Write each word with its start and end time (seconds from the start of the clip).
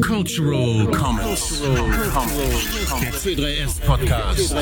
Cultural 0.00 0.86
Comments. 0.90 1.60
Der 3.00 3.12
C3S 3.12 3.80
Podcast. 3.86 4.54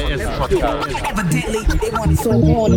Evidently, 1.09 1.65
they 1.81 1.91
want 1.91 2.13
it 2.13 2.19
so 2.19 2.33
hard. 2.33 2.73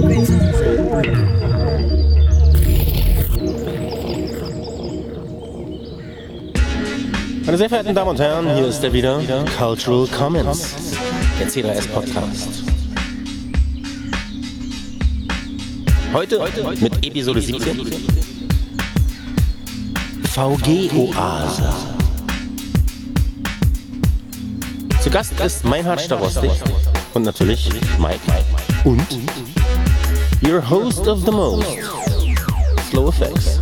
Meine 7.46 7.58
sehr 7.58 7.70
verehrten 7.70 7.94
Damen 7.94 8.12
und 8.12 8.20
Herren, 8.20 8.56
hier 8.56 8.68
ist 8.68 8.82
er 8.84 8.94
wieder, 8.94 9.22
Cultural 9.58 10.08
Comments, 10.08 10.76
der 11.40 11.50
C3S 11.50 11.88
Podcast. 11.90 12.64
Heute 16.14 16.40
mit 16.80 17.06
Episode 17.06 17.42
17 17.42 18.25
VG 20.36 20.92
Oase. 20.92 21.74
Zu 25.02 25.10
Gast 25.10 25.40
ist 25.40 25.64
Meinhard 25.64 26.02
Starostik 26.02 26.52
und 27.14 27.24
natürlich 27.24 27.70
Mike 27.98 28.20
und 28.84 29.08
your 30.46 30.62
host 30.70 31.08
of 31.08 31.24
the 31.24 31.32
most, 31.32 31.66
Slow 32.90 33.08
Effects. 33.08 33.62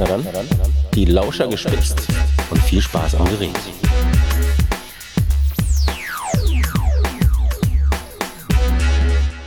Na 0.00 0.06
dann, 0.06 0.26
die 0.96 1.04
Lauscher 1.04 1.46
gespitzt 1.46 2.08
und 2.50 2.60
viel 2.64 2.82
Spaß 2.82 3.14
am 3.14 3.26
Gerät. 3.26 3.54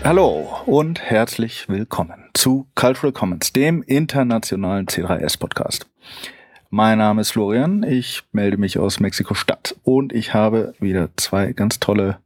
Hallo 0.05 0.61
und 0.65 0.99
herzlich 0.99 1.69
willkommen 1.69 2.29
zu 2.33 2.67
Cultural 2.75 3.13
Commons, 3.13 3.53
dem 3.53 3.81
internationalen 3.83 4.87
C3S 4.87 5.39
Podcast. 5.39 5.89
Mein 6.69 6.97
Name 6.97 7.21
ist 7.21 7.31
Florian, 7.31 7.83
ich 7.83 8.21
melde 8.33 8.57
mich 8.57 8.77
aus 8.77 8.99
Mexiko-Stadt 8.99 9.77
und 9.83 10.11
ich 10.11 10.33
habe 10.33 10.73
wieder 10.81 11.07
zwei 11.15 11.53
ganz 11.53 11.79
tolle 11.79 12.19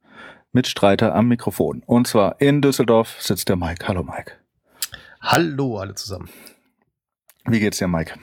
Mitstreiter 0.54 1.14
am 1.14 1.28
Mikrofon. 1.28 1.84
Und 1.86 2.08
zwar 2.08 2.42
in 2.42 2.64
Düsseldorf 2.64 3.22
sitzt 3.22 3.48
der 3.48 3.58
Mike. 3.58 3.88
Hallo 3.88 4.02
Mike. 4.02 4.32
Hallo 5.22 5.78
alle 5.78 5.94
zusammen. 5.94 6.30
Wie 7.46 7.60
geht's 7.60 7.78
dir, 7.78 7.88
Mike? 7.88 8.16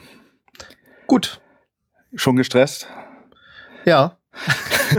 Gut. 1.07 1.39
Schon 2.13 2.35
gestresst? 2.35 2.89
Ja. 3.85 4.17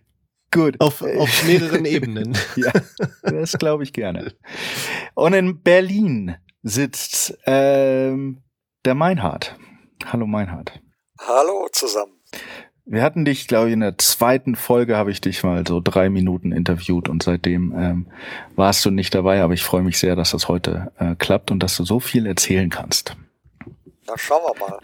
Gut. 0.52 0.80
Auf, 0.80 1.02
auf 1.02 1.44
mehreren 1.44 1.84
Ebenen. 1.86 2.36
ja, 2.56 2.72
das 3.22 3.52
glaube 3.52 3.84
ich 3.84 3.92
gerne. 3.92 4.32
Und 5.14 5.32
in 5.32 5.62
Berlin 5.62 6.36
sitzt 6.62 7.38
ähm, 7.46 8.42
der 8.84 8.94
Meinhard. 8.94 9.56
Hallo 10.06 10.26
Meinhard. 10.26 10.80
Hallo 11.18 11.68
zusammen. 11.72 12.14
Wir 12.84 13.02
hatten 13.02 13.24
dich, 13.24 13.46
glaube 13.46 13.68
ich, 13.68 13.74
in 13.74 13.80
der 13.80 13.98
zweiten 13.98 14.56
Folge 14.56 14.96
habe 14.96 15.12
ich 15.12 15.20
dich 15.20 15.44
mal 15.44 15.64
so 15.66 15.80
drei 15.80 16.08
Minuten 16.08 16.50
interviewt 16.50 17.08
und 17.08 17.22
seitdem 17.22 17.72
ähm, 17.76 18.06
warst 18.56 18.84
du 18.84 18.90
nicht 18.90 19.14
dabei, 19.14 19.42
aber 19.42 19.54
ich 19.54 19.62
freue 19.62 19.82
mich 19.82 19.98
sehr, 19.98 20.16
dass 20.16 20.32
das 20.32 20.48
heute 20.48 20.90
äh, 20.98 21.14
klappt 21.14 21.52
und 21.52 21.62
dass 21.62 21.76
du 21.76 21.84
so 21.84 22.00
viel 22.00 22.26
erzählen 22.26 22.68
kannst. 22.68 23.16
Na, 24.08 24.14
schauen 24.16 24.42
wir 24.42 24.66
mal. 24.66 24.78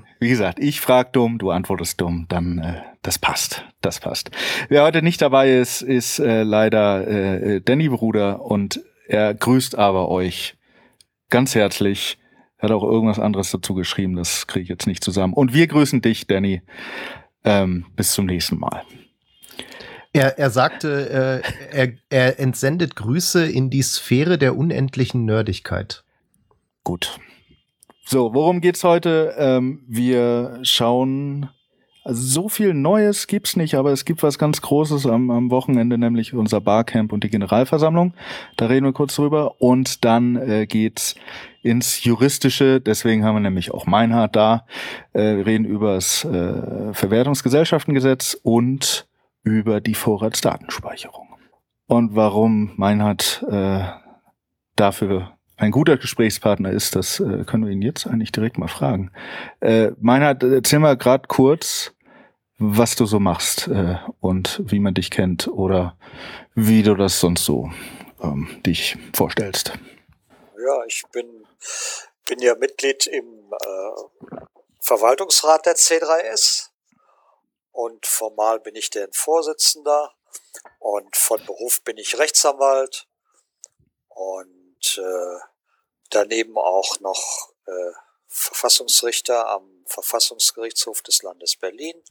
Wie 0.18 0.28
gesagt, 0.28 0.58
ich 0.58 0.80
frag 0.80 1.12
dumm, 1.12 1.38
du 1.38 1.50
antwortest 1.50 2.00
dumm, 2.00 2.26
dann 2.28 2.58
äh, 2.58 2.82
das 3.08 3.18
passt, 3.18 3.64
das 3.80 4.00
passt. 4.00 4.30
Wer 4.68 4.82
heute 4.82 5.00
nicht 5.00 5.22
dabei 5.22 5.56
ist, 5.56 5.80
ist 5.80 6.18
äh, 6.18 6.42
leider 6.42 7.08
äh, 7.08 7.62
Danny 7.62 7.88
Bruder 7.88 8.42
und 8.42 8.82
er 9.06 9.32
grüßt 9.32 9.78
aber 9.78 10.10
euch 10.10 10.58
ganz 11.30 11.54
herzlich. 11.54 12.18
Er 12.58 12.68
hat 12.68 12.76
auch 12.76 12.82
irgendwas 12.82 13.18
anderes 13.18 13.50
dazu 13.50 13.72
geschrieben, 13.72 14.14
das 14.14 14.46
kriege 14.46 14.64
ich 14.64 14.68
jetzt 14.68 14.86
nicht 14.86 15.02
zusammen. 15.02 15.32
Und 15.32 15.54
wir 15.54 15.66
grüßen 15.68 16.02
dich, 16.02 16.26
Danny. 16.26 16.60
Ähm, 17.44 17.86
bis 17.96 18.12
zum 18.12 18.26
nächsten 18.26 18.58
Mal. 18.58 18.82
Er, 20.12 20.38
er 20.38 20.50
sagte, 20.50 21.42
äh, 21.42 21.74
er, 21.74 21.92
er 22.10 22.38
entsendet 22.38 22.94
Grüße 22.94 23.46
in 23.46 23.70
die 23.70 23.80
Sphäre 23.80 24.36
der 24.36 24.54
unendlichen 24.54 25.24
Nerdigkeit. 25.24 26.04
Gut. 26.84 27.18
So, 28.04 28.34
worum 28.34 28.60
geht's 28.60 28.84
heute? 28.84 29.34
Ähm, 29.38 29.82
wir 29.88 30.58
schauen, 30.62 31.48
so 32.10 32.48
viel 32.48 32.74
Neues 32.74 33.26
gibt's 33.26 33.56
nicht, 33.56 33.74
aber 33.74 33.92
es 33.92 34.04
gibt 34.04 34.22
was 34.22 34.38
ganz 34.38 34.60
Großes 34.62 35.06
am, 35.06 35.30
am 35.30 35.50
Wochenende, 35.50 35.98
nämlich 35.98 36.34
unser 36.34 36.60
Barcamp 36.60 37.12
und 37.12 37.24
die 37.24 37.30
Generalversammlung. 37.30 38.14
Da 38.56 38.66
reden 38.66 38.86
wir 38.86 38.92
kurz 38.92 39.14
drüber. 39.16 39.60
Und 39.60 40.04
dann 40.04 40.36
äh, 40.36 40.66
geht's 40.66 41.14
ins 41.62 42.02
Juristische. 42.04 42.80
Deswegen 42.80 43.24
haben 43.24 43.36
wir 43.36 43.40
nämlich 43.40 43.72
auch 43.72 43.86
Meinhard 43.86 44.34
da. 44.34 44.64
Äh, 45.12 45.36
wir 45.36 45.46
reden 45.46 45.64
über 45.64 45.94
das 45.94 46.24
äh, 46.24 46.92
Verwertungsgesellschaftengesetz 46.92 48.38
und 48.42 49.06
über 49.42 49.80
die 49.80 49.94
Vorratsdatenspeicherung. 49.94 51.28
Und 51.86 52.14
warum 52.14 52.72
Meinhard 52.76 53.44
äh, 53.50 53.84
dafür 54.76 55.32
ein 55.58 55.72
guter 55.72 55.96
Gesprächspartner 55.96 56.70
ist, 56.70 56.94
das 56.94 57.18
äh, 57.18 57.44
können 57.44 57.64
wir 57.64 57.72
ihn 57.72 57.82
jetzt 57.82 58.06
eigentlich 58.06 58.30
direkt 58.30 58.58
mal 58.58 58.68
fragen. 58.68 59.10
Äh, 59.60 59.90
Meinhard, 60.00 60.44
erzähl 60.44 60.78
mal 60.78 60.96
gerade 60.96 61.26
kurz, 61.26 61.94
was 62.58 62.96
du 62.96 63.06
so 63.06 63.20
machst 63.20 63.68
äh, 63.68 63.96
und 64.20 64.60
wie 64.64 64.80
man 64.80 64.94
dich 64.94 65.10
kennt 65.10 65.48
oder 65.48 65.96
wie 66.54 66.82
du 66.82 66.94
das 66.94 67.20
sonst 67.20 67.44
so 67.44 67.70
ähm, 68.20 68.60
dich 68.66 68.96
vorstellst. 69.14 69.72
Ja, 70.58 70.84
ich 70.86 71.04
bin, 71.12 71.46
bin 72.26 72.40
ja 72.40 72.54
Mitglied 72.56 73.06
im 73.06 73.52
äh, 73.52 74.38
Verwaltungsrat 74.80 75.66
der 75.66 75.76
C3S 75.76 76.68
und 77.70 78.06
formal 78.06 78.58
bin 78.60 78.74
ich 78.74 78.90
deren 78.90 79.12
Vorsitzender 79.12 80.12
und 80.78 81.16
von 81.16 81.44
Beruf 81.44 81.82
bin 81.82 81.96
ich 81.96 82.18
Rechtsanwalt. 82.18 83.06
Und 84.08 84.98
äh, 84.98 85.40
daneben 86.10 86.56
auch 86.56 86.98
noch 87.00 87.52
äh, 87.66 87.92
Verfassungsrichter 88.26 89.48
am 89.48 89.77
Verfassungsgerichtshof 89.88 91.02
des 91.02 91.22
Landes 91.22 91.56
Berlin. 91.56 92.02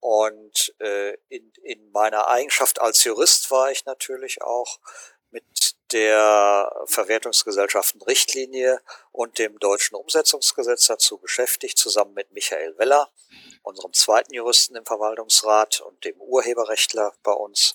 Und 0.00 0.74
äh, 0.80 1.14
in, 1.28 1.50
in 1.62 1.90
meiner 1.90 2.28
Eigenschaft 2.28 2.80
als 2.80 3.04
Jurist 3.04 3.50
war 3.50 3.70
ich 3.70 3.86
natürlich 3.86 4.42
auch 4.42 4.78
mit 5.30 5.76
der 5.92 6.70
Verwertungsgesellschaftenrichtlinie 6.86 8.80
und 9.12 9.38
dem 9.38 9.58
deutschen 9.58 9.94
Umsetzungsgesetz 9.94 10.86
dazu 10.86 11.18
beschäftigt, 11.18 11.78
zusammen 11.78 12.14
mit 12.14 12.32
Michael 12.32 12.76
Weller, 12.78 13.10
unserem 13.62 13.92
zweiten 13.92 14.34
Juristen 14.34 14.76
im 14.76 14.84
Verwaltungsrat 14.84 15.80
und 15.80 16.04
dem 16.04 16.20
Urheberrechtler 16.20 17.14
bei 17.22 17.32
uns, 17.32 17.74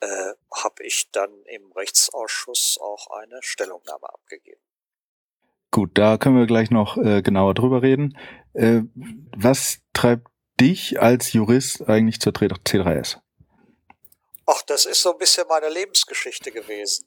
äh, 0.00 0.32
habe 0.52 0.82
ich 0.84 1.10
dann 1.10 1.42
im 1.44 1.70
Rechtsausschuss 1.72 2.78
auch 2.80 3.08
eine 3.10 3.42
Stellungnahme 3.42 4.08
abgegeben. 4.08 4.62
Gut, 5.70 5.90
da 5.94 6.16
können 6.16 6.38
wir 6.38 6.46
gleich 6.46 6.70
noch 6.70 6.96
äh, 6.96 7.22
genauer 7.22 7.54
drüber 7.54 7.82
reden. 7.82 8.18
Äh, 8.54 8.82
was 9.36 9.78
treibt 9.92 10.28
dich 10.60 11.00
als 11.00 11.32
Jurist 11.32 11.88
eigentlich 11.88 12.20
zur 12.20 12.32
C3S? 12.32 13.18
Ach, 14.46 14.62
das 14.62 14.86
ist 14.86 15.02
so 15.02 15.12
ein 15.12 15.18
bisschen 15.18 15.46
meine 15.46 15.68
Lebensgeschichte 15.68 16.50
gewesen. 16.50 17.06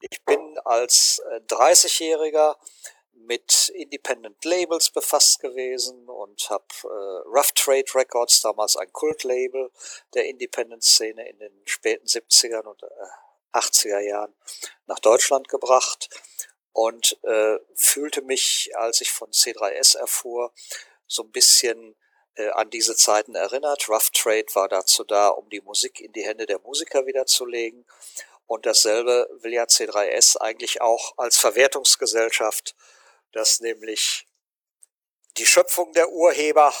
Ich 0.00 0.24
bin 0.24 0.58
als 0.64 1.22
30-Jähriger 1.48 2.56
mit 3.26 3.68
Independent 3.74 4.42
Labels 4.44 4.90
befasst 4.90 5.40
gewesen 5.40 6.08
und 6.08 6.48
habe 6.50 6.64
äh, 6.84 7.28
Rough 7.28 7.52
Trade 7.52 7.94
Records, 7.94 8.40
damals 8.40 8.76
ein 8.76 8.90
Kultlabel 8.92 9.70
der 10.14 10.26
Independent-Szene 10.26 11.28
in 11.28 11.38
den 11.38 11.52
späten 11.66 12.06
70ern 12.06 12.64
und 12.64 12.82
äh, 12.82 12.86
80er 13.52 14.00
Jahren 14.00 14.34
nach 14.86 14.98
Deutschland 14.98 15.48
gebracht 15.48 16.08
und 16.72 17.18
äh, 17.24 17.58
fühlte 17.74 18.22
mich, 18.22 18.70
als 18.74 19.00
ich 19.00 19.10
von 19.10 19.30
C3S 19.30 19.96
erfuhr, 19.96 20.52
so 21.06 21.22
ein 21.22 21.30
bisschen 21.30 21.94
äh, 22.34 22.48
an 22.50 22.70
diese 22.70 22.96
Zeiten 22.96 23.34
erinnert. 23.34 23.88
Rough 23.88 24.10
Trade 24.10 24.46
war 24.54 24.68
dazu 24.68 25.04
da, 25.04 25.28
um 25.28 25.48
die 25.50 25.60
Musik 25.60 26.00
in 26.00 26.12
die 26.12 26.24
Hände 26.24 26.46
der 26.46 26.60
Musiker 26.60 27.06
wiederzulegen. 27.06 27.86
Und 28.46 28.66
dasselbe 28.66 29.28
will 29.40 29.52
ja 29.52 29.64
C3S 29.64 30.36
eigentlich 30.38 30.80
auch 30.80 31.16
als 31.18 31.38
Verwertungsgesellschaft 31.38 32.74
dass 33.32 33.60
nämlich 33.60 34.26
die 35.38 35.46
Schöpfung 35.46 35.92
der 35.92 36.10
Urheber 36.10 36.72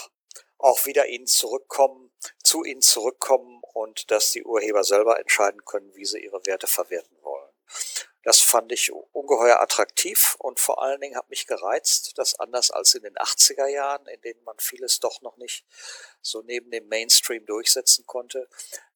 auch 0.58 0.86
wieder 0.86 1.08
ihnen 1.08 1.26
zurückkommen, 1.26 2.12
zu 2.44 2.62
ihnen 2.64 2.82
zurückkommen 2.82 3.62
und 3.72 4.10
dass 4.10 4.30
die 4.30 4.44
Urheber 4.44 4.84
selber 4.84 5.18
entscheiden 5.18 5.64
können, 5.64 5.94
wie 5.94 6.04
sie 6.04 6.22
ihre 6.22 6.44
Werte 6.46 6.66
verwerten 6.66 7.16
wollen. 7.22 7.50
Das 8.24 8.40
fand 8.40 8.70
ich 8.70 8.92
ungeheuer 9.12 9.60
attraktiv 9.60 10.36
und 10.38 10.60
vor 10.60 10.80
allen 10.82 11.00
Dingen 11.00 11.16
hat 11.16 11.28
mich 11.28 11.46
gereizt, 11.46 12.16
dass 12.18 12.38
anders 12.38 12.70
als 12.70 12.94
in 12.94 13.02
den 13.02 13.16
80er 13.16 13.66
Jahren, 13.66 14.06
in 14.06 14.20
denen 14.20 14.42
man 14.44 14.56
vieles 14.58 15.00
doch 15.00 15.22
noch 15.22 15.36
nicht 15.38 15.64
so 16.20 16.42
neben 16.42 16.70
dem 16.70 16.88
Mainstream 16.88 17.44
durchsetzen 17.46 18.06
konnte, 18.06 18.48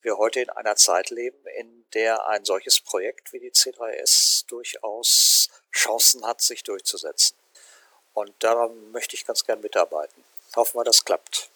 wir 0.03 0.17
heute 0.17 0.41
in 0.41 0.51
einer 0.51 0.77
Zeit 0.77 1.11
leben, 1.11 1.39
in 1.59 1.85
der 1.93 2.29
ein 2.29 2.45
solches 2.45 2.81
Projekt 2.81 3.33
wie 3.33 3.41
die 3.41 3.51
C3S 3.51 4.47
durchaus 4.47 5.51
Chancen 5.73 6.25
hat, 6.25 6.41
sich 6.41 6.63
durchzusetzen. 6.63 7.37
Und 8.15 8.33
daran 8.39 8.93
möchte 8.93 9.17
ich 9.17 9.27
ganz 9.27 9.45
gern 9.45 9.61
mitarbeiten. 9.61 10.25
Hoffen 10.55 10.79
wir, 10.79 10.85
das 10.85 11.05
klappt. 11.05 11.51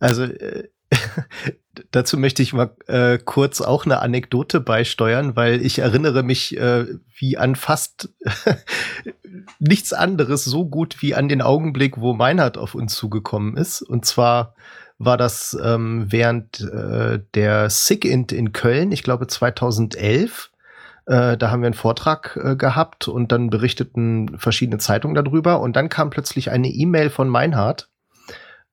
Also 0.00 0.24
äh, 0.24 0.68
dazu 1.90 2.18
möchte 2.18 2.42
ich 2.42 2.52
mal 2.52 2.70
äh, 2.86 3.18
kurz 3.18 3.60
auch 3.60 3.84
eine 3.84 4.00
Anekdote 4.00 4.60
beisteuern, 4.60 5.36
weil 5.36 5.64
ich 5.64 5.78
erinnere 5.78 6.22
mich 6.22 6.56
äh, 6.56 6.86
wie 7.16 7.36
an 7.36 7.56
fast 7.56 8.10
nichts 9.58 9.92
anderes 9.92 10.44
so 10.44 10.66
gut 10.66 11.02
wie 11.02 11.14
an 11.14 11.28
den 11.28 11.42
Augenblick, 11.42 12.00
wo 12.00 12.14
Meinhard 12.14 12.58
auf 12.58 12.74
uns 12.74 12.94
zugekommen 12.94 13.56
ist. 13.56 13.82
Und 13.82 14.04
zwar 14.04 14.54
war 14.98 15.16
das 15.16 15.56
ähm, 15.62 16.06
während 16.08 16.60
äh, 16.60 17.20
der 17.34 17.70
SIGINT 17.70 18.32
in 18.32 18.52
Köln, 18.52 18.92
ich 18.92 19.02
glaube 19.02 19.26
2011. 19.26 20.50
Äh, 21.06 21.36
da 21.36 21.50
haben 21.50 21.62
wir 21.62 21.66
einen 21.66 21.74
Vortrag 21.74 22.38
äh, 22.42 22.56
gehabt 22.56 23.08
und 23.08 23.32
dann 23.32 23.50
berichteten 23.50 24.38
verschiedene 24.38 24.78
Zeitungen 24.78 25.14
darüber. 25.14 25.60
Und 25.60 25.76
dann 25.76 25.88
kam 25.88 26.10
plötzlich 26.10 26.50
eine 26.50 26.68
E-Mail 26.68 27.10
von 27.10 27.28
Meinhard, 27.28 27.89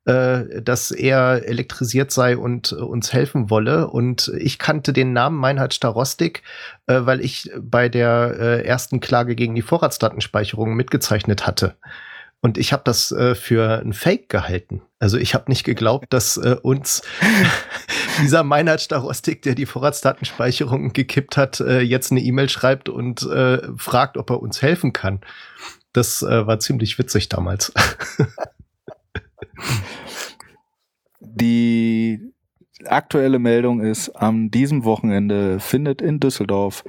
äh, 0.07 0.61
dass 0.61 0.91
er 0.91 1.47
elektrisiert 1.47 2.11
sei 2.11 2.37
und 2.37 2.71
äh, 2.71 2.75
uns 2.75 3.11
helfen 3.11 3.49
wolle. 3.49 3.89
Und 3.89 4.31
ich 4.37 4.57
kannte 4.57 4.93
den 4.93 5.11
Namen 5.11 5.37
Meinhard 5.37 5.73
Starostik, 5.73 6.43
äh, 6.85 7.01
weil 7.01 7.19
ich 7.19 7.51
bei 7.59 7.89
der 7.89 8.35
äh, 8.39 8.65
ersten 8.65 9.01
Klage 9.01 9.35
gegen 9.35 9.53
die 9.53 9.61
Vorratsdatenspeicherung 9.61 10.75
mitgezeichnet 10.75 11.45
hatte. 11.45 11.75
Und 12.39 12.57
ich 12.57 12.71
habe 12.71 12.83
das 12.85 13.11
äh, 13.11 13.35
für 13.35 13.81
ein 13.81 13.91
Fake 13.91 14.29
gehalten. 14.29 14.81
Also 14.99 15.17
ich 15.17 15.33
habe 15.33 15.51
nicht 15.51 15.65
geglaubt, 15.65 16.13
dass 16.13 16.37
äh, 16.37 16.55
uns 16.61 17.01
dieser 18.21 18.43
Meinhard 18.43 18.79
Starostik, 18.79 19.41
der 19.41 19.55
die 19.55 19.65
Vorratsdatenspeicherung 19.65 20.93
gekippt 20.93 21.35
hat, 21.35 21.59
äh, 21.59 21.81
jetzt 21.81 22.11
eine 22.11 22.21
E-Mail 22.21 22.47
schreibt 22.47 22.87
und 22.87 23.23
äh, 23.23 23.59
fragt, 23.75 24.15
ob 24.15 24.29
er 24.29 24.41
uns 24.41 24.61
helfen 24.61 24.93
kann. 24.93 25.19
Das 25.91 26.21
äh, 26.21 26.47
war 26.47 26.59
ziemlich 26.59 26.97
witzig 26.97 27.27
damals. 27.27 27.73
Die 31.19 32.19
aktuelle 32.85 33.39
Meldung 33.39 33.81
ist, 33.81 34.09
am 34.09 34.51
diesem 34.51 34.83
Wochenende 34.83 35.59
findet 35.59 36.01
in 36.01 36.19
Düsseldorf 36.19 36.83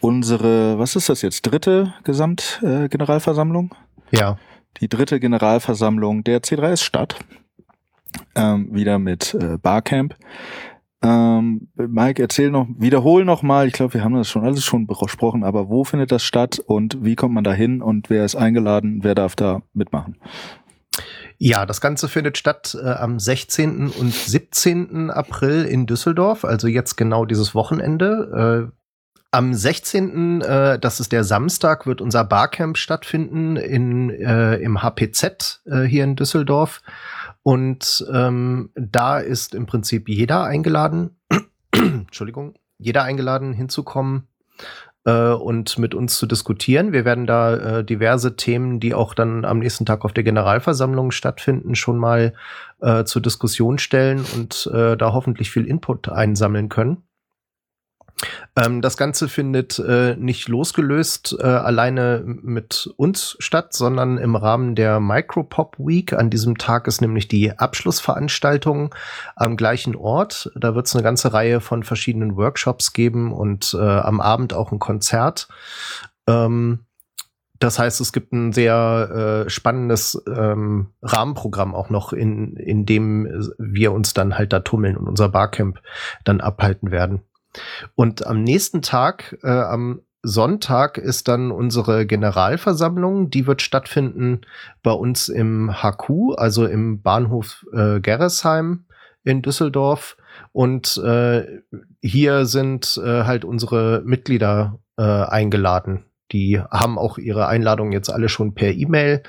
unsere, 0.00 0.78
was 0.78 0.96
ist 0.96 1.08
das 1.08 1.22
jetzt, 1.22 1.42
dritte 1.42 1.94
Gesamtgeneralversammlung? 2.04 3.74
Äh, 4.12 4.16
ja 4.18 4.38
die 4.78 4.88
dritte 4.88 5.20
Generalversammlung 5.20 6.24
der 6.24 6.42
C3S 6.42 6.82
statt. 6.82 7.16
Ähm, 8.34 8.68
wieder 8.72 8.98
mit 8.98 9.34
äh, 9.34 9.56
Barcamp. 9.58 10.16
Ähm, 11.02 11.68
Mike, 11.76 12.20
erzähl 12.20 12.50
noch, 12.50 12.66
wiederhol 12.76 13.24
noch 13.24 13.42
mal, 13.42 13.66
ich 13.66 13.72
glaube, 13.72 13.94
wir 13.94 14.04
haben 14.04 14.14
das 14.14 14.28
schon 14.28 14.44
alles 14.44 14.64
schon 14.64 14.86
besprochen, 14.86 15.44
aber 15.44 15.70
wo 15.70 15.84
findet 15.84 16.12
das 16.12 16.22
statt 16.22 16.58
und 16.58 17.02
wie 17.02 17.14
kommt 17.14 17.34
man 17.34 17.44
da 17.44 17.54
hin 17.54 17.80
und 17.80 18.10
wer 18.10 18.24
ist 18.24 18.36
eingeladen, 18.36 18.98
wer 19.02 19.14
darf 19.14 19.34
da 19.34 19.62
mitmachen? 19.72 20.16
Ja, 21.42 21.64
das 21.64 21.80
Ganze 21.80 22.06
findet 22.08 22.36
statt 22.36 22.76
äh, 22.78 22.86
am 22.86 23.18
16. 23.18 23.88
und 23.88 24.12
17. 24.12 25.10
April 25.10 25.64
in 25.64 25.86
Düsseldorf, 25.86 26.44
also 26.44 26.68
jetzt 26.68 26.96
genau 26.96 27.24
dieses 27.24 27.54
Wochenende. 27.54 28.70
Äh, 28.70 28.76
am 29.30 29.54
16., 29.54 30.42
äh, 30.42 30.78
das 30.78 31.00
ist 31.00 31.12
der 31.12 31.24
Samstag, 31.24 31.86
wird 31.86 32.02
unser 32.02 32.24
Barcamp 32.24 32.76
stattfinden 32.76 33.56
in, 33.56 34.10
äh, 34.10 34.56
im 34.56 34.82
HPZ 34.82 35.62
äh, 35.64 35.84
hier 35.84 36.04
in 36.04 36.14
Düsseldorf. 36.14 36.82
Und 37.42 38.06
ähm, 38.12 38.68
da 38.74 39.18
ist 39.18 39.54
im 39.54 39.64
Prinzip 39.64 40.10
jeder 40.10 40.44
eingeladen, 40.44 41.16
Entschuldigung, 41.72 42.52
jeder 42.76 43.04
eingeladen 43.04 43.54
hinzukommen 43.54 44.28
äh, 45.04 45.30
und 45.30 45.78
mit 45.78 45.94
uns 45.94 46.18
zu 46.18 46.26
diskutieren. 46.26 46.92
Wir 46.92 47.04
werden 47.04 47.26
da 47.26 47.78
äh, 47.78 47.84
diverse 47.84 48.36
Themen, 48.36 48.80
die 48.80 48.94
auch 48.94 49.14
dann 49.14 49.44
am 49.44 49.58
nächsten 49.58 49.86
Tag 49.86 50.04
auf 50.04 50.12
der 50.12 50.24
Generalversammlung 50.24 51.10
stattfinden, 51.10 51.74
schon 51.74 51.98
mal 51.98 52.34
äh, 52.80 53.04
zur 53.04 53.22
Diskussion 53.22 53.78
stellen 53.78 54.24
und 54.34 54.70
äh, 54.72 54.96
da 54.96 55.12
hoffentlich 55.12 55.50
viel 55.50 55.66
Input 55.66 56.08
einsammeln 56.08 56.68
können. 56.68 57.02
Ähm, 58.56 58.82
das 58.82 58.96
Ganze 58.96 59.28
findet 59.28 59.78
äh, 59.78 60.16
nicht 60.16 60.48
losgelöst 60.48 61.36
äh, 61.38 61.44
alleine 61.46 62.22
mit 62.24 62.92
uns 62.96 63.36
statt, 63.38 63.72
sondern 63.72 64.18
im 64.18 64.36
Rahmen 64.36 64.74
der 64.74 65.00
Micropop 65.00 65.76
Week. 65.78 66.12
An 66.12 66.30
diesem 66.30 66.58
Tag 66.58 66.86
ist 66.86 67.00
nämlich 67.00 67.28
die 67.28 67.58
Abschlussveranstaltung 67.58 68.94
am 69.36 69.56
gleichen 69.56 69.96
Ort. 69.96 70.50
Da 70.54 70.74
wird 70.74 70.86
es 70.86 70.94
eine 70.94 71.02
ganze 71.02 71.32
Reihe 71.32 71.60
von 71.60 71.82
verschiedenen 71.82 72.36
Workshops 72.36 72.92
geben 72.92 73.32
und 73.32 73.74
äh, 73.74 73.78
am 73.78 74.20
Abend 74.20 74.52
auch 74.52 74.72
ein 74.72 74.78
Konzert. 74.78 75.48
Ähm, 76.26 76.80
das 77.60 77.78
heißt, 77.78 78.00
es 78.00 78.12
gibt 78.12 78.32
ein 78.32 78.52
sehr 78.52 79.44
äh, 79.46 79.50
spannendes 79.50 80.20
ähm, 80.26 80.94
Rahmenprogramm 81.02 81.74
auch 81.74 81.90
noch, 81.90 82.14
in, 82.14 82.56
in 82.56 82.86
dem 82.86 83.52
wir 83.58 83.92
uns 83.92 84.14
dann 84.14 84.38
halt 84.38 84.54
da 84.54 84.60
tummeln 84.60 84.96
und 84.96 85.06
unser 85.06 85.28
Barcamp 85.28 85.78
dann 86.24 86.40
abhalten 86.40 86.90
werden. 86.90 87.20
Und 87.94 88.26
am 88.26 88.42
nächsten 88.42 88.82
Tag, 88.82 89.38
äh, 89.42 89.50
am 89.50 90.00
Sonntag, 90.22 90.98
ist 90.98 91.28
dann 91.28 91.50
unsere 91.50 92.06
Generalversammlung. 92.06 93.30
Die 93.30 93.46
wird 93.46 93.62
stattfinden 93.62 94.42
bei 94.82 94.92
uns 94.92 95.28
im 95.28 95.72
HQ, 95.82 96.36
also 96.36 96.66
im 96.66 97.02
Bahnhof 97.02 97.66
äh, 97.72 98.00
Gerresheim 98.00 98.84
in 99.24 99.42
Düsseldorf. 99.42 100.16
Und 100.52 100.96
äh, 100.98 101.62
hier 102.02 102.46
sind 102.46 103.00
äh, 103.02 103.24
halt 103.24 103.44
unsere 103.44 104.02
Mitglieder 104.04 104.78
äh, 104.98 105.02
eingeladen. 105.02 106.04
Die 106.32 106.60
haben 106.60 106.98
auch 106.98 107.18
ihre 107.18 107.48
Einladung 107.48 107.92
jetzt 107.92 108.08
alle 108.08 108.28
schon 108.28 108.54
per 108.54 108.72
E-Mail 108.72 109.22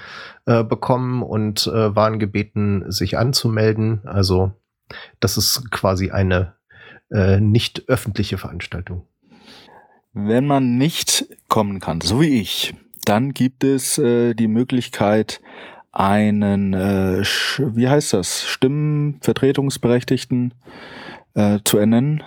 äh, 0.46 0.64
bekommen 0.64 1.24
und 1.24 1.68
äh, 1.68 1.96
waren 1.96 2.20
gebeten, 2.20 2.92
sich 2.92 3.18
anzumelden. 3.18 4.02
Also 4.06 4.52
das 5.20 5.38
ist 5.38 5.72
quasi 5.72 6.12
eine 6.12 6.54
äh, 7.12 7.40
nicht 7.40 7.90
öffentliche 7.90 8.38
Veranstaltung. 8.38 9.08
Wenn 10.14 10.46
man 10.46 10.78
nicht 10.78 11.26
kommen 11.48 11.80
kann, 11.80 12.02
so 12.02 12.22
wie 12.22 12.42
ich, 12.42 12.76
dann 13.06 13.34
gibt 13.34 13.64
es 13.64 13.98
äh, 13.98 14.34
die 14.34 14.48
Möglichkeit, 14.48 15.42
einen, 15.92 16.74
äh, 16.74 17.22
wie 17.22 17.90
heißt 17.90 18.14
das, 18.14 18.44
Stimmenvertretungsberechtigten 18.44 20.54
äh, 21.34 21.60
zu 21.64 21.78
ernennen. 21.78 22.24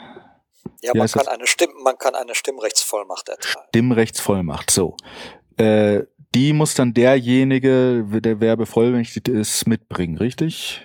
Ja, 0.82 0.92
man 0.94 1.08
kann, 1.08 1.28
eine 1.28 1.46
Stimm 1.46 1.70
man 1.82 1.98
kann 1.98 2.14
eine 2.14 2.34
Stimmrechtsvollmacht 2.34 3.28
erteilen. 3.28 3.66
Stimmrechtsvollmacht, 3.68 4.70
so. 4.70 4.96
Äh, 5.56 6.04
die 6.34 6.52
muss 6.52 6.74
dann 6.74 6.94
derjenige, 6.94 8.04
der 8.20 8.40
wer 8.40 8.56
bevollmächtigt 8.56 9.28
ist, 9.28 9.66
mitbringen, 9.66 10.18
richtig? 10.18 10.82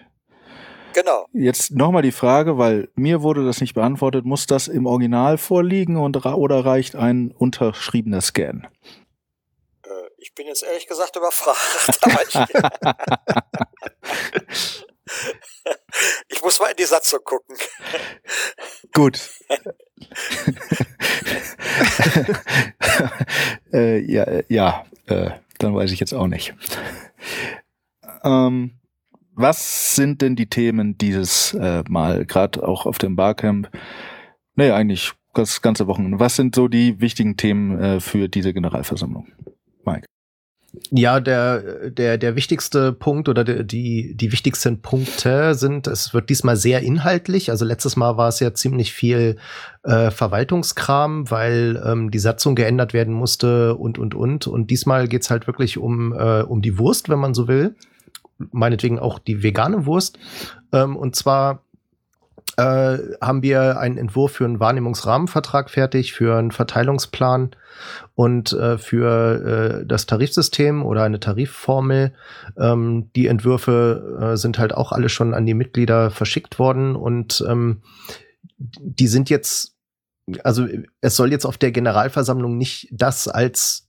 Genau. 0.93 1.27
Jetzt 1.33 1.71
nochmal 1.71 2.01
die 2.01 2.11
Frage, 2.11 2.57
weil 2.57 2.89
mir 2.95 3.21
wurde 3.21 3.45
das 3.45 3.61
nicht 3.61 3.73
beantwortet, 3.73 4.25
muss 4.25 4.47
das 4.47 4.67
im 4.67 4.85
Original 4.85 5.37
vorliegen 5.37 5.97
und, 5.97 6.25
oder 6.25 6.65
reicht 6.65 6.95
ein 6.95 7.31
unterschriebener 7.31 8.21
Scan? 8.21 8.67
Äh, 9.83 9.89
ich 10.17 10.33
bin 10.33 10.47
jetzt 10.47 10.63
ehrlich 10.63 10.87
gesagt 10.87 11.15
überfragt. 11.15 11.99
ich, 14.49 14.85
ich 16.29 16.41
muss 16.41 16.59
mal 16.59 16.71
in 16.71 16.77
die 16.77 16.85
Satzung 16.85 17.19
gucken. 17.23 17.55
Gut. 18.93 19.19
äh, 23.73 23.99
ja, 23.99 24.23
äh, 24.23 24.43
ja 24.47 24.85
äh, 25.07 25.31
dann 25.57 25.75
weiß 25.75 25.91
ich 25.91 25.99
jetzt 25.99 26.13
auch 26.13 26.27
nicht. 26.27 26.55
Ähm, 28.23 28.78
was 29.39 29.95
sind 29.95 30.21
denn 30.21 30.35
die 30.35 30.47
Themen 30.47 30.97
dieses 30.97 31.53
äh, 31.53 31.83
Mal, 31.87 32.25
gerade 32.25 32.67
auch 32.67 32.85
auf 32.85 32.97
dem 32.97 33.15
Barcamp? 33.15 33.69
Nee, 34.55 34.71
eigentlich 34.71 35.13
das 35.33 35.61
ganze 35.61 35.87
Wochenende. 35.87 36.19
Was 36.19 36.35
sind 36.35 36.55
so 36.55 36.67
die 36.67 36.99
wichtigen 36.99 37.37
Themen 37.37 37.79
äh, 37.79 37.99
für 37.99 38.27
diese 38.27 38.53
Generalversammlung? 38.53 39.27
Mike. 39.85 40.05
Ja, 40.91 41.19
der, 41.19 41.89
der, 41.89 42.17
der 42.17 42.35
wichtigste 42.35 42.91
Punkt 42.91 43.29
oder 43.29 43.43
der, 43.43 43.63
die, 43.63 44.15
die 44.15 44.31
wichtigsten 44.31 44.81
Punkte 44.81 45.55
sind, 45.55 45.87
es 45.87 46.13
wird 46.13 46.29
diesmal 46.29 46.57
sehr 46.57 46.81
inhaltlich. 46.81 47.49
Also 47.49 47.65
letztes 47.65 47.95
Mal 47.95 48.17
war 48.17 48.27
es 48.27 48.39
ja 48.39 48.53
ziemlich 48.53 48.93
viel 48.93 49.37
äh, 49.83 50.11
Verwaltungskram, 50.11 51.31
weil 51.31 51.81
ähm, 51.83 52.11
die 52.11 52.19
Satzung 52.19 52.55
geändert 52.55 52.93
werden 52.93 53.13
musste 53.13 53.75
und, 53.75 53.97
und, 53.97 54.13
und. 54.13 54.47
Und 54.47 54.69
diesmal 54.69 55.07
geht's 55.07 55.29
halt 55.31 55.47
wirklich 55.47 55.77
um, 55.77 56.13
äh, 56.13 56.41
um 56.41 56.61
die 56.61 56.77
Wurst, 56.77 57.07
wenn 57.09 57.19
man 57.19 57.33
so 57.33 57.47
will 57.47 57.75
meinetwegen 58.51 58.99
auch 58.99 59.19
die 59.19 59.43
vegane 59.43 59.85
Wurst. 59.85 60.17
Ähm, 60.71 60.95
und 60.95 61.15
zwar 61.15 61.63
äh, 62.57 62.97
haben 63.21 63.41
wir 63.41 63.79
einen 63.79 63.97
Entwurf 63.97 64.33
für 64.33 64.45
einen 64.45 64.59
Wahrnehmungsrahmenvertrag 64.59 65.69
fertig, 65.69 66.13
für 66.13 66.37
einen 66.37 66.51
Verteilungsplan 66.51 67.51
und 68.15 68.51
äh, 68.51 68.77
für 68.77 69.81
äh, 69.81 69.85
das 69.85 70.05
Tarifsystem 70.05 70.85
oder 70.85 71.03
eine 71.03 71.19
Tarifformel. 71.19 72.13
Ähm, 72.57 73.11
die 73.15 73.27
Entwürfe 73.27 74.33
äh, 74.33 74.37
sind 74.37 74.59
halt 74.59 74.73
auch 74.73 74.91
alle 74.91 75.09
schon 75.09 75.33
an 75.33 75.45
die 75.45 75.53
Mitglieder 75.53 76.11
verschickt 76.11 76.59
worden 76.59 76.95
und 76.95 77.43
ähm, 77.47 77.81
die 78.57 79.07
sind 79.07 79.29
jetzt, 79.29 79.77
also 80.43 80.67
es 80.99 81.15
soll 81.15 81.31
jetzt 81.31 81.45
auf 81.45 81.57
der 81.57 81.71
Generalversammlung 81.71 82.57
nicht 82.57 82.89
das 82.91 83.27
als 83.29 83.87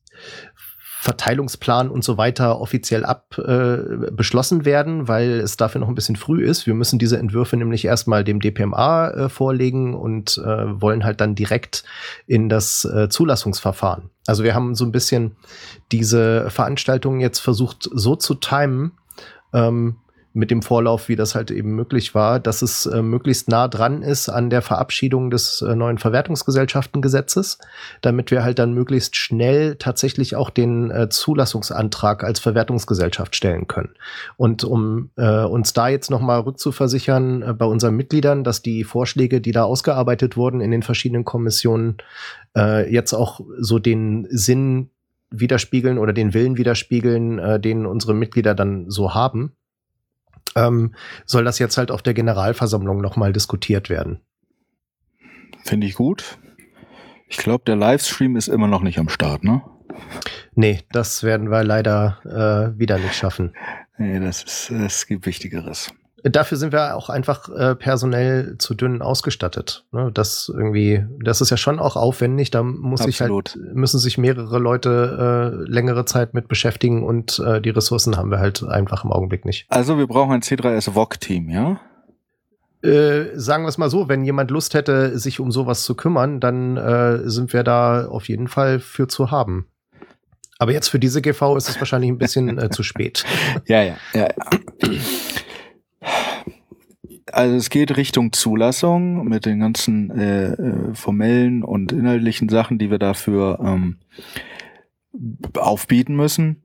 Verteilungsplan 1.03 1.89
und 1.89 2.05
so 2.05 2.19
weiter 2.19 2.61
offiziell 2.61 3.07
ab 3.07 3.39
äh, 3.39 4.11
beschlossen 4.13 4.67
werden, 4.67 5.09
weil 5.09 5.41
es 5.41 5.57
dafür 5.57 5.81
noch 5.81 5.89
ein 5.89 5.95
bisschen 5.95 6.17
früh 6.17 6.45
ist. 6.45 6.67
Wir 6.67 6.75
müssen 6.75 6.99
diese 6.99 7.17
Entwürfe 7.17 7.57
nämlich 7.57 7.87
erstmal 7.87 8.23
dem 8.23 8.39
DPMA 8.39 9.09
äh, 9.09 9.29
vorlegen 9.31 9.95
und 9.95 10.37
äh, 10.37 10.81
wollen 10.81 11.03
halt 11.03 11.23
dann 11.23 11.35
direkt 11.35 11.85
in 12.27 12.51
das 12.51 12.85
äh, 12.85 13.09
Zulassungsverfahren. 13.09 14.11
Also 14.27 14.45
wir 14.45 14.55
haben 14.55 14.75
so 14.75 14.85
ein 14.85 14.93
bisschen 14.93 15.37
diese 15.91 16.51
Veranstaltung 16.51 17.21
jetzt 17.21 17.39
versucht 17.39 17.89
so 17.91 18.15
zu 18.15 18.35
timen, 18.35 18.93
ähm, 19.55 19.97
mit 20.33 20.51
dem 20.51 20.63
Vorlauf, 20.63 21.09
wie 21.09 21.17
das 21.17 21.35
halt 21.35 21.51
eben 21.51 21.75
möglich 21.75 22.15
war, 22.15 22.39
dass 22.39 22.63
es 22.63 22.87
äh, 22.87 23.03
möglichst 23.03 23.49
nah 23.49 23.67
dran 23.67 24.03
ist 24.03 24.29
an 24.29 24.49
der 24.49 24.63
Verabschiedung 24.63 25.31
des 25.31 25.61
äh, 25.63 25.75
neuen 25.75 25.99
Verwertungsgesellschaftengesetzes, 25.99 27.59
damit 28.01 28.31
wir 28.31 28.45
halt 28.45 28.61
dann 28.61 28.73
möglichst 28.73 29.17
schnell 29.17 29.75
tatsächlich 29.75 30.37
auch 30.37 30.51
den 30.51 30.93
äh, 30.93 31.09
Zulassungsantrag 31.09 32.23
als 32.23 32.39
Verwertungsgesellschaft 32.39 33.35
stellen 33.35 33.67
können. 33.67 33.95
Und 34.37 34.63
um 34.63 35.11
äh, 35.17 35.43
uns 35.43 35.73
da 35.73 35.89
jetzt 35.89 36.11
nochmal 36.11 36.41
rückzuversichern 36.41 37.43
äh, 37.43 37.53
bei 37.53 37.67
unseren 37.67 37.97
Mitgliedern, 37.97 38.45
dass 38.45 38.63
die 38.63 38.85
Vorschläge, 38.85 39.41
die 39.41 39.53
da 39.53 39.65
ausgearbeitet 39.65 40.37
wurden 40.37 40.61
in 40.61 40.71
den 40.71 40.85
verschiedenen 40.85 41.25
Kommissionen, 41.25 41.97
äh, 42.57 42.89
jetzt 42.93 43.15
auch 43.15 43.41
so 43.59 43.81
den 43.81 44.29
Sinn 44.31 44.91
widerspiegeln 45.33 45.99
oder 45.99 46.13
den 46.13 46.35
Willen 46.35 46.57
widerspiegeln, 46.57 47.63
den 47.63 47.87
unsere 47.87 48.15
Mitglieder 48.15 48.57
dann 48.57 48.91
so 48.91 49.15
haben 49.15 49.53
ähm, 50.57 50.95
soll 51.25 51.45
das 51.45 51.59
jetzt 51.59 51.77
halt 51.79 51.91
auf 51.91 52.03
der 52.03 52.15
Generalversammlung 52.15 53.01
nochmal 53.01 53.33
diskutiert 53.33 53.91
werden. 53.91 54.21
Finde 55.65 55.87
ich 55.87 55.95
gut. 55.95 56.39
Ich 57.29 57.37
glaube, 57.37 57.65
der 57.67 57.77
Livestream 57.77 58.37
ist 58.37 58.49
immer 58.49 58.67
noch 58.67 58.83
nicht 58.83 58.99
am 58.99 59.09
Start, 59.09 59.45
ne? 59.45 59.63
Nee, 60.55 60.81
das 60.91 61.23
werden 61.23 61.51
wir 61.51 61.63
leider 61.63 62.19
äh, 62.25 62.79
wieder 62.79 62.99
nicht 62.99 63.15
schaffen. 63.15 63.55
Nee, 63.99 64.19
das 64.19 64.43
ist, 64.43 64.71
es 64.71 65.07
gibt 65.07 65.27
Wichtigeres. 65.27 65.93
Dafür 66.23 66.59
sind 66.59 66.73
wir 66.73 66.97
auch 66.97 67.09
einfach 67.09 67.49
äh, 67.49 67.75
personell 67.75 68.57
zu 68.59 68.75
dünn 68.75 69.01
ausgestattet. 69.01 69.85
Ne? 69.93 70.11
Das 70.13 70.51
irgendwie, 70.53 71.05
das 71.23 71.41
ist 71.41 71.51
ja 71.51 71.57
schon 71.57 71.79
auch 71.79 71.97
aufwendig. 71.97 72.51
Da 72.51 72.63
muss 72.63 73.03
sich 73.03 73.21
halt, 73.21 73.59
müssen 73.73 73.99
sich 73.99 74.19
mehrere 74.19 74.59
Leute 74.59 75.63
äh, 75.67 75.71
längere 75.71 76.05
Zeit 76.05 76.35
mit 76.35 76.49
beschäftigen 76.49 77.05
und 77.05 77.39
äh, 77.39 77.61
die 77.61 77.71
Ressourcen 77.71 78.17
haben 78.17 78.31
wir 78.31 78.39
halt 78.39 78.63
einfach 78.63 79.05
im 79.05 79.13
Augenblick 79.13 79.45
nicht. 79.45 79.67
Also 79.71 79.99
wir 79.99 80.07
brauchen 80.07 80.33
ein 80.33 80.43
C3S 80.43 80.93
VOG-Team, 80.95 81.49
ja? 81.49 81.81
Äh, 82.83 83.39
sagen 83.39 83.65
wir 83.65 83.69
es 83.69 83.79
mal 83.79 83.91
so, 83.91 84.09
wenn 84.09 84.25
jemand 84.25 84.51
Lust 84.51 84.75
hätte, 84.75 85.19
sich 85.19 85.39
um 85.41 85.51
sowas 85.51 85.85
zu 85.85 85.95
kümmern, 85.95 86.41
dann 86.41 86.77
äh, 86.77 87.29
sind 87.29 87.53
wir 87.53 87.63
da 87.63 88.07
auf 88.07 88.29
jeden 88.29 88.49
Fall 88.49 88.81
für 88.81 89.07
zu 89.07 89.31
haben. 89.31 89.67
Aber 90.59 90.73
jetzt 90.73 90.89
für 90.89 90.99
diese 90.99 91.23
GV 91.23 91.57
ist 91.57 91.71
es 91.71 91.79
wahrscheinlich 91.81 92.11
ein 92.11 92.19
bisschen 92.19 92.59
äh, 92.59 92.69
zu 92.69 92.83
spät. 92.83 93.25
Ja, 93.67 93.83
ja, 93.83 93.97
ja, 94.15 94.29
ja. 94.83 94.89
Also 97.33 97.57
es 97.57 97.71
geht 97.71 97.97
Richtung 97.97 98.33
Zulassung 98.33 99.29
mit 99.29 99.47
den 99.47 99.61
ganzen 99.61 100.11
äh, 100.11 100.53
äh, 100.53 100.95
formellen 100.95 101.63
und 101.63 101.93
inhaltlichen 101.93 102.49
Sachen, 102.49 102.79
die 102.79 102.91
wir 102.91 102.99
dafür 102.99 103.59
ähm, 103.63 103.99
aufbieten 105.57 106.17
müssen 106.17 106.63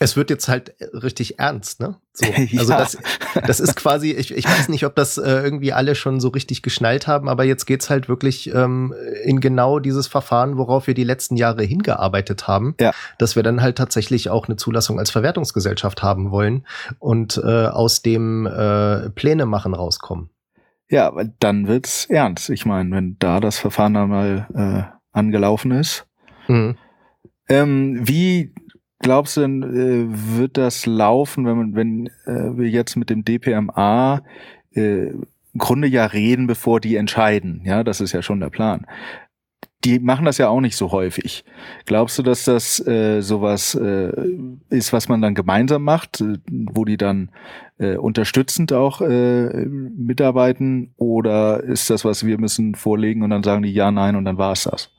es 0.00 0.16
wird 0.16 0.28
jetzt 0.28 0.48
halt 0.48 0.74
richtig 0.92 1.38
ernst, 1.38 1.80
ne? 1.80 1.96
So, 2.12 2.26
also 2.58 2.72
ja. 2.72 2.78
das, 2.78 2.98
das 3.46 3.60
ist 3.60 3.76
quasi, 3.76 4.10
ich, 4.10 4.32
ich 4.32 4.44
weiß 4.44 4.68
nicht, 4.68 4.84
ob 4.86 4.96
das 4.96 5.18
äh, 5.18 5.42
irgendwie 5.42 5.72
alle 5.72 5.94
schon 5.94 6.20
so 6.20 6.28
richtig 6.28 6.62
geschnallt 6.62 7.06
haben, 7.06 7.28
aber 7.28 7.44
jetzt 7.44 7.64
geht's 7.66 7.90
halt 7.90 8.08
wirklich 8.08 8.52
ähm, 8.52 8.94
in 9.24 9.40
genau 9.40 9.78
dieses 9.78 10.06
Verfahren, 10.06 10.58
worauf 10.58 10.86
wir 10.86 10.94
die 10.94 11.04
letzten 11.04 11.36
Jahre 11.36 11.62
hingearbeitet 11.62 12.48
haben, 12.48 12.74
ja. 12.80 12.92
dass 13.18 13.36
wir 13.36 13.42
dann 13.42 13.62
halt 13.62 13.76
tatsächlich 13.78 14.30
auch 14.30 14.48
eine 14.48 14.56
Zulassung 14.56 14.98
als 14.98 15.10
Verwertungsgesellschaft 15.10 16.02
haben 16.02 16.30
wollen 16.30 16.66
und 16.98 17.40
äh, 17.44 17.66
aus 17.66 18.02
dem 18.02 18.46
äh, 18.46 19.10
Pläne 19.10 19.46
machen 19.46 19.74
rauskommen. 19.74 20.30
Ja, 20.90 21.12
dann 21.40 21.66
wird's 21.66 22.06
ernst. 22.06 22.50
Ich 22.50 22.66
meine, 22.66 22.90
wenn 22.94 23.16
da 23.18 23.40
das 23.40 23.58
Verfahren 23.58 23.96
einmal 23.96 24.46
äh, 24.54 24.94
angelaufen 25.12 25.70
ist. 25.70 26.06
Mhm. 26.46 26.76
Ähm, 27.48 28.00
wie 28.02 28.54
glaubst 29.04 29.36
du 29.36 29.42
denn, 29.42 29.62
äh, 29.62 30.38
wird 30.38 30.56
das 30.56 30.86
laufen, 30.86 31.44
wenn 31.44 31.56
man, 31.56 31.74
wenn 31.76 32.06
äh, 32.24 32.56
wir 32.56 32.68
jetzt 32.68 32.96
mit 32.96 33.10
dem 33.10 33.22
DPMA 33.24 34.22
äh, 34.72 35.08
im 35.08 35.26
Grunde 35.58 35.86
ja 35.86 36.06
reden, 36.06 36.46
bevor 36.46 36.80
die 36.80 36.96
entscheiden? 36.96 37.62
Ja, 37.64 37.84
das 37.84 38.00
ist 38.00 38.12
ja 38.12 38.22
schon 38.22 38.40
der 38.40 38.48
Plan. 38.48 38.86
Die 39.84 39.98
machen 39.98 40.24
das 40.24 40.38
ja 40.38 40.48
auch 40.48 40.62
nicht 40.62 40.76
so 40.76 40.90
häufig. 40.90 41.44
Glaubst 41.84 42.18
du, 42.18 42.22
dass 42.22 42.44
das 42.44 42.84
äh, 42.86 43.20
sowas 43.20 43.74
äh, 43.74 44.10
ist, 44.70 44.94
was 44.94 45.08
man 45.10 45.20
dann 45.20 45.34
gemeinsam 45.34 45.82
macht, 45.82 46.22
äh, 46.22 46.38
wo 46.48 46.86
die 46.86 46.96
dann 46.96 47.30
äh, 47.78 47.96
unterstützend 47.96 48.72
auch 48.72 49.02
äh, 49.02 49.66
mitarbeiten? 49.66 50.94
Oder 50.96 51.62
ist 51.62 51.90
das, 51.90 52.06
was 52.06 52.24
wir 52.24 52.38
müssen 52.38 52.74
vorlegen 52.74 53.22
und 53.22 53.28
dann 53.28 53.42
sagen 53.42 53.62
die 53.62 53.74
ja, 53.74 53.90
nein 53.90 54.16
und 54.16 54.24
dann 54.24 54.38
war 54.38 54.52
es 54.52 54.64
das? 54.64 54.93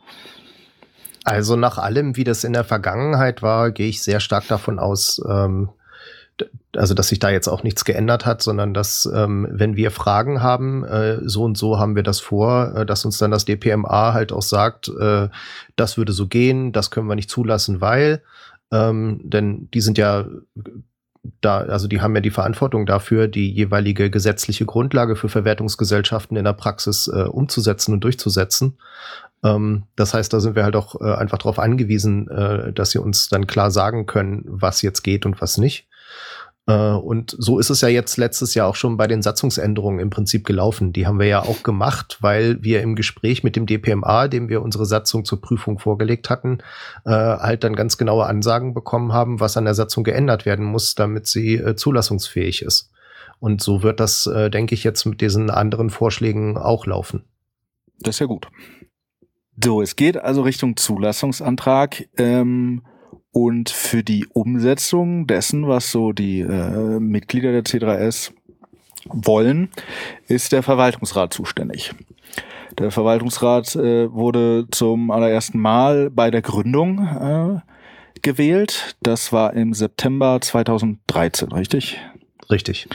Also 1.25 1.55
nach 1.55 1.79
allem, 1.79 2.15
wie 2.15 2.24
das 2.24 2.44
in 2.44 2.53
der 2.53 2.63
Vergangenheit 2.63 3.41
war, 3.41 3.72
gehe 3.72 3.89
ich 3.89 4.03
sehr 4.03 4.20
stark 4.20 4.48
davon 4.48 4.77
aus, 4.77 5.20
ähm, 5.27 5.70
also 6.75 6.94
dass 6.94 7.08
sich 7.08 7.17
da 7.17 7.32
jetzt 7.32 7.48
auch 7.48 7.63
nichts 7.63 7.84
geändert 7.84 8.27
hat, 8.27 8.44
sondern 8.44 8.75
dass, 8.75 9.10
ähm, 9.12 9.48
wenn 9.50 9.75
wir 9.75 9.89
Fragen 9.89 10.44
haben, 10.44 10.84
äh, 10.84 11.17
so 11.27 11.44
und 11.44 11.58
so 11.58 11.79
haben 11.79 11.96
wir 11.96 12.03
das 12.03 12.20
vor, 12.20 12.75
äh, 12.75 12.86
dass 12.86 13.05
uns 13.05 13.17
dann 13.17 13.32
das 13.32 13.46
DPMA 13.46 14.13
halt 14.13 14.32
auch 14.32 14.44
sagt, 14.44 14.89
äh, 14.89 15.29
das 15.75 15.98
würde 15.98 16.13
so 16.13 16.27
gehen, 16.27 16.72
das 16.72 16.91
können 16.91 17.08
wir 17.08 17.15
nicht 17.15 17.32
zulassen, 17.32 17.82
weil, 17.82 18.22
ähm, 18.72 19.20
denn 19.24 19.67
die 19.74 19.82
sind 19.82 19.98
ja 19.98 20.25
da, 21.41 21.60
also 21.60 21.88
die 21.88 22.01
haben 22.01 22.15
ja 22.15 22.22
die 22.22 22.29
Verantwortung 22.29 22.86
dafür, 22.86 23.27
die 23.27 23.51
jeweilige 23.51 24.10
gesetzliche 24.10 24.65
Grundlage 24.65 25.15
für 25.15 25.29
Verwertungsgesellschaften 25.29 26.38
in 26.38 26.44
der 26.44 26.53
Praxis 26.53 27.08
äh, 27.08 27.24
umzusetzen 27.24 27.94
und 27.94 28.03
durchzusetzen. 28.03 28.77
Ähm, 29.46 29.84
das 29.96 30.14
heißt, 30.14 30.34
da 30.34 30.40
sind 30.40 30.56
wir 30.56 30.64
halt 30.64 30.75
auch 30.75 31.00
äh, 31.00 31.14
einfach 31.14 31.38
darauf 31.38 31.60
angewiesen, 31.60 32.28
äh, 32.30 32.74
dass 32.74 32.92
sie 32.92 33.00
uns 33.00 33.30
dann 33.30 33.48
klar 33.48 33.72
sagen 33.72 34.06
können, 34.08 34.44
was 34.48 34.82
jetzt 34.82 35.04
geht 35.04 35.25
und 35.25 35.40
was 35.40 35.58
nicht. 35.58 35.88
Äh, 36.66 36.74
und 36.74 37.36
so 37.38 37.60
ist 37.60 37.70
es 37.70 37.82
ja 37.82 37.88
jetzt 37.88 38.18
letztes 38.18 38.56
Jahr 38.56 38.68
auch 38.68 38.75
schon 38.75 38.98
bei 38.98 39.06
den 39.06 39.22
Satzungsänderungen 39.22 40.00
im 40.00 40.10
Prinzip 40.10 40.46
gelaufen. 40.46 40.94
Die 40.94 41.06
haben 41.06 41.20
wir 41.20 41.28
ja 41.28 41.44
auch 41.44 41.62
gemacht, 41.62 42.18
weil 42.22 42.64
wir 42.64 42.82
im 42.82 42.96
Gespräch 42.96 43.44
mit 43.44 43.56
dem 43.56 43.68
DPMA, 43.68 44.28
dem 44.30 44.50
wir 44.50 44.64
unsere 44.64 44.88
Satzung 44.88 45.25
zur 45.25 45.42
Prüfung 45.42 45.78
vorgelegt 45.78 46.30
hatten, 46.30 46.60
halt 47.06 47.64
dann 47.64 47.75
ganz 47.75 47.98
genaue 47.98 48.25
Ansagen 48.25 48.74
bekommen 48.74 49.14
haben, 49.14 49.40
was 49.40 49.58
an 49.58 49.66
der 49.66 49.75
Satzung 49.75 50.04
geändert 50.04 50.46
werden 50.46 50.66
muss, 50.66 50.96
damit 50.96 51.28
sie 51.28 51.56
äh, 51.56 51.75
zulassungsfähig 51.75 52.64
ist. 52.64 52.90
Und 53.40 53.62
so 53.62 53.84
wird 53.84 54.00
das, 54.00 54.30
denke 54.54 54.74
ich, 54.74 54.84
jetzt 54.84 55.06
mit 55.06 55.20
diesen 55.22 55.50
anderen 55.50 55.90
Vorschlägen 55.90 56.58
auch 56.58 56.86
laufen. 56.88 57.25
Das 58.00 58.16
ist 58.16 58.20
ja 58.20 58.25
gut. 58.25 58.48
So, 59.64 59.82
es 59.82 59.96
geht 59.96 60.18
also 60.18 60.42
Richtung 60.42 60.76
Zulassungsantrag 60.76 62.08
ähm, 62.18 62.84
und 63.32 63.70
für 63.70 64.04
die 64.04 64.28
Umsetzung 64.28 65.28
dessen, 65.28 65.68
was 65.68 65.92
so 65.92 66.12
die 66.12 66.42
äh, 66.42 67.00
Mitglieder 67.00 67.52
der 67.52 67.64
C3S 67.64 68.32
wollen, 69.06 69.70
ist 70.28 70.52
der 70.52 70.64
Verwaltungsrat 70.64 71.34
zuständig. 71.34 71.94
Der 72.78 72.92
Verwaltungsrat 72.92 73.76
äh, 73.76 74.12
wurde 74.12 74.68
zum 74.72 75.12
allerersten 75.12 75.60
Mal 75.60 76.10
bei 76.10 76.32
der 76.32 76.42
Gründung 76.42 77.00
äh, 77.00 77.60
gewählt. 78.22 78.98
Das 79.02 79.32
war 79.32 79.54
im 79.54 79.74
September 79.74 80.40
2013, 80.42 81.52
richtig? 81.52 82.00
Richtig. 82.50 82.88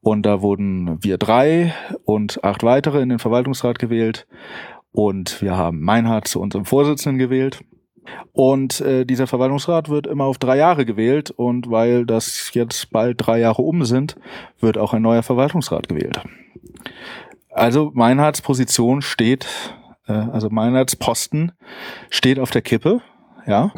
Und 0.00 0.22
da 0.22 0.42
wurden 0.42 1.02
wir 1.02 1.18
drei 1.18 1.74
und 2.04 2.44
acht 2.44 2.62
weitere 2.62 3.02
in 3.02 3.08
den 3.08 3.18
Verwaltungsrat 3.18 3.78
gewählt. 3.78 4.26
Und 4.98 5.40
wir 5.42 5.56
haben 5.56 5.80
Meinhard 5.80 6.26
zu 6.26 6.40
unserem 6.40 6.64
Vorsitzenden 6.64 7.20
gewählt. 7.20 7.60
Und 8.32 8.80
äh, 8.80 9.04
dieser 9.04 9.28
Verwaltungsrat 9.28 9.88
wird 9.88 10.08
immer 10.08 10.24
auf 10.24 10.38
drei 10.38 10.56
Jahre 10.56 10.84
gewählt. 10.84 11.30
Und 11.30 11.70
weil 11.70 12.04
das 12.04 12.50
jetzt 12.52 12.90
bald 12.90 13.24
drei 13.24 13.38
Jahre 13.38 13.62
um 13.62 13.84
sind, 13.84 14.16
wird 14.58 14.76
auch 14.76 14.94
ein 14.94 15.02
neuer 15.02 15.22
Verwaltungsrat 15.22 15.88
gewählt. 15.88 16.20
Also 17.48 17.92
Meinhards 17.94 18.42
Position 18.42 19.00
steht, 19.00 19.46
äh, 20.08 20.14
also 20.14 20.50
Meinhards 20.50 20.96
Posten 20.96 21.52
steht 22.10 22.40
auf 22.40 22.50
der 22.50 22.62
Kippe. 22.62 23.00
Ja, 23.46 23.70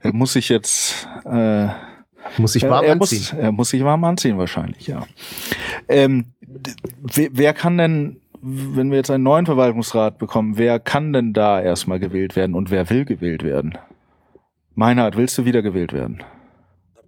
er 0.00 0.12
muss 0.12 0.34
sich 0.34 0.50
jetzt 0.50 1.08
äh, 1.24 1.68
muss 2.36 2.52
sich 2.52 2.62
warm 2.64 2.84
er, 2.84 2.88
er 2.88 2.92
anziehen. 2.92 3.18
Muss, 3.20 3.32
er 3.32 3.52
muss 3.52 3.70
sich 3.70 3.84
warm 3.84 4.04
anziehen 4.04 4.36
wahrscheinlich. 4.36 4.86
Ja. 4.86 5.06
Ähm, 5.88 6.34
wer, 7.00 7.30
wer 7.32 7.54
kann 7.54 7.78
denn 7.78 8.20
wenn 8.46 8.90
wir 8.90 8.98
jetzt 8.98 9.10
einen 9.10 9.24
neuen 9.24 9.46
Verwaltungsrat 9.46 10.18
bekommen, 10.18 10.58
wer 10.58 10.78
kann 10.78 11.14
denn 11.14 11.32
da 11.32 11.62
erstmal 11.62 11.98
gewählt 11.98 12.36
werden 12.36 12.54
und 12.54 12.70
wer 12.70 12.90
will 12.90 13.06
gewählt 13.06 13.42
werden? 13.42 13.78
Meinhard, 14.74 15.16
willst 15.16 15.38
du 15.38 15.46
wiedergewählt 15.46 15.94
werden? 15.94 16.22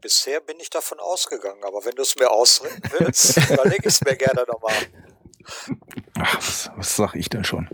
Bisher 0.01 0.41
bin 0.41 0.59
ich 0.61 0.71
davon 0.71 0.99
ausgegangen, 0.99 1.63
aber 1.63 1.85
wenn 1.85 1.95
du 1.95 2.03
es 2.03 2.17
mir 2.17 2.31
ausreden 2.31 2.81
willst, 2.99 3.37
überlege 3.51 3.81
ich 3.81 3.87
es 3.87 4.01
mir 4.01 4.17
gerne 4.17 4.45
nochmal. 4.47 4.75
Ach, 6.19 6.37
was, 6.37 6.71
was 6.75 6.97
sag 6.97 7.15
ich 7.15 7.29
denn 7.29 7.45
schon? 7.45 7.69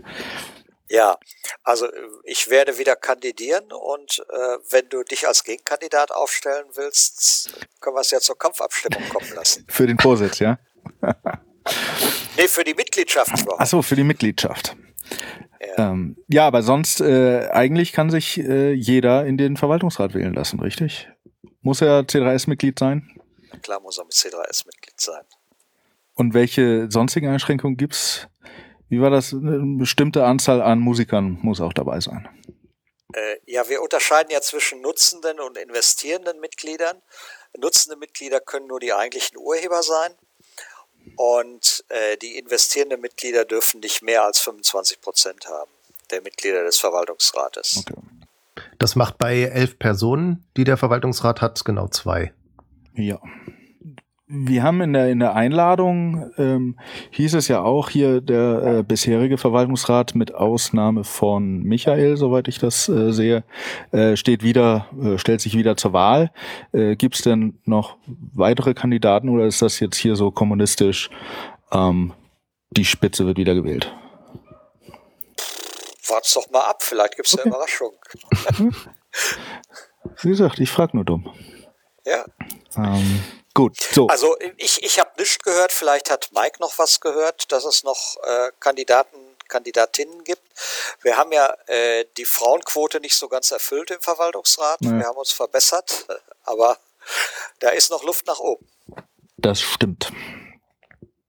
Ja, 0.89 1.17
also 1.63 1.87
ich 2.23 2.49
werde 2.49 2.77
wieder 2.77 2.95
kandidieren 2.97 3.71
und 3.71 4.25
äh, 4.29 4.57
wenn 4.71 4.89
du 4.89 5.03
dich 5.03 5.25
als 5.27 5.43
Gegenkandidat 5.43 6.11
aufstellen 6.11 6.65
willst, 6.73 7.53
können 7.79 7.95
wir 7.95 8.01
es 8.01 8.11
ja 8.11 8.19
zur 8.19 8.37
Kampfabstimmung 8.37 9.07
kommen 9.09 9.31
lassen. 9.33 9.65
Für 9.69 9.87
den 9.87 9.97
Vorsitz, 9.97 10.39
ja? 10.39 10.59
nee, 12.37 12.47
für 12.47 12.63
die 12.63 12.73
Mitgliedschaft. 12.73 13.31
Ach 13.57 13.67
so, 13.67 13.81
für 13.81 13.95
die 13.95 14.03
Mitgliedschaft. 14.03 14.75
Ja, 15.59 15.91
ähm, 15.91 16.17
ja 16.27 16.47
aber 16.47 16.63
sonst, 16.63 17.01
äh, 17.01 17.49
eigentlich 17.51 17.93
kann 17.93 18.09
sich 18.09 18.39
äh, 18.39 18.73
jeder 18.73 19.25
in 19.25 19.37
den 19.37 19.57
Verwaltungsrat 19.57 20.13
wählen 20.13 20.33
lassen, 20.33 20.59
richtig? 20.59 21.09
Muss 21.61 21.81
er 21.81 22.01
C3S-Mitglied 22.01 22.77
sein? 22.77 23.09
Klar 23.61 23.79
muss 23.79 23.97
er 23.97 24.05
mit 24.05 24.13
C3S-Mitglied 24.13 24.99
sein. 24.99 25.23
Und 26.15 26.33
welche 26.33 26.91
sonstigen 26.91 27.27
Einschränkungen 27.27 27.77
gibt's? 27.77 28.27
Wie 28.89 29.01
war 29.01 29.09
das? 29.09 29.33
Eine 29.33 29.77
bestimmte 29.77 30.25
Anzahl 30.25 30.61
an 30.61 30.79
Musikern 30.79 31.39
muss 31.41 31.61
auch 31.61 31.73
dabei 31.73 31.99
sein. 31.99 32.27
Äh, 33.13 33.37
ja, 33.45 33.67
wir 33.69 33.81
unterscheiden 33.81 34.29
ja 34.31 34.41
zwischen 34.41 34.81
nutzenden 34.81 35.39
und 35.39 35.57
investierenden 35.57 36.39
Mitgliedern. 36.39 37.01
Nutzende 37.57 37.97
Mitglieder 37.97 38.39
können 38.39 38.67
nur 38.67 38.79
die 38.79 38.93
eigentlichen 38.93 39.37
Urheber 39.37 39.81
sein. 39.83 40.13
Und 41.15 41.83
äh, 41.89 42.17
die 42.17 42.37
investierenden 42.37 43.01
Mitglieder 43.01 43.45
dürfen 43.45 43.79
nicht 43.79 44.01
mehr 44.01 44.23
als 44.23 44.39
25 44.39 45.01
Prozent 45.01 45.47
haben, 45.47 45.71
der 46.11 46.21
Mitglieder 46.21 46.63
des 46.63 46.77
Verwaltungsrates. 46.77 47.83
Okay. 47.87 47.99
Das 48.79 48.95
macht 48.95 49.17
bei 49.17 49.43
elf 49.43 49.79
Personen, 49.79 50.45
die 50.57 50.63
der 50.63 50.77
Verwaltungsrat 50.77 51.41
hat, 51.41 51.63
genau 51.65 51.87
zwei. 51.87 52.33
Ja. 52.95 53.19
Wir 54.35 54.63
haben 54.63 54.81
in 54.81 54.93
der, 54.93 55.09
in 55.09 55.19
der 55.19 55.35
Einladung, 55.35 56.31
ähm, 56.39 56.79
hieß 57.11 57.35
es 57.35 57.47
ja 57.49 57.61
auch 57.61 57.91
hier, 57.91 58.19
der 58.19 58.79
äh, 58.79 58.83
bisherige 58.83 59.37
Verwaltungsrat 59.37 60.15
mit 60.15 60.33
Ausnahme 60.33 61.03
von 61.03 61.61
Michael, 61.61 62.17
soweit 62.17 62.47
ich 62.47 62.57
das 62.57 62.89
äh, 62.89 63.11
sehe, 63.13 63.43
äh, 63.91 64.15
steht 64.15 64.41
wieder, 64.41 64.87
äh, 64.99 65.19
stellt 65.19 65.39
sich 65.39 65.55
wieder 65.55 65.77
zur 65.77 65.93
Wahl. 65.93 66.31
Äh, 66.71 66.95
Gibt 66.95 67.13
es 67.13 67.21
denn 67.21 67.59
noch 67.65 67.97
weitere 68.07 68.73
Kandidaten 68.73 69.29
oder 69.29 69.45
ist 69.45 69.61
das 69.61 69.79
jetzt 69.79 69.97
hier 69.97 70.15
so 70.15 70.31
kommunistisch, 70.31 71.11
ähm, 71.71 72.11
die 72.71 72.85
Spitze 72.85 73.27
wird 73.27 73.37
wieder 73.37 73.53
gewählt? 73.53 73.95
Wart's 76.07 76.33
doch 76.33 76.49
mal 76.49 76.61
ab, 76.61 76.81
vielleicht 76.81 77.17
gibt 77.17 77.27
es 77.27 77.35
okay. 77.35 77.43
eine 77.43 77.51
Überraschung. 77.51 77.91
Wie 80.23 80.29
gesagt, 80.29 80.59
ich 80.59 80.71
frage 80.71 80.97
nur 80.97 81.05
dumm. 81.05 81.29
Ja. 82.03 82.25
Ähm, 82.75 83.19
Gut, 83.53 83.79
so. 83.79 84.07
Also 84.07 84.35
ich, 84.57 84.81
ich 84.83 84.99
habe 84.99 85.11
nichts 85.17 85.37
gehört, 85.39 85.71
vielleicht 85.71 86.09
hat 86.09 86.31
Mike 86.33 86.57
noch 86.59 86.77
was 86.79 86.99
gehört, 86.99 87.51
dass 87.51 87.65
es 87.65 87.83
noch 87.83 88.17
äh, 88.23 88.51
Kandidaten, 88.59 89.15
Kandidatinnen 89.47 90.23
gibt. 90.23 90.41
Wir 91.01 91.17
haben 91.17 91.31
ja 91.31 91.53
äh, 91.67 92.05
die 92.17 92.25
Frauenquote 92.25 92.99
nicht 92.99 93.15
so 93.15 93.27
ganz 93.27 93.51
erfüllt 93.51 93.91
im 93.91 94.01
Verwaltungsrat. 94.01 94.81
Nee. 94.81 94.99
Wir 94.99 95.05
haben 95.05 95.17
uns 95.17 95.31
verbessert, 95.31 96.07
aber 96.43 96.77
da 97.59 97.69
ist 97.69 97.91
noch 97.91 98.03
Luft 98.03 98.25
nach 98.25 98.39
oben. 98.39 98.67
Das 99.37 99.61
stimmt. 99.61 100.11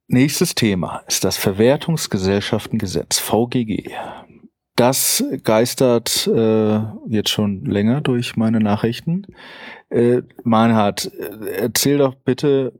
Nächstes 0.07 0.54
Thema 0.54 1.02
ist 1.07 1.25
das 1.25 1.37
Verwertungsgesellschaftengesetz, 1.37 3.19
VGG. 3.19 3.95
Das 4.76 5.23
geistert 5.45 6.26
äh, 6.26 6.81
jetzt 7.07 7.31
schon 7.31 7.64
länger 7.64 8.00
durch 8.00 8.37
meine 8.37 8.59
Nachrichten. 8.59 9.26
Äh, 9.88 10.23
Meinhard, 10.43 11.12
äh, 11.14 11.61
erzähl 11.61 11.99
doch 11.99 12.16
bitte 12.16 12.73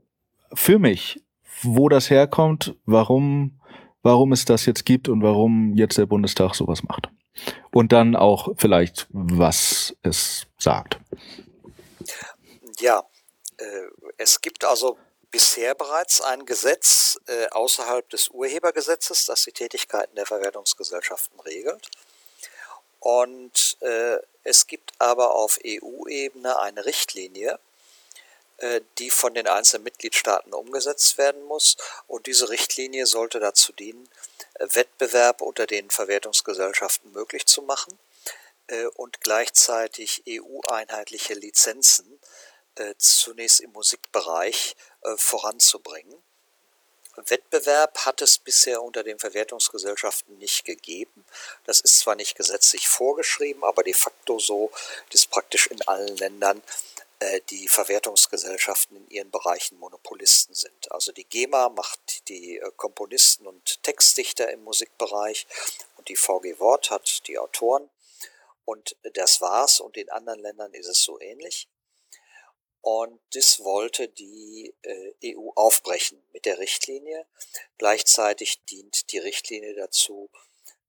für 0.53 0.77
mich, 0.77 1.23
wo 1.61 1.87
das 1.87 2.09
herkommt, 2.09 2.75
warum, 2.85 3.59
warum 4.03 4.33
es 4.33 4.43
das 4.43 4.65
jetzt 4.65 4.85
gibt 4.85 5.07
und 5.07 5.21
warum 5.23 5.73
jetzt 5.75 5.97
der 5.97 6.05
Bundestag 6.05 6.53
sowas 6.55 6.83
macht. 6.83 7.09
Und 7.71 7.93
dann 7.93 8.15
auch 8.15 8.49
vielleicht, 8.57 9.07
was 9.11 9.95
es 10.01 10.47
sagt. 10.57 10.99
Ja, 12.79 13.03
äh, 13.57 13.63
es 14.17 14.41
gibt 14.41 14.65
also 14.65 14.97
bisher 15.35 15.75
bereits 15.75 16.21
ein 16.21 16.45
Gesetz 16.45 17.19
äh, 17.27 17.47
außerhalb 17.49 18.09
des 18.09 18.29
Urhebergesetzes, 18.29 19.25
das 19.25 19.43
die 19.43 19.51
Tätigkeiten 19.51 20.15
der 20.15 20.25
Verwertungsgesellschaften 20.25 21.37
regelt. 21.41 21.89
Und 23.01 23.75
äh, 23.81 24.19
es 24.45 24.65
gibt 24.65 24.93
aber 24.97 25.35
auf 25.35 25.59
EU-Ebene 25.65 26.57
eine 26.59 26.85
Richtlinie, 26.85 27.59
äh, 28.59 28.79
die 28.97 29.09
von 29.09 29.33
den 29.33 29.49
einzelnen 29.49 29.83
Mitgliedstaaten 29.83 30.53
umgesetzt 30.53 31.17
werden 31.17 31.43
muss. 31.43 31.75
Und 32.07 32.27
diese 32.27 32.47
Richtlinie 32.47 33.05
sollte 33.05 33.41
dazu 33.41 33.73
dienen, 33.73 34.07
äh, 34.53 34.67
Wettbewerb 34.71 35.41
unter 35.41 35.67
den 35.67 35.89
Verwertungsgesellschaften 35.89 37.11
möglich 37.11 37.45
zu 37.45 37.61
machen 37.61 37.99
äh, 38.67 38.85
und 38.85 39.19
gleichzeitig 39.19 40.23
EU-einheitliche 40.29 41.33
Lizenzen 41.33 42.21
zunächst 42.97 43.61
im 43.61 43.71
Musikbereich 43.71 44.75
voranzubringen. 45.17 46.21
Wettbewerb 47.15 48.05
hat 48.05 48.21
es 48.21 48.37
bisher 48.37 48.81
unter 48.81 49.03
den 49.03 49.19
Verwertungsgesellschaften 49.19 50.37
nicht 50.37 50.65
gegeben. 50.65 51.25
Das 51.65 51.79
ist 51.79 51.99
zwar 51.99 52.15
nicht 52.15 52.35
gesetzlich 52.35 52.87
vorgeschrieben, 52.87 53.63
aber 53.63 53.83
de 53.83 53.93
facto 53.93 54.39
so, 54.39 54.71
dass 55.11 55.25
praktisch 55.25 55.67
in 55.67 55.81
allen 55.87 56.17
Ländern 56.17 56.61
äh, 57.19 57.39
die 57.49 57.69
Verwertungsgesellschaften 57.69 58.97
in 58.97 59.09
ihren 59.09 59.31
Bereichen 59.31 59.79
Monopolisten 59.79 60.53
sind. 60.53 60.91
Also 60.91 61.13
die 61.13 61.23
GEMA 61.23 61.69
macht 61.69 62.27
die 62.27 62.57
äh, 62.57 62.71
Komponisten 62.75 63.47
und 63.47 63.81
Textdichter 63.83 64.51
im 64.51 64.63
Musikbereich 64.63 65.47
und 65.97 66.09
die 66.09 66.17
VG 66.17 66.59
Wort 66.59 66.91
hat 66.91 67.27
die 67.27 67.39
Autoren. 67.39 67.89
Und 68.65 68.95
das 69.13 69.41
war's. 69.41 69.79
Und 69.79 69.95
in 69.95 70.09
anderen 70.09 70.39
Ländern 70.39 70.73
ist 70.73 70.87
es 70.87 71.03
so 71.03 71.21
ähnlich. 71.21 71.67
Und 72.85 73.19
das 73.33 73.63
wollte 73.63 74.07
die 74.09 74.75
äh, 74.83 75.35
EU 75.35 75.49
aufbrechen 75.55 76.21
mit 76.33 76.45
der 76.45 76.59
Richtlinie. 76.59 77.25
Gleichzeitig 77.79 78.63
dient 78.65 79.11
die 79.11 79.17
Richtlinie 79.17 79.73
dazu, 79.73 80.29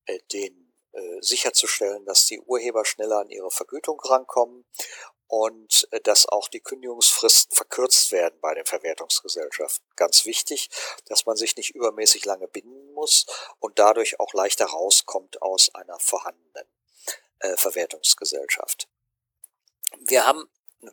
äh, 0.04 0.18
den 0.30 0.74
äh, 0.92 1.22
sicherzustellen, 1.22 2.04
dass 2.04 2.26
die 2.26 2.38
Urheber 2.38 2.84
schneller 2.84 3.20
an 3.20 3.30
ihre 3.30 3.50
Vergütung 3.50 3.98
rankommen 3.98 4.66
und 5.26 5.88
äh, 5.90 6.02
dass 6.02 6.28
auch 6.28 6.48
die 6.48 6.60
Kündigungsfristen 6.60 7.56
verkürzt 7.56 8.12
werden 8.12 8.38
bei 8.42 8.52
den 8.52 8.66
Verwertungsgesellschaften. 8.66 9.88
Ganz 9.96 10.26
wichtig, 10.26 10.68
dass 11.06 11.24
man 11.24 11.38
sich 11.38 11.56
nicht 11.56 11.70
übermäßig 11.74 12.26
lange 12.26 12.46
binden 12.46 12.92
muss 12.92 13.24
und 13.58 13.78
dadurch 13.78 14.20
auch 14.20 14.34
leichter 14.34 14.66
rauskommt 14.66 15.40
aus 15.40 15.74
einer 15.74 15.98
vorhandenen 15.98 16.68
äh, 17.38 17.56
Verwertungsgesellschaft. 17.56 18.86
Wir 20.00 20.26
haben 20.26 20.46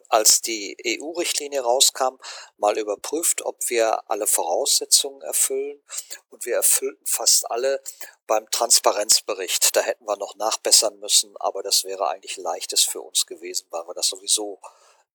als 0.09 0.41
die 0.41 0.77
EU-Richtlinie 0.85 1.61
rauskam, 1.61 2.17
mal 2.57 2.77
überprüft, 2.77 3.43
ob 3.43 3.69
wir 3.69 4.09
alle 4.09 4.27
Voraussetzungen 4.27 5.21
erfüllen. 5.21 5.81
Und 6.29 6.45
wir 6.45 6.55
erfüllten 6.55 7.05
fast 7.05 7.49
alle 7.49 7.81
beim 8.27 8.49
Transparenzbericht. 8.49 9.75
Da 9.75 9.81
hätten 9.81 10.05
wir 10.05 10.17
noch 10.17 10.35
nachbessern 10.35 10.99
müssen, 10.99 11.35
aber 11.37 11.63
das 11.63 11.83
wäre 11.83 12.07
eigentlich 12.09 12.37
leichtes 12.37 12.83
für 12.83 13.01
uns 13.01 13.25
gewesen, 13.25 13.67
weil 13.69 13.87
wir 13.87 13.93
das 13.93 14.07
sowieso 14.07 14.59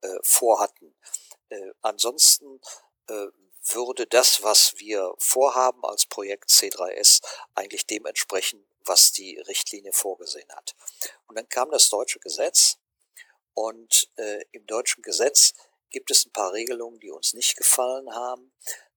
äh, 0.02 0.18
vorhatten. 0.22 0.94
Äh, 1.48 1.72
ansonsten 1.82 2.60
äh, 3.08 3.26
würde 3.62 4.06
das, 4.06 4.42
was 4.42 4.74
wir 4.76 5.14
vorhaben 5.18 5.84
als 5.84 6.06
Projekt 6.06 6.50
C3S, 6.50 7.22
eigentlich 7.54 7.86
dem 7.86 8.06
entsprechen, 8.06 8.66
was 8.84 9.12
die 9.12 9.38
Richtlinie 9.38 9.92
vorgesehen 9.92 10.48
hat. 10.52 10.74
Und 11.26 11.36
dann 11.36 11.48
kam 11.48 11.70
das 11.70 11.88
deutsche 11.88 12.18
Gesetz 12.20 12.78
und 13.60 14.08
äh, 14.14 14.44
im 14.52 14.64
deutschen 14.66 15.02
Gesetz 15.02 15.52
gibt 15.90 16.12
es 16.12 16.24
ein 16.24 16.32
paar 16.32 16.52
Regelungen, 16.52 17.00
die 17.00 17.10
uns 17.10 17.34
nicht 17.34 17.56
gefallen 17.56 18.14
haben. 18.14 18.52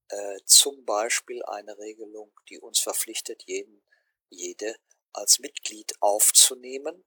Äh, 0.10 0.38
zum 0.46 0.86
Beispiel 0.86 1.42
eine 1.46 1.80
Regelung, 1.80 2.32
die 2.48 2.60
uns 2.60 2.80
verpflichtet, 2.80 3.42
jeden, 3.48 3.82
jede 4.30 4.76
als 5.14 5.40
Mitglied 5.40 5.96
aufzunehmen. 6.00 7.04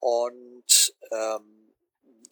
Und 0.00 0.96
ähm, 1.12 1.72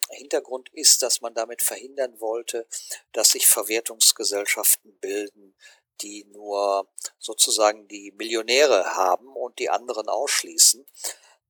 Hintergrund 0.09 0.67
ist, 0.73 1.01
dass 1.01 1.21
man 1.21 1.33
damit 1.33 1.61
verhindern 1.61 2.19
wollte, 2.19 2.67
dass 3.13 3.31
sich 3.31 3.47
Verwertungsgesellschaften 3.47 4.99
bilden, 4.99 5.55
die 6.01 6.25
nur 6.25 6.91
sozusagen 7.19 7.87
die 7.87 8.11
Millionäre 8.11 8.97
haben 8.97 9.29
und 9.29 9.59
die 9.59 9.69
anderen 9.69 10.09
ausschließen. 10.09 10.85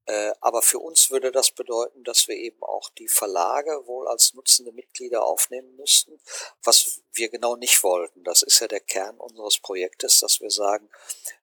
Äh, 0.07 0.33
aber 0.39 0.61
für 0.61 0.79
uns 0.79 1.09
würde 1.09 1.31
das 1.31 1.51
bedeuten, 1.51 2.03
dass 2.03 2.27
wir 2.27 2.35
eben 2.35 2.61
auch 2.61 2.89
die 2.91 3.07
Verlage 3.07 3.87
wohl 3.87 4.07
als 4.07 4.35
nutzende 4.35 4.71
Mitglieder 4.71 5.23
aufnehmen 5.23 5.75
müssten, 5.77 6.19
was 6.63 7.01
wir 7.13 7.29
genau 7.29 7.55
nicht 7.55 7.81
wollten. 7.81 8.23
Das 8.23 8.43
ist 8.43 8.59
ja 8.59 8.67
der 8.67 8.81
Kern 8.81 9.17
unseres 9.17 9.57
Projektes, 9.59 10.19
dass 10.19 10.41
wir 10.41 10.51
sagen, 10.51 10.89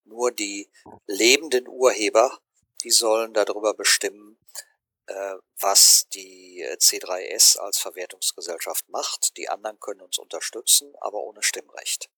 nur 0.04 0.30
die 0.30 0.70
lebenden 1.06 1.66
Urheber, 1.66 2.38
die 2.84 2.92
sollen 2.92 3.34
darüber 3.34 3.74
bestimmen, 3.74 4.38
äh, 5.06 5.34
was 5.58 6.06
die 6.14 6.64
C3S 6.76 7.58
als 7.58 7.78
Verwertungsgesellschaft 7.78 8.88
macht. 8.88 9.36
Die 9.36 9.48
anderen 9.48 9.80
können 9.80 10.02
uns 10.02 10.18
unterstützen, 10.18 10.94
aber 11.00 11.18
ohne 11.18 11.42
Stimmrecht. 11.42 12.10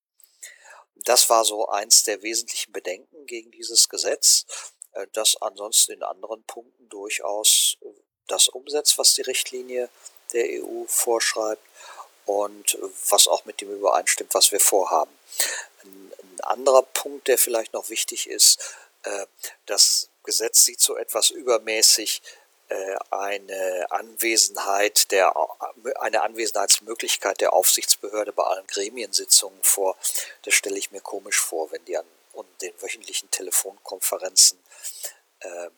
Das 0.97 1.29
war 1.29 1.45
so 1.45 1.69
eins 1.69 2.05
der 2.05 2.23
wesentlichen 2.23 2.73
Bedenken 2.73 3.27
gegen 3.27 3.51
dieses 3.51 3.89
Gesetz. 3.89 4.47
Äh, 4.95 5.07
das 5.13 5.37
ansonsten 5.41 5.93
in 5.93 6.03
anderen 6.03 6.43
Punkten 6.45 6.89
durchaus 6.89 7.77
äh, 7.83 7.87
das 8.27 8.49
umsetzt, 8.49 8.99
was 8.99 9.15
die 9.15 9.23
Richtlinie 9.23 9.89
der 10.33 10.63
EU 10.63 10.85
vorschreibt 10.87 11.63
und 12.27 12.79
was 13.11 13.29
auch 13.29 13.45
mit 13.45 13.61
dem 13.61 13.71
übereinstimmt, 13.71 14.33
was 14.35 14.51
wir 14.51 14.61
vorhaben. 14.61 15.11
Ein, 15.83 16.13
ein 16.23 16.41
anderer 16.45 16.83
Punkt, 16.83 17.29
der 17.29 17.37
vielleicht 17.37 17.75
noch 17.75 17.91
wichtig 17.91 18.29
ist, 18.29 18.75
äh, 19.03 19.27
das 19.67 20.09
Gesetz 20.23 20.65
sieht 20.65 20.81
so 20.81 20.97
etwas 20.97 21.31
übermäßig 21.31 22.23
äh, 22.71 22.97
eine 23.11 23.87
Anwesenheit 23.91 25.11
der 25.11 25.35
eine 26.01 26.23
Anwesenheitsmöglichkeit 26.23 27.41
der 27.43 27.53
Aufsichtsbehörde 27.53 28.33
bei 28.33 28.45
allen 28.45 28.67
Gremiensitzungen 28.67 29.63
vor. 29.63 29.97
Das 30.43 30.55
stelle 30.55 30.79
ich 30.79 30.91
mir 30.91 31.03
komisch 31.03 31.39
vor, 31.39 31.71
wenn 31.73 31.85
die 31.85 31.99
an 31.99 32.07
den 32.61 32.73
wöchentlichen 32.81 33.31
Telefonkonferenzen 33.31 34.59
äh, 35.41 35.71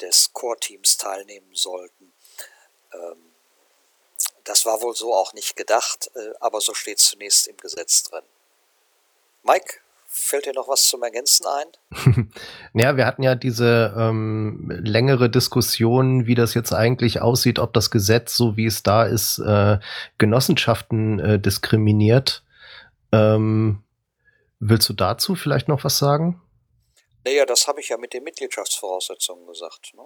des 0.00 0.32
Core-Teams 0.32 0.96
teilnehmen 0.96 1.54
sollten. 1.54 2.12
Ähm, 2.92 3.32
das 4.44 4.66
war 4.66 4.82
wohl 4.82 4.94
so 4.94 5.14
auch 5.14 5.32
nicht 5.34 5.56
gedacht, 5.56 6.10
äh, 6.14 6.32
aber 6.40 6.60
so 6.60 6.74
steht 6.74 6.98
zunächst 6.98 7.46
im 7.46 7.56
Gesetz 7.56 8.04
drin. 8.04 8.24
Mike, 9.42 9.80
fällt 10.06 10.46
dir 10.46 10.52
noch 10.52 10.68
was 10.68 10.84
zum 10.84 11.02
Ergänzen 11.02 11.46
ein? 11.46 12.28
ja, 12.74 12.96
wir 12.96 13.06
hatten 13.06 13.22
ja 13.22 13.34
diese 13.34 13.94
ähm, 13.96 14.70
längere 14.82 15.30
Diskussion, 15.30 16.26
wie 16.26 16.34
das 16.34 16.54
jetzt 16.54 16.72
eigentlich 16.72 17.20
aussieht, 17.20 17.58
ob 17.58 17.72
das 17.72 17.90
Gesetz, 17.90 18.36
so 18.36 18.56
wie 18.56 18.66
es 18.66 18.82
da 18.82 19.04
ist, 19.04 19.38
äh, 19.38 19.78
Genossenschaften 20.18 21.18
äh, 21.18 21.40
diskriminiert. 21.40 22.44
Ähm, 23.12 23.82
willst 24.62 24.88
du 24.88 24.94
dazu 24.94 25.34
vielleicht 25.34 25.68
noch 25.68 25.84
was 25.84 25.98
sagen? 25.98 26.40
Naja, 27.24 27.44
das 27.44 27.68
habe 27.68 27.80
ich 27.80 27.88
ja 27.88 27.98
mit 27.98 28.14
den 28.14 28.24
Mitgliedschaftsvoraussetzungen 28.24 29.46
gesagt. 29.46 29.92
Ne? 29.94 30.04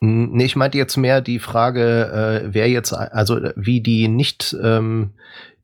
Nee, 0.00 0.44
ich 0.44 0.56
meinte 0.56 0.78
jetzt 0.78 0.96
mehr 0.96 1.20
die 1.20 1.38
Frage, 1.38 2.42
äh, 2.44 2.54
wer 2.54 2.68
jetzt, 2.68 2.92
also 2.92 3.36
wie 3.56 3.80
die 3.80 4.08
nicht, 4.08 4.56
ähm, 4.62 5.14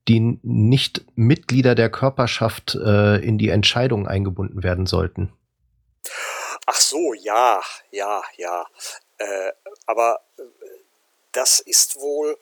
die 0.09 0.39
nicht 0.43 1.05
Mitglieder 1.15 1.75
der 1.75 1.91
Körperschaft 1.91 2.75
äh, 2.75 3.17
in 3.17 3.39
die 3.39 3.49
Entscheidung 3.49 4.07
eingebunden 4.07 4.63
werden 4.63 4.87
sollten. 4.87 5.33
Ach 6.67 6.75
so, 6.75 7.15
ja, 7.15 7.61
ja, 7.91 8.23
ja. 8.37 8.67
Äh, 9.19 9.53
aber 9.87 10.21
äh, 10.39 10.43
das 11.33 11.61
ist 11.61 11.97
wohl, 11.97 12.33
äh, 12.33 12.37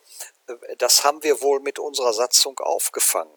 das 0.78 1.04
haben 1.04 1.22
wir 1.22 1.40
wohl 1.40 1.60
mit 1.60 1.78
unserer 1.78 2.12
Satzung 2.12 2.58
aufgefangen. 2.58 3.32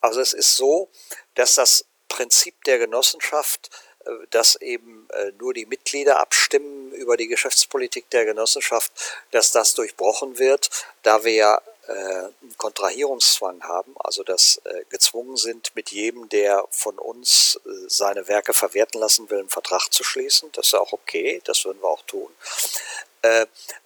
Also 0.00 0.20
es 0.20 0.32
ist 0.32 0.56
so, 0.56 0.90
dass 1.34 1.54
das 1.54 1.84
Prinzip 2.08 2.64
der 2.64 2.78
Genossenschaft 2.78 3.70
äh, 4.08 4.26
dass 4.30 4.56
eben 4.56 5.08
äh, 5.10 5.32
nur 5.38 5.54
die 5.54 5.66
Mitglieder 5.66 6.18
abstimmen 6.20 6.92
über 6.92 7.16
die 7.16 7.28
Geschäftspolitik 7.28 8.10
der 8.10 8.24
Genossenschaft, 8.24 8.92
dass 9.30 9.52
das 9.52 9.74
durchbrochen 9.74 10.38
wird, 10.38 10.70
da 11.02 11.24
wir 11.24 11.32
ja 11.32 11.62
äh, 11.86 11.92
einen 11.92 12.54
Kontrahierungszwang 12.56 13.62
haben, 13.62 13.94
also 13.98 14.22
dass 14.22 14.60
gezwungen 14.90 15.36
sind, 15.36 15.74
mit 15.74 15.90
jedem, 15.90 16.28
der 16.28 16.64
von 16.70 16.98
uns 16.98 17.58
seine 17.86 18.28
Werke 18.28 18.52
verwerten 18.52 19.00
lassen 19.00 19.30
will, 19.30 19.38
einen 19.38 19.48
Vertrag 19.48 19.88
zu 19.92 20.04
schließen. 20.04 20.50
Das 20.52 20.68
ist 20.68 20.74
auch 20.74 20.92
okay, 20.92 21.40
das 21.44 21.64
würden 21.64 21.80
wir 21.80 21.88
auch 21.88 22.02
tun. 22.02 22.30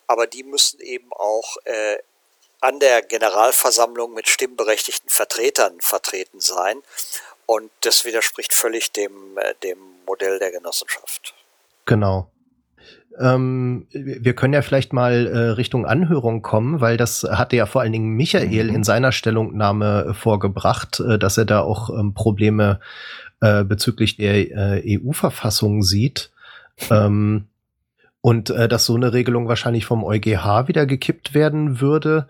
aber 0.06 0.26
die 0.26 0.42
müssen 0.42 0.80
eben 0.80 1.12
auch 1.12 1.56
an 2.62 2.78
der 2.78 3.02
Generalversammlung 3.02 4.14
mit 4.14 4.28
stimmberechtigten 4.28 5.10
Vertretern 5.10 5.74
vertreten 5.80 6.40
sein. 6.40 6.78
Und 7.44 7.70
das 7.80 8.04
widerspricht 8.04 8.54
völlig 8.54 8.92
dem, 8.92 9.12
dem 9.62 9.78
Modell 10.06 10.38
der 10.38 10.52
Genossenschaft. 10.52 11.34
Genau. 11.84 12.30
Ähm, 13.18 13.86
wir 13.90 14.34
können 14.34 14.54
ja 14.54 14.62
vielleicht 14.62 14.92
mal 14.92 15.26
äh, 15.26 15.38
Richtung 15.50 15.84
Anhörung 15.84 16.40
kommen, 16.40 16.80
weil 16.80 16.96
das 16.96 17.24
hatte 17.24 17.56
ja 17.56 17.66
vor 17.66 17.82
allen 17.82 17.92
Dingen 17.92 18.14
Michael 18.14 18.70
mhm. 18.70 18.76
in 18.76 18.84
seiner 18.84 19.12
Stellungnahme 19.12 20.14
vorgebracht, 20.14 21.00
äh, 21.00 21.18
dass 21.18 21.36
er 21.36 21.44
da 21.44 21.60
auch 21.60 21.90
ähm, 21.90 22.14
Probleme 22.14 22.80
äh, 23.40 23.64
bezüglich 23.64 24.16
der 24.16 24.36
äh, 24.76 24.98
EU-Verfassung 24.98 25.82
sieht. 25.82 26.30
Ähm, 26.90 27.48
und 28.22 28.48
äh, 28.50 28.68
dass 28.68 28.86
so 28.86 28.94
eine 28.94 29.12
Regelung 29.12 29.48
wahrscheinlich 29.48 29.84
vom 29.84 30.04
EuGH 30.04 30.68
wieder 30.68 30.86
gekippt 30.86 31.34
werden 31.34 31.80
würde. 31.80 32.28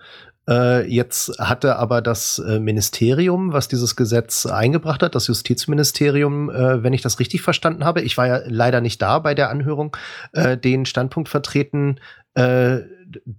Äh, 0.48 0.88
jetzt 0.88 1.38
hatte 1.38 1.76
aber 1.76 2.02
das 2.02 2.40
äh, 2.40 2.58
Ministerium, 2.58 3.52
was 3.52 3.68
dieses 3.68 3.94
Gesetz 3.94 4.44
eingebracht 4.46 5.02
hat, 5.02 5.14
das 5.14 5.28
Justizministerium, 5.28 6.50
äh, 6.50 6.82
wenn 6.82 6.94
ich 6.94 7.02
das 7.02 7.20
richtig 7.20 7.42
verstanden 7.42 7.84
habe, 7.84 8.00
ich 8.00 8.16
war 8.18 8.26
ja 8.26 8.40
leider 8.46 8.80
nicht 8.80 9.00
da 9.00 9.20
bei 9.20 9.34
der 9.34 9.50
Anhörung, 9.50 9.96
äh, 10.32 10.56
den 10.56 10.84
Standpunkt 10.84 11.28
vertreten, 11.28 12.00
äh, 12.34 12.78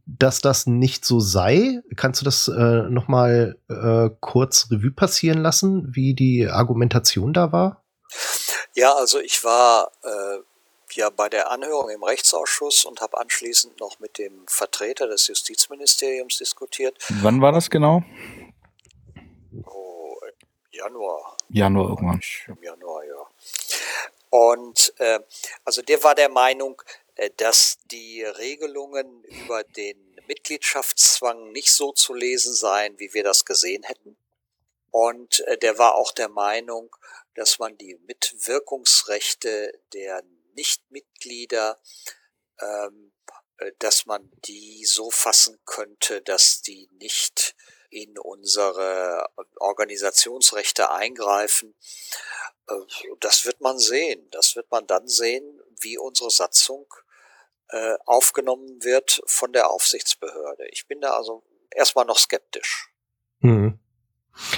dass 0.06 0.40
das 0.40 0.68
nicht 0.68 1.04
so 1.04 1.20
sei. 1.20 1.82
Kannst 1.98 2.22
du 2.22 2.26
das 2.26 2.48
äh, 2.48 2.84
noch 2.90 3.08
mal 3.08 3.58
äh, 3.68 4.10
kurz 4.22 4.68
Revue 4.72 4.92
passieren 4.92 5.42
lassen, 5.42 5.88
wie 5.94 6.14
die 6.14 6.48
Argumentation 6.48 7.34
da 7.34 7.52
war? 7.52 7.84
Ja, 8.76 8.94
also 8.98 9.20
ich 9.20 9.44
war 9.44 9.92
äh, 10.04 10.40
ja 10.96 11.10
bei 11.10 11.30
der 11.30 11.52
Anhörung 11.52 11.90
im 11.90 12.04
Rechtsausschuss 12.04 12.86
und 12.86 13.02
habe 13.02 13.20
anschließend 13.20 13.80
noch 13.80 14.00
mit 14.00 14.18
dem 14.18 14.46
Vertreter 14.48 15.08
des 15.08 15.28
Justizministeriums 15.28 16.38
diskutiert. 16.38 16.98
Wann 17.22 17.42
war 17.42 17.52
das 17.52 17.70
genau? 17.70 18.04
Oh, 19.66 20.18
Januar. 20.72 21.38
Januar 21.50 21.90
irgendwann. 21.90 22.22
Im 22.48 22.64
Januar, 22.64 23.04
ja. 23.06 23.28
Und 24.30 24.94
äh, 24.98 25.20
also 25.64 25.82
der 25.82 26.04
war 26.04 26.16
der 26.16 26.30
Meinung, 26.30 26.82
äh, 27.16 27.30
dass 27.38 27.78
die 27.92 28.24
Regelungen 28.24 29.24
über 29.26 29.64
den 29.64 29.98
Mitgliedschaftszwang 30.28 31.52
nicht 31.52 31.72
so 31.72 31.92
zu 31.92 32.14
lesen 32.14 32.54
seien, 32.54 32.98
wie 33.00 33.14
wir 33.14 33.24
das 33.24 33.46
gesehen 33.46 33.84
hätten. 33.84 34.18
Und 34.90 35.42
äh, 35.42 35.58
der 35.58 35.78
war 35.78 35.96
auch 35.96 36.12
der 36.12 36.30
Meinung, 36.30 36.96
dass 37.36 37.60
man 37.60 37.78
die 37.78 38.00
Mitwirkungsrechte 38.08 39.80
der 39.94 40.24
Nichtmitglieder, 40.54 41.82
ähm, 42.62 43.14
äh, 43.58 43.72
dass 43.80 44.06
man 44.06 44.32
die 44.46 44.86
so 44.86 45.12
fassen 45.12 45.60
könnte, 45.66 46.22
dass 46.22 46.62
die 46.62 46.90
nicht 46.94 47.56
in 47.90 48.18
unsere 48.18 49.30
Organisationsrechte 49.58 50.90
eingreifen. 50.90 51.76
Äh, 52.68 52.76
das 53.20 53.46
wird 53.46 53.62
man 53.62 53.78
sehen. 53.78 54.28
Das 54.32 54.56
wird 54.56 54.70
man 54.72 54.88
dann 54.88 55.08
sehen, 55.08 55.62
wie 55.82 55.98
unsere 55.98 56.32
Satzung 56.32 56.88
äh, 57.70 57.96
aufgenommen 58.06 58.84
wird 58.84 59.22
von 59.26 59.54
der 59.54 59.70
Aufsichtsbehörde. 59.70 60.68
Ich 60.72 60.88
bin 60.88 61.02
da 61.02 61.16
also 61.16 61.44
erstmal 61.72 62.06
noch 62.06 62.18
skeptisch. 62.18 62.90
Hm. 63.42 63.80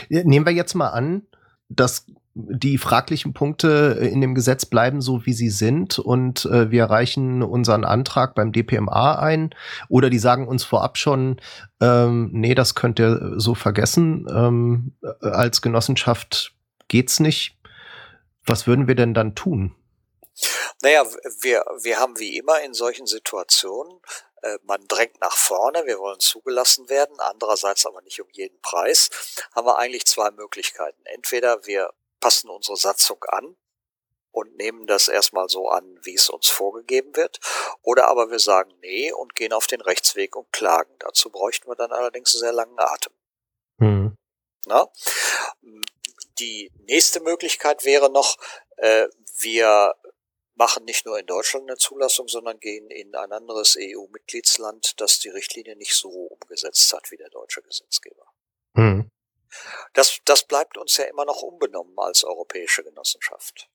Nehmen 0.09 0.45
wir 0.45 0.53
jetzt 0.53 0.73
mal 0.73 0.89
an, 0.89 1.27
dass 1.67 2.05
die 2.37 2.77
fraglichen 2.77 3.33
Punkte 3.33 3.97
in 4.01 4.19
dem 4.19 4.35
Gesetz 4.35 4.65
bleiben 4.65 4.99
so, 4.99 5.25
wie 5.25 5.31
sie 5.31 5.49
sind 5.49 5.99
und 5.99 6.43
äh, 6.45 6.69
wir 6.69 6.85
reichen 6.85 7.41
unseren 7.41 7.85
Antrag 7.85 8.35
beim 8.35 8.51
DPMA 8.51 9.17
ein 9.19 9.55
oder 9.87 10.09
die 10.09 10.19
sagen 10.19 10.45
uns 10.45 10.65
vorab 10.65 10.97
schon, 10.97 11.39
ähm, 11.79 12.29
nee, 12.33 12.53
das 12.53 12.75
könnt 12.75 12.99
ihr 12.99 13.35
so 13.37 13.55
vergessen, 13.55 14.27
ähm, 14.29 14.97
als 15.21 15.61
Genossenschaft 15.61 16.53
geht's 16.89 17.21
nicht. 17.21 17.57
Was 18.45 18.67
würden 18.67 18.89
wir 18.89 18.95
denn 18.95 19.13
dann 19.13 19.33
tun? 19.33 19.73
Naja, 20.83 21.05
wir, 21.41 21.63
wir 21.83 21.97
haben 21.97 22.19
wie 22.19 22.37
immer 22.37 22.61
in 22.65 22.73
solchen 22.73 23.07
Situationen 23.07 23.97
äh, 24.41 24.59
man 24.63 24.85
drängt 24.89 25.21
nach 25.21 25.37
vorne, 25.37 25.85
wir 25.85 25.99
wollen 25.99 26.19
zugelassen 26.19 26.89
werden, 26.89 27.15
andererseits 27.19 27.85
aber 27.85 28.01
nicht 28.01 28.21
um 28.21 28.27
jeden 28.31 28.59
Preis, 28.59 29.09
haben 29.55 29.65
wir 29.65 29.77
eigentlich 29.77 30.05
zwei 30.05 30.31
Möglichkeiten. 30.31 31.01
Entweder 31.05 31.65
wir 31.65 31.93
passen 32.25 32.49
unsere 32.49 32.75
Satzung 32.75 33.23
an 33.25 33.55
und 34.31 34.55
nehmen 34.57 34.87
das 34.87 35.09
erstmal 35.09 35.47
so 35.47 35.69
an, 35.69 35.99
wie 36.01 36.15
es 36.15 36.27
uns 36.27 36.47
vorgegeben 36.47 37.15
wird. 37.15 37.39
Oder 37.83 38.07
aber 38.07 38.31
wir 38.31 38.39
sagen 38.39 38.73
nee 38.81 39.11
und 39.11 39.35
gehen 39.35 39.53
auf 39.53 39.67
den 39.67 39.79
Rechtsweg 39.79 40.35
und 40.35 40.51
klagen. 40.51 40.91
Dazu 40.97 41.29
bräuchten 41.29 41.69
wir 41.69 41.75
dann 41.75 41.91
allerdings 41.91 42.33
einen 42.33 42.39
sehr 42.39 42.51
langen 42.51 42.79
Atem. 42.79 43.13
Mhm. 43.77 44.17
Na? 44.65 44.91
Die 46.39 46.71
nächste 46.87 47.19
Möglichkeit 47.19 47.85
wäre 47.85 48.11
noch, 48.11 48.37
äh, 48.77 49.07
wir 49.37 49.93
machen 50.55 50.83
nicht 50.85 51.05
nur 51.05 51.19
in 51.19 51.27
Deutschland 51.27 51.69
eine 51.69 51.77
Zulassung, 51.77 52.27
sondern 52.27 52.59
gehen 52.59 52.89
in 52.89 53.13
ein 53.13 53.33
anderes 53.33 53.77
EU-Mitgliedsland, 53.79 54.99
das 54.99 55.19
die 55.19 55.29
Richtlinie 55.29 55.75
nicht 55.75 55.93
so 55.93 56.09
umgesetzt 56.09 56.91
hat 56.91 57.11
wie 57.11 57.17
der 57.17 57.29
deutsche 57.29 57.61
Gesetzgeber. 57.61 58.25
Mhm. 58.73 59.11
Das, 59.93 60.19
das 60.25 60.45
bleibt 60.47 60.77
uns 60.77 60.97
ja 60.97 61.05
immer 61.05 61.25
noch 61.25 61.41
unbenommen 61.41 61.93
als 61.97 62.23
europäische 62.23 62.83
Genossenschaft. 62.83 63.69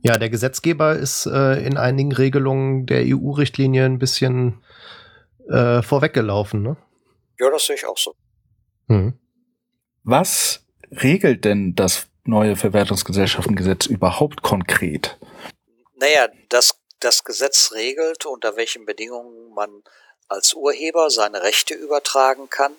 Ja, 0.00 0.16
der 0.16 0.30
Gesetzgeber 0.30 0.96
ist 0.96 1.26
äh, 1.26 1.64
in 1.64 1.76
einigen 1.76 2.12
Regelungen 2.12 2.86
der 2.86 3.04
EU-Richtlinie 3.06 3.84
ein 3.84 3.98
bisschen 3.98 4.64
äh, 5.48 5.82
vorweggelaufen, 5.82 6.62
ne? 6.62 6.76
Ja, 7.38 7.50
das 7.50 7.66
sehe 7.66 7.76
ich 7.76 7.86
auch 7.86 7.98
so. 7.98 8.14
Hm. 8.88 9.18
Was 10.02 10.64
regelt 10.90 11.44
denn 11.44 11.74
das 11.74 12.06
neue 12.24 12.56
Verwertungsgesellschaftengesetz 12.56 13.86
überhaupt 13.86 14.42
konkret? 14.42 15.18
Naja, 15.96 16.28
das 16.48 16.80
das 17.00 17.24
Gesetz 17.24 17.72
regelt, 17.72 18.26
unter 18.26 18.56
welchen 18.56 18.86
Bedingungen 18.86 19.52
man 19.54 19.82
als 20.28 20.54
Urheber 20.54 21.10
seine 21.10 21.42
Rechte 21.42 21.74
übertragen 21.74 22.50
kann, 22.50 22.74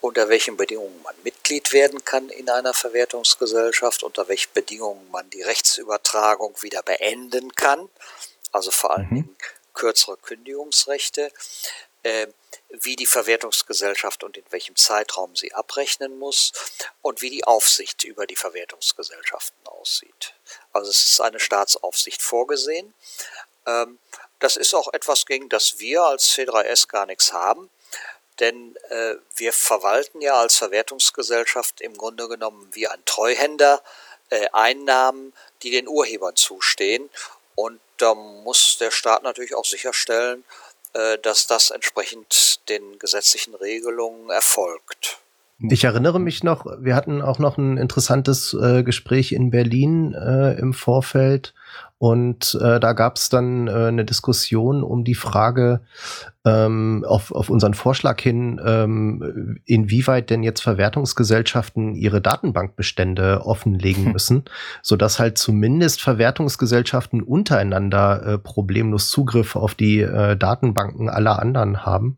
unter 0.00 0.28
welchen 0.28 0.56
Bedingungen 0.56 1.02
man 1.02 1.14
Mitglied 1.22 1.72
werden 1.72 2.04
kann 2.04 2.28
in 2.30 2.48
einer 2.48 2.74
Verwertungsgesellschaft, 2.74 4.02
unter 4.02 4.28
welchen 4.28 4.52
Bedingungen 4.52 5.10
man 5.10 5.28
die 5.30 5.42
Rechtsübertragung 5.42 6.54
wieder 6.62 6.82
beenden 6.82 7.54
kann, 7.54 7.88
also 8.52 8.70
vor 8.70 8.92
allen 8.92 9.08
Mhm. 9.10 9.14
Dingen 9.14 9.36
kürzere 9.74 10.16
Kündigungsrechte, 10.16 11.32
äh, 12.02 12.26
wie 12.70 12.96
die 12.96 13.06
Verwertungsgesellschaft 13.06 14.22
und 14.24 14.36
in 14.36 14.44
welchem 14.50 14.76
Zeitraum 14.76 15.34
sie 15.36 15.52
abrechnen 15.52 16.18
muss 16.18 16.52
und 17.02 17.20
wie 17.20 17.30
die 17.30 17.44
Aufsicht 17.44 18.04
über 18.04 18.26
die 18.26 18.36
Verwertungsgesellschaften 18.36 19.66
aussieht. 19.66 20.34
Also 20.72 20.90
es 20.90 21.04
ist 21.04 21.20
eine 21.20 21.40
Staatsaufsicht 21.40 22.22
vorgesehen. 22.22 22.94
Ähm, 23.66 23.98
das 24.38 24.56
ist 24.56 24.74
auch 24.74 24.92
etwas, 24.94 25.26
gegen 25.26 25.48
das 25.48 25.78
wir 25.78 26.02
als 26.02 26.32
C3S 26.34 26.88
gar 26.88 27.06
nichts 27.06 27.32
haben, 27.32 27.70
denn 28.40 28.76
äh, 28.88 29.14
wir 29.36 29.52
verwalten 29.52 30.20
ja 30.20 30.34
als 30.34 30.56
Verwertungsgesellschaft 30.56 31.80
im 31.80 31.94
Grunde 31.94 32.28
genommen 32.28 32.68
wie 32.72 32.88
ein 32.88 33.00
Treuhänder 33.04 33.82
äh, 34.30 34.46
Einnahmen, 34.52 35.32
die 35.62 35.70
den 35.70 35.88
Urhebern 35.88 36.36
zustehen. 36.36 37.10
Und 37.54 37.80
da 37.98 38.14
muss 38.14 38.78
der 38.78 38.90
Staat 38.90 39.22
natürlich 39.22 39.54
auch 39.54 39.64
sicherstellen, 39.64 40.44
äh, 40.94 41.18
dass 41.18 41.46
das 41.46 41.70
entsprechend 41.70 42.68
den 42.68 42.98
gesetzlichen 42.98 43.54
Regelungen 43.54 44.30
erfolgt. 44.30 45.18
Ich 45.68 45.84
erinnere 45.84 46.18
mich 46.18 46.42
noch, 46.42 46.64
wir 46.78 46.94
hatten 46.94 47.20
auch 47.20 47.38
noch 47.38 47.58
ein 47.58 47.76
interessantes 47.76 48.54
äh, 48.54 48.82
Gespräch 48.82 49.32
in 49.32 49.50
Berlin 49.50 50.14
äh, 50.14 50.58
im 50.58 50.72
Vorfeld 50.72 51.52
und 51.98 52.58
äh, 52.62 52.80
da 52.80 52.94
gab 52.94 53.16
es 53.16 53.28
dann 53.28 53.68
äh, 53.68 53.72
eine 53.72 54.06
Diskussion 54.06 54.82
um 54.82 55.04
die 55.04 55.14
Frage 55.14 55.82
ähm, 56.46 57.04
auf, 57.06 57.32
auf 57.32 57.50
unseren 57.50 57.74
Vorschlag 57.74 58.18
hin, 58.20 58.58
ähm, 58.64 59.60
inwieweit 59.66 60.30
denn 60.30 60.42
jetzt 60.42 60.62
Verwertungsgesellschaften 60.62 61.94
ihre 61.94 62.22
Datenbankbestände 62.22 63.42
offenlegen 63.44 64.12
müssen, 64.12 64.44
sodass 64.82 65.18
halt 65.18 65.36
zumindest 65.36 66.00
Verwertungsgesellschaften 66.00 67.22
untereinander 67.22 68.22
äh, 68.24 68.38
problemlos 68.38 69.10
Zugriff 69.10 69.54
auf 69.54 69.74
die 69.74 70.00
äh, 70.00 70.36
Datenbanken 70.38 71.10
aller 71.10 71.38
anderen 71.38 71.84
haben. 71.84 72.16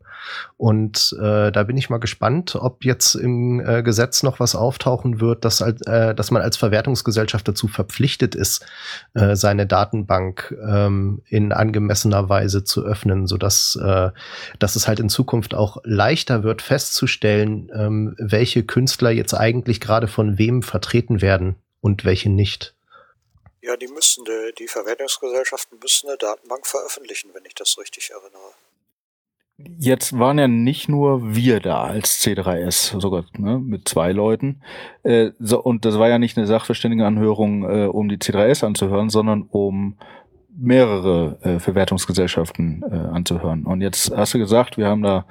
Und 0.55 1.13
äh, 1.21 1.51
da 1.51 1.63
bin 1.63 1.75
ich 1.75 1.89
mal 1.89 1.97
gespannt, 1.97 2.55
ob 2.55 2.85
jetzt 2.85 3.15
im 3.15 3.59
äh, 3.59 3.83
Gesetz 3.83 4.23
noch 4.23 4.39
was 4.39 4.55
auftauchen 4.55 5.19
wird, 5.19 5.43
dass, 5.43 5.59
äh, 5.59 6.15
dass 6.15 6.31
man 6.31 6.41
als 6.41 6.55
Verwertungsgesellschaft 6.55 7.45
dazu 7.45 7.67
verpflichtet 7.67 8.35
ist, 8.35 8.65
äh, 9.13 9.35
seine 9.43 9.67
Datenbank 9.67 10.55
ähm, 10.65 11.21
in 11.27 11.51
angemessener 11.51 12.29
Weise 12.29 12.63
zu 12.63 12.81
öffnen, 12.85 13.27
sodass 13.27 13.75
äh, 13.75 14.09
dass 14.57 14.77
es 14.77 14.87
halt 14.87 15.01
in 15.01 15.09
Zukunft 15.09 15.53
auch 15.53 15.77
leichter 15.83 16.43
wird, 16.43 16.61
festzustellen, 16.61 17.69
ähm, 17.75 18.15
welche 18.17 18.63
Künstler 18.63 19.11
jetzt 19.11 19.33
eigentlich 19.33 19.81
gerade 19.81 20.07
von 20.07 20.37
wem 20.37 20.63
vertreten 20.63 21.21
werden 21.21 21.57
und 21.81 22.05
welche 22.05 22.29
nicht. 22.29 22.73
Ja, 23.61 23.75
die 23.75 23.89
müssen, 23.89 24.23
die, 24.23 24.53
die 24.59 24.67
Verwertungsgesellschaften 24.69 25.77
müssen 25.79 26.07
eine 26.07 26.17
Datenbank 26.17 26.65
veröffentlichen, 26.65 27.31
wenn 27.33 27.43
ich 27.43 27.53
das 27.53 27.77
richtig 27.77 28.11
erinnere. 28.11 28.53
Jetzt 29.57 30.17
waren 30.17 30.39
ja 30.39 30.47
nicht 30.47 30.89
nur 30.89 31.35
wir 31.35 31.59
da 31.59 31.83
als 31.83 32.23
C3S, 32.23 32.99
sogar 32.99 33.25
ne, 33.37 33.59
mit 33.59 33.87
zwei 33.87 34.11
Leuten. 34.11 34.61
Äh, 35.03 35.31
so, 35.39 35.61
und 35.61 35.85
das 35.85 35.99
war 35.99 36.09
ja 36.09 36.17
nicht 36.17 36.37
eine 36.37 36.47
Sachverständigenanhörung, 36.47 37.63
äh, 37.63 37.85
um 37.85 38.09
die 38.09 38.17
C3S 38.17 38.65
anzuhören, 38.65 39.09
sondern 39.09 39.43
um 39.43 39.95
mehrere 40.55 41.37
äh, 41.41 41.59
Verwertungsgesellschaften 41.59 42.83
äh, 42.89 42.95
anzuhören. 42.95 43.65
Und 43.65 43.81
jetzt 43.81 44.15
hast 44.15 44.33
du 44.33 44.39
gesagt, 44.39 44.77
wir 44.77 44.87
haben 44.87 45.01
da 45.01 45.25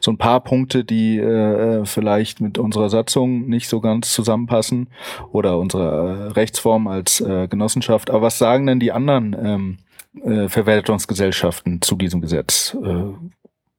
so 0.00 0.10
ein 0.10 0.18
paar 0.18 0.40
Punkte, 0.40 0.84
die 0.84 1.18
äh, 1.18 1.84
vielleicht 1.84 2.40
mit 2.40 2.58
unserer 2.58 2.90
Satzung 2.90 3.48
nicht 3.48 3.68
so 3.68 3.80
ganz 3.80 4.12
zusammenpassen 4.12 4.88
oder 5.32 5.58
unserer 5.58 6.28
äh, 6.28 6.32
Rechtsform 6.32 6.86
als 6.86 7.20
äh, 7.20 7.48
Genossenschaft. 7.48 8.10
Aber 8.10 8.22
was 8.22 8.38
sagen 8.38 8.66
denn 8.66 8.80
die 8.80 8.92
anderen 8.92 9.36
ähm, 9.38 9.78
äh, 10.24 10.48
Verwertungsgesellschaften 10.48 11.82
zu 11.82 11.96
diesem 11.96 12.20
Gesetz? 12.20 12.76
Äh, 12.82 13.12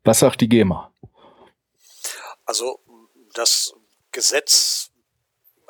was 0.05 0.19
sagt 0.19 0.41
die 0.41 0.49
GEMA? 0.49 0.91
Also 2.45 2.79
das 3.33 3.73
Gesetz 4.11 4.91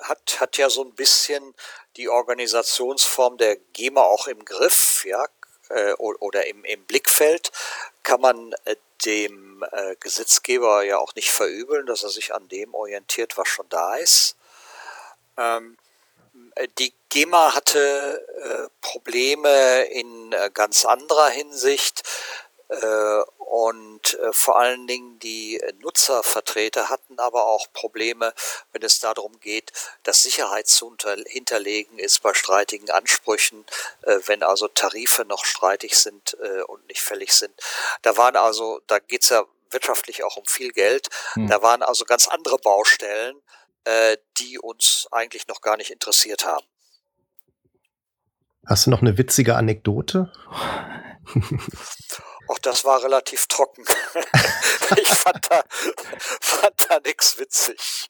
hat, 0.01 0.39
hat 0.39 0.57
ja 0.57 0.69
so 0.69 0.83
ein 0.83 0.93
bisschen 0.93 1.55
die 1.95 2.09
Organisationsform 2.09 3.37
der 3.37 3.55
GEMA 3.73 4.01
auch 4.01 4.27
im 4.27 4.43
Griff, 4.43 5.05
ja, 5.05 5.25
äh, 5.69 5.93
oder 5.93 6.47
im, 6.47 6.63
im 6.63 6.85
Blickfeld, 6.85 7.51
kann 8.03 8.21
man 8.21 8.53
äh, 8.65 8.75
dem 9.03 9.63
äh, 9.71 9.95
Gesetzgeber 9.99 10.83
ja 10.83 10.97
auch 10.97 11.15
nicht 11.15 11.31
verübeln, 11.31 11.85
dass 11.85 12.03
er 12.03 12.09
sich 12.09 12.33
an 12.33 12.47
dem 12.49 12.73
orientiert, 12.73 13.37
was 13.37 13.47
schon 13.47 13.67
da 13.69 13.95
ist. 13.95 14.35
Ähm, 15.37 15.77
die 16.79 16.93
GEMA 17.09 17.55
hatte 17.55 18.69
Probleme 18.81 19.83
in 19.85 20.35
ganz 20.53 20.85
anderer 20.85 21.29
Hinsicht. 21.29 22.03
Äh, 22.69 23.21
und 23.37 24.19
äh, 24.19 24.33
vor 24.33 24.57
allen 24.57 24.87
Dingen 24.87 25.19
die 25.19 25.61
Nutzervertreter 25.79 26.89
hatten 26.89 27.19
aber 27.19 27.45
auch 27.45 27.71
Probleme, 27.73 28.33
wenn 28.71 28.81
es 28.81 28.99
darum 28.99 29.39
geht, 29.39 29.71
dass 30.03 30.23
Sicherheit 30.23 30.67
zu 30.67 30.95
hinterlegen 31.27 31.99
ist 31.99 32.21
bei 32.21 32.33
streitigen 32.33 32.89
Ansprüchen, 32.89 33.65
äh, 34.01 34.17
wenn 34.25 34.41
also 34.43 34.67
Tarife 34.67 35.25
noch 35.25 35.45
streitig 35.45 35.97
sind 35.97 36.35
und 36.67 36.87
nicht 36.87 37.01
fällig 37.01 37.33
sind. 37.33 37.53
Da 38.01 38.17
waren 38.17 38.35
also, 38.35 38.81
da 38.87 38.99
geht's 38.99 39.29
ja 39.29 39.45
wirtschaftlich 39.71 40.23
auch 40.23 40.37
um 40.37 40.45
viel 40.45 40.71
Geld. 40.71 41.09
Hm. 41.33 41.47
Da 41.47 41.61
waren 41.61 41.81
also 41.81 42.05
ganz 42.05 42.27
andere 42.27 42.57
Baustellen, 42.57 43.41
die 44.37 44.59
uns 44.59 45.07
eigentlich 45.11 45.47
noch 45.47 45.61
gar 45.61 45.77
nicht 45.77 45.91
interessiert 45.91 46.45
haben. 46.45 46.65
Hast 48.65 48.85
du 48.85 48.89
noch 48.89 49.01
eine 49.01 49.17
witzige 49.17 49.55
Anekdote? 49.55 50.31
Auch 52.47 52.59
das 52.59 52.85
war 52.85 53.03
relativ 53.03 53.47
trocken. 53.47 53.83
ich 54.97 55.07
fand 55.07 55.51
da, 55.51 55.63
fand 56.41 56.75
da 56.89 56.99
nix 56.99 57.39
witzig. 57.39 58.09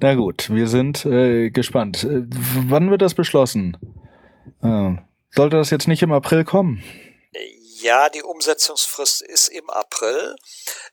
Na 0.00 0.14
gut, 0.14 0.50
wir 0.50 0.66
sind 0.66 1.04
äh, 1.04 1.50
gespannt. 1.50 2.04
Äh, 2.04 2.22
wann 2.68 2.90
wird 2.90 3.02
das 3.02 3.14
beschlossen? 3.14 3.76
Äh, 4.62 4.96
sollte 5.30 5.56
das 5.56 5.70
jetzt 5.70 5.88
nicht 5.88 6.02
im 6.02 6.12
April 6.12 6.44
kommen? 6.44 6.82
Ja, 7.80 8.08
die 8.10 8.22
Umsetzungsfrist 8.22 9.22
ist 9.22 9.48
im 9.48 9.70
April. 9.70 10.36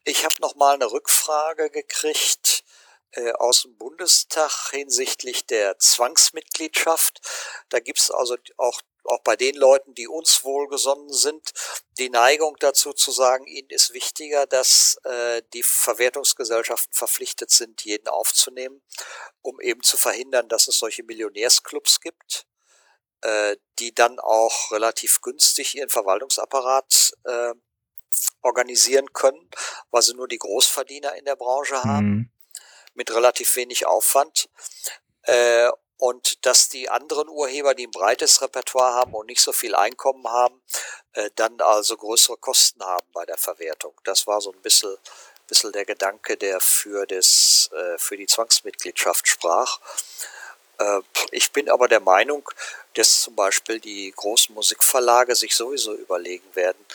Ich 0.05 0.23
habe 0.23 0.35
noch 0.39 0.55
mal 0.55 0.75
eine 0.75 0.89
Rückfrage 0.91 1.69
gekriegt 1.69 2.63
äh, 3.11 3.31
aus 3.33 3.63
dem 3.63 3.77
Bundestag 3.77 4.71
hinsichtlich 4.71 5.45
der 5.45 5.79
Zwangsmitgliedschaft. 5.79 7.21
Da 7.69 7.79
gibt's 7.79 8.11
also 8.11 8.37
auch 8.57 8.81
auch 9.07 9.21
bei 9.23 9.35
den 9.35 9.55
Leuten, 9.55 9.93
die 9.93 10.07
uns 10.07 10.43
wohlgesonnen 10.43 11.11
sind, 11.11 11.51
die 11.97 12.09
Neigung 12.09 12.55
dazu 12.59 12.93
zu 12.93 13.11
sagen, 13.11 13.45
ihnen 13.47 13.69
ist 13.69 13.93
wichtiger, 13.93 14.45
dass 14.45 14.97
äh, 15.03 15.41
die 15.53 15.63
Verwertungsgesellschaften 15.63 16.93
verpflichtet 16.93 17.51
sind, 17.51 17.83
jeden 17.83 18.07
aufzunehmen, 18.07 18.81
um 19.41 19.59
eben 19.61 19.81
zu 19.81 19.97
verhindern, 19.97 20.47
dass 20.49 20.67
es 20.67 20.77
solche 20.77 21.03
Millionärsclubs 21.03 22.01
gibt, 22.01 22.45
äh, 23.21 23.57
die 23.79 23.93
dann 23.93 24.19
auch 24.19 24.71
relativ 24.71 25.21
günstig 25.21 25.75
ihren 25.75 25.89
Verwaltungsapparat 25.89 27.13
äh, 27.23 27.53
organisieren 28.41 29.11
können, 29.13 29.49
weil 29.91 30.01
sie 30.01 30.13
nur 30.13 30.27
die 30.27 30.39
Großverdiener 30.39 31.15
in 31.15 31.25
der 31.25 31.35
Branche 31.35 31.83
haben, 31.83 32.09
mhm. 32.09 32.31
mit 32.93 33.11
relativ 33.11 33.55
wenig 33.55 33.85
Aufwand. 33.85 34.49
Äh, 35.23 35.69
und 35.97 36.45
dass 36.45 36.69
die 36.69 36.89
anderen 36.89 37.27
Urheber, 37.27 37.73
die 37.73 37.87
ein 37.87 37.91
breites 37.91 38.41
Repertoire 38.41 38.93
haben 38.93 39.13
und 39.13 39.27
nicht 39.27 39.41
so 39.41 39.51
viel 39.51 39.75
Einkommen 39.75 40.27
haben, 40.27 40.61
äh, 41.13 41.29
dann 41.35 41.59
also 41.61 41.97
größere 41.97 42.37
Kosten 42.37 42.83
haben 42.83 43.07
bei 43.13 43.25
der 43.25 43.37
Verwertung. 43.37 43.93
Das 44.03 44.27
war 44.27 44.39
so 44.39 44.51
ein 44.51 44.61
bisschen, 44.61 44.95
bisschen 45.47 45.71
der 45.71 45.85
Gedanke, 45.85 46.37
der 46.37 46.59
für, 46.59 47.05
das, 47.07 47.69
äh, 47.73 47.97
für 47.97 48.17
die 48.17 48.27
Zwangsmitgliedschaft 48.27 49.27
sprach. 49.27 49.79
Äh, 50.77 51.01
ich 51.31 51.51
bin 51.51 51.69
aber 51.69 51.87
der 51.87 51.99
Meinung, 51.99 52.47
dass 52.93 53.21
zum 53.21 53.35
Beispiel 53.35 53.79
die 53.79 54.13
großen 54.15 54.53
Musikverlage 54.53 55.35
sich 55.35 55.55
sowieso 55.55 55.93
überlegen 55.95 56.55
werden, 56.55 56.85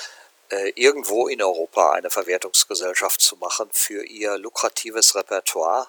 äh, 0.51 0.73
irgendwo 0.77 1.29
in 1.29 1.43
Europa 1.43 1.93
eine 1.93 2.11
Verwertungsgesellschaft 2.11 3.21
zu 3.21 3.37
machen 3.37 3.69
für 3.73 4.05
ihr 4.05 4.39
lukratives 4.39 5.15
Repertoire 5.17 5.89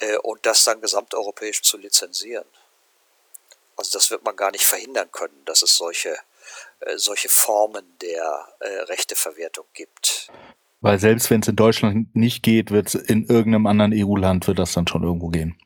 äh, 0.00 0.16
und 0.18 0.44
das 0.44 0.64
dann 0.64 0.80
gesamteuropäisch 0.80 1.62
zu 1.62 1.78
lizenzieren. 1.78 2.44
Also 3.76 3.96
das 3.96 4.10
wird 4.10 4.24
man 4.24 4.36
gar 4.36 4.50
nicht 4.50 4.66
verhindern 4.66 5.08
können, 5.12 5.42
dass 5.46 5.62
es 5.62 5.76
solche, 5.76 6.16
äh, 6.80 6.96
solche 6.96 7.28
Formen 7.28 7.84
der 8.02 8.48
äh, 8.60 8.68
Rechteverwertung 8.82 9.64
gibt. 9.72 10.30
Weil 10.82 10.98
selbst 10.98 11.30
wenn 11.30 11.40
es 11.40 11.48
in 11.48 11.56
Deutschland 11.56 12.14
nicht 12.16 12.42
geht, 12.42 12.70
wird 12.70 12.88
es 12.88 12.94
in 12.94 13.24
irgendeinem 13.26 13.66
anderen 13.66 13.92
EU-Land 13.94 14.46
wird 14.48 14.58
das 14.58 14.72
dann 14.72 14.86
schon 14.86 15.02
irgendwo 15.02 15.28
gehen. 15.28 15.56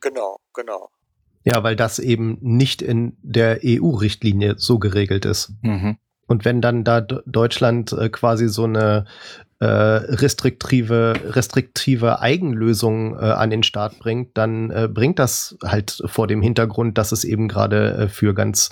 Genau, 0.00 0.38
genau. 0.52 0.90
Ja, 1.44 1.62
weil 1.62 1.76
das 1.76 2.00
eben 2.00 2.38
nicht 2.40 2.82
in 2.82 3.16
der 3.22 3.60
EU-Richtlinie 3.64 4.56
so 4.58 4.78
geregelt 4.78 5.24
ist. 5.24 5.52
Mhm. 5.62 5.98
Und 6.26 6.44
wenn 6.44 6.60
dann 6.60 6.82
da 6.82 7.00
Deutschland 7.00 7.92
äh, 7.92 8.08
quasi 8.08 8.48
so 8.48 8.64
eine 8.64 9.06
äh, 9.58 9.66
restriktive, 9.66 11.14
restriktive 11.24 12.20
Eigenlösung 12.20 13.18
äh, 13.18 13.24
an 13.24 13.50
den 13.50 13.62
Start 13.62 13.98
bringt, 13.98 14.36
dann 14.36 14.70
äh, 14.70 14.88
bringt 14.88 15.18
das 15.18 15.56
halt 15.64 16.02
vor 16.06 16.26
dem 16.26 16.42
Hintergrund, 16.42 16.98
dass 16.98 17.12
es 17.12 17.24
eben 17.24 17.48
gerade 17.48 17.94
äh, 17.94 18.08
für 18.08 18.34
ganz 18.34 18.70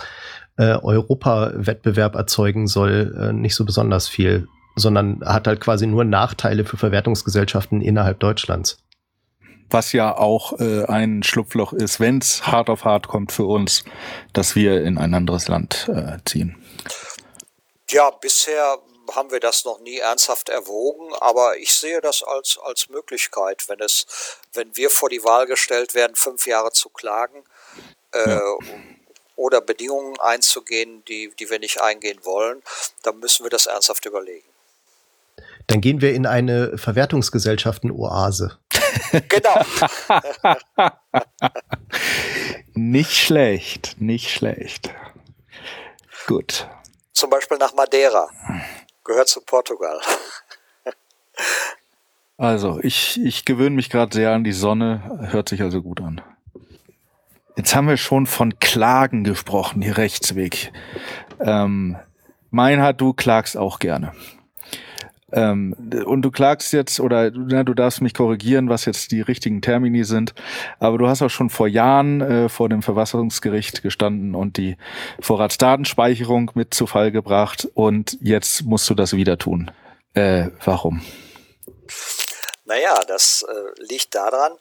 äh, 0.57 0.75
Europa 0.75 1.53
Wettbewerb 1.55 2.14
erzeugen 2.14 2.66
soll, 2.66 3.16
äh, 3.18 3.33
nicht 3.33 3.55
so 3.55 3.64
besonders 3.64 4.09
viel, 4.09 4.47
sondern 4.77 5.23
hat 5.25 5.47
halt 5.47 5.61
quasi 5.61 5.87
nur 5.87 6.05
Nachteile 6.05 6.64
für 6.64 6.77
Verwertungsgesellschaften 6.77 7.81
innerhalb 7.81 8.20
Deutschlands. 8.20 8.79
Was 9.70 9.92
ja 9.92 10.16
auch 10.16 10.61
äh, 10.61 10.85
ein 10.85 11.23
Schlupfloch 11.23 11.73
ist, 11.73 11.99
wenn 11.99 12.18
es 12.18 12.47
hart 12.47 12.68
auf 12.68 12.85
hart 12.85 13.09
kommt 13.09 13.33
für 13.33 13.47
uns, 13.47 13.85
dass 14.35 14.55
wir 14.55 14.85
in 14.85 14.99
ein 14.99 15.14
anderes 15.14 15.49
Land 15.49 15.90
äh, 15.92 16.18
ziehen. 16.25 16.57
Ja, 17.90 18.11
bisher 18.20 18.79
haben 19.12 19.30
wir 19.30 19.40
das 19.40 19.64
noch 19.64 19.80
nie 19.80 19.98
ernsthaft 19.98 20.48
erwogen, 20.48 21.12
aber 21.20 21.56
ich 21.58 21.72
sehe 21.72 22.00
das 22.00 22.22
als, 22.22 22.58
als 22.62 22.88
Möglichkeit, 22.88 23.68
wenn 23.68 23.80
es, 23.80 24.06
wenn 24.52 24.76
wir 24.76 24.90
vor 24.90 25.08
die 25.08 25.24
Wahl 25.24 25.46
gestellt 25.46 25.94
werden, 25.94 26.14
fünf 26.14 26.46
Jahre 26.46 26.72
zu 26.72 26.88
klagen 26.88 27.44
äh, 28.12 28.38
oder 29.36 29.60
Bedingungen 29.60 30.18
einzugehen, 30.20 31.04
die, 31.06 31.32
die 31.38 31.50
wir 31.50 31.58
nicht 31.58 31.80
eingehen 31.80 32.20
wollen, 32.24 32.62
dann 33.02 33.18
müssen 33.18 33.44
wir 33.44 33.50
das 33.50 33.66
ernsthaft 33.66 34.06
überlegen. 34.06 34.48
Dann 35.66 35.80
gehen 35.80 36.00
wir 36.00 36.14
in 36.14 36.26
eine 36.26 36.78
Verwertungsgesellschaften-Oase. 36.78 38.58
Genau. 39.28 39.60
Nicht 42.74 43.12
schlecht, 43.12 44.00
nicht 44.00 44.30
schlecht. 44.30 44.90
Gut. 46.26 46.68
Zum 47.12 47.30
Beispiel 47.30 47.56
nach 47.56 47.72
Madeira. 47.74 48.28
Gehört 49.04 49.28
zu 49.28 49.40
Portugal. 49.42 50.00
Also, 52.36 52.80
ich, 52.82 53.20
ich 53.22 53.44
gewöhne 53.44 53.76
mich 53.76 53.90
gerade 53.90 54.14
sehr 54.14 54.32
an 54.32 54.42
die 54.42 54.52
Sonne, 54.52 55.28
hört 55.30 55.48
sich 55.48 55.62
also 55.62 55.82
gut 55.82 56.00
an. 56.00 56.20
Jetzt 57.56 57.76
haben 57.76 57.86
wir 57.86 57.96
schon 57.96 58.26
von 58.26 58.58
Klagen 58.58 59.22
gesprochen, 59.22 59.80
hier 59.82 59.96
Rechtsweg. 59.96 60.72
Ähm, 61.38 61.96
Meinhard, 62.50 63.00
du 63.00 63.12
klagst 63.12 63.56
auch 63.56 63.78
gerne. 63.78 64.12
Ähm, 65.35 65.75
und 66.07 66.23
du 66.23 66.31
klagst 66.31 66.73
jetzt, 66.73 67.01
oder 67.01 67.33
na, 67.33 67.64
du 67.64 67.75
darfst 67.75 68.01
mich 68.01 68.14
korrigieren, 68.14 68.68
was 68.68 68.85
jetzt 68.85 69.11
die 69.11 69.20
richtigen 69.20 69.61
Termini 69.61 70.05
sind, 70.05 70.33
aber 70.79 70.97
du 70.97 71.09
hast 71.09 71.23
auch 71.23 71.31
schon 71.31 71.51
vor 71.51 71.66
Jahren 71.66 72.20
äh, 72.20 72.49
vor 72.49 72.68
dem 72.68 72.83
Verfassungsgericht 72.83 73.83
gestanden 73.83 74.37
und 74.37 74.57
die 74.57 74.77
Vorratsdatenspeicherung 75.20 76.53
mit 76.55 76.73
zu 76.73 76.87
Fall 76.87 77.11
gebracht 77.11 77.68
und 77.75 78.16
jetzt 78.20 78.62
musst 78.62 78.88
du 78.88 78.94
das 78.94 79.14
wieder 79.14 79.37
tun. 79.37 79.73
Äh, 80.14 80.51
warum? 80.64 81.03
Naja, 82.64 83.01
das 83.09 83.44
äh, 83.49 83.83
liegt 83.83 84.14
daran, 84.14 84.57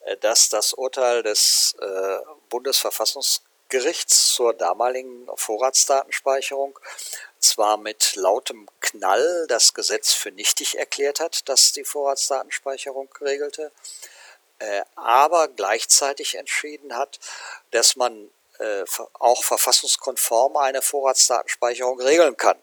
äh, 0.00 0.16
dass 0.16 0.48
das 0.48 0.74
Urteil 0.74 1.22
des 1.22 1.76
äh, 1.80 2.16
Bundesverfassungsgerichts 2.48 4.34
zur 4.34 4.52
damaligen 4.52 5.28
Vorratsdatenspeicherung 5.36 6.76
zwar 7.40 7.76
mit 7.76 8.16
lautem 8.16 8.68
Knall 8.80 9.46
das 9.48 9.74
Gesetz 9.74 10.12
für 10.12 10.30
nichtig 10.30 10.78
erklärt 10.78 11.20
hat, 11.20 11.48
das 11.48 11.72
die 11.72 11.84
Vorratsdatenspeicherung 11.84 13.08
regelte, 13.20 13.72
äh, 14.58 14.82
aber 14.94 15.48
gleichzeitig 15.48 16.34
entschieden 16.34 16.96
hat, 16.96 17.18
dass 17.70 17.96
man 17.96 18.30
äh, 18.58 18.84
auch 19.14 19.44
verfassungskonform 19.44 20.56
eine 20.56 20.82
Vorratsdatenspeicherung 20.82 22.00
regeln 22.00 22.36
kann. 22.36 22.58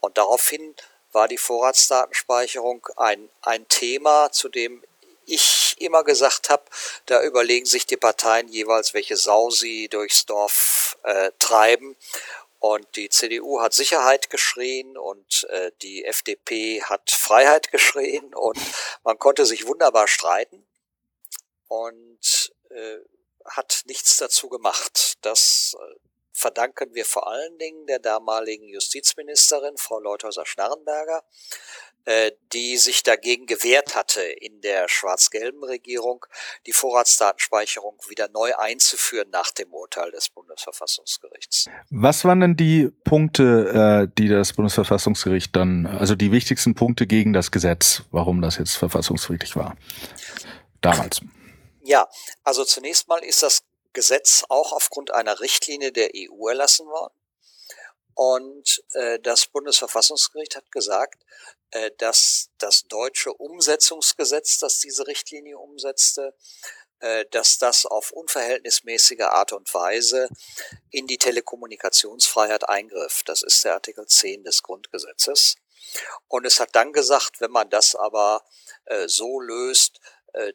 Und 0.00 0.18
daraufhin 0.18 0.74
war 1.12 1.28
die 1.28 1.38
Vorratsdatenspeicherung 1.38 2.86
ein, 2.96 3.30
ein 3.42 3.66
Thema, 3.68 4.30
zu 4.30 4.48
dem 4.48 4.84
ich 5.24 5.74
immer 5.78 6.04
gesagt 6.04 6.50
habe, 6.50 6.62
da 7.06 7.22
überlegen 7.22 7.66
sich 7.66 7.86
die 7.86 7.96
Parteien 7.96 8.48
jeweils, 8.48 8.94
welche 8.94 9.16
Sau 9.16 9.50
sie 9.50 9.88
durchs 9.88 10.26
Dorf 10.26 10.96
äh, 11.02 11.32
treiben. 11.38 11.96
Und 12.66 12.96
die 12.96 13.08
CDU 13.08 13.60
hat 13.60 13.74
Sicherheit 13.74 14.28
geschrien 14.28 14.98
und 14.98 15.44
äh, 15.50 15.70
die 15.82 16.04
FDP 16.04 16.82
hat 16.82 17.12
Freiheit 17.12 17.70
geschrien 17.70 18.34
und 18.34 18.58
man 19.04 19.20
konnte 19.20 19.46
sich 19.46 19.68
wunderbar 19.68 20.08
streiten 20.08 20.66
und 21.68 22.52
äh, 22.70 22.96
hat 23.44 23.82
nichts 23.86 24.16
dazu 24.16 24.48
gemacht. 24.48 25.14
Das 25.20 25.76
äh, 25.78 25.94
verdanken 26.32 26.92
wir 26.92 27.04
vor 27.04 27.28
allen 27.28 27.56
Dingen 27.58 27.86
der 27.86 28.00
damaligen 28.00 28.66
Justizministerin, 28.66 29.76
Frau 29.76 30.00
Leuthäuser-Schnarrenberger, 30.00 31.22
die 32.52 32.76
sich 32.76 33.02
dagegen 33.02 33.46
gewehrt 33.46 33.96
hatte, 33.96 34.20
in 34.22 34.60
der 34.60 34.88
schwarz-gelben 34.88 35.64
Regierung 35.64 36.24
die 36.66 36.72
Vorratsdatenspeicherung 36.72 37.98
wieder 38.08 38.28
neu 38.28 38.54
einzuführen 38.56 39.28
nach 39.30 39.50
dem 39.50 39.72
Urteil 39.72 40.10
des 40.12 40.28
Bundesverfassungsgerichts. 40.28 41.68
Was 41.90 42.24
waren 42.24 42.40
denn 42.40 42.56
die 42.56 42.90
Punkte, 43.04 44.06
äh, 44.06 44.14
die 44.18 44.28
das 44.28 44.52
Bundesverfassungsgericht 44.52 45.54
dann, 45.56 45.86
also 45.86 46.14
die 46.14 46.30
wichtigsten 46.30 46.74
Punkte 46.74 47.06
gegen 47.06 47.32
das 47.32 47.50
Gesetz, 47.50 48.02
warum 48.10 48.40
das 48.40 48.58
jetzt 48.58 48.76
verfassungswidrig 48.76 49.56
war? 49.56 49.76
Damals. 50.80 51.20
Ja, 51.82 52.08
also 52.44 52.64
zunächst 52.64 53.08
mal 53.08 53.22
ist 53.24 53.42
das 53.42 53.64
Gesetz 53.92 54.44
auch 54.48 54.72
aufgrund 54.72 55.12
einer 55.12 55.40
Richtlinie 55.40 55.90
der 55.90 56.10
EU 56.14 56.48
erlassen 56.48 56.86
worden. 56.86 57.14
Und 58.16 58.82
äh, 58.92 59.20
das 59.20 59.46
Bundesverfassungsgericht 59.46 60.56
hat 60.56 60.72
gesagt, 60.72 61.22
äh, 61.70 61.90
dass 61.98 62.48
das 62.56 62.88
deutsche 62.88 63.34
Umsetzungsgesetz, 63.34 64.56
das 64.56 64.78
diese 64.78 65.06
Richtlinie 65.06 65.58
umsetzte, 65.58 66.34
äh, 67.00 67.26
dass 67.30 67.58
das 67.58 67.84
auf 67.84 68.12
unverhältnismäßige 68.12 69.20
Art 69.20 69.52
und 69.52 69.72
Weise 69.74 70.30
in 70.90 71.06
die 71.06 71.18
Telekommunikationsfreiheit 71.18 72.66
eingriff. 72.70 73.22
Das 73.26 73.42
ist 73.42 73.62
der 73.66 73.74
Artikel 73.74 74.06
10 74.06 74.44
des 74.44 74.62
Grundgesetzes. 74.62 75.56
Und 76.26 76.46
es 76.46 76.58
hat 76.58 76.70
dann 76.72 76.94
gesagt, 76.94 77.42
wenn 77.42 77.50
man 77.50 77.68
das 77.68 77.94
aber 77.94 78.46
äh, 78.86 79.08
so 79.08 79.40
löst, 79.40 80.00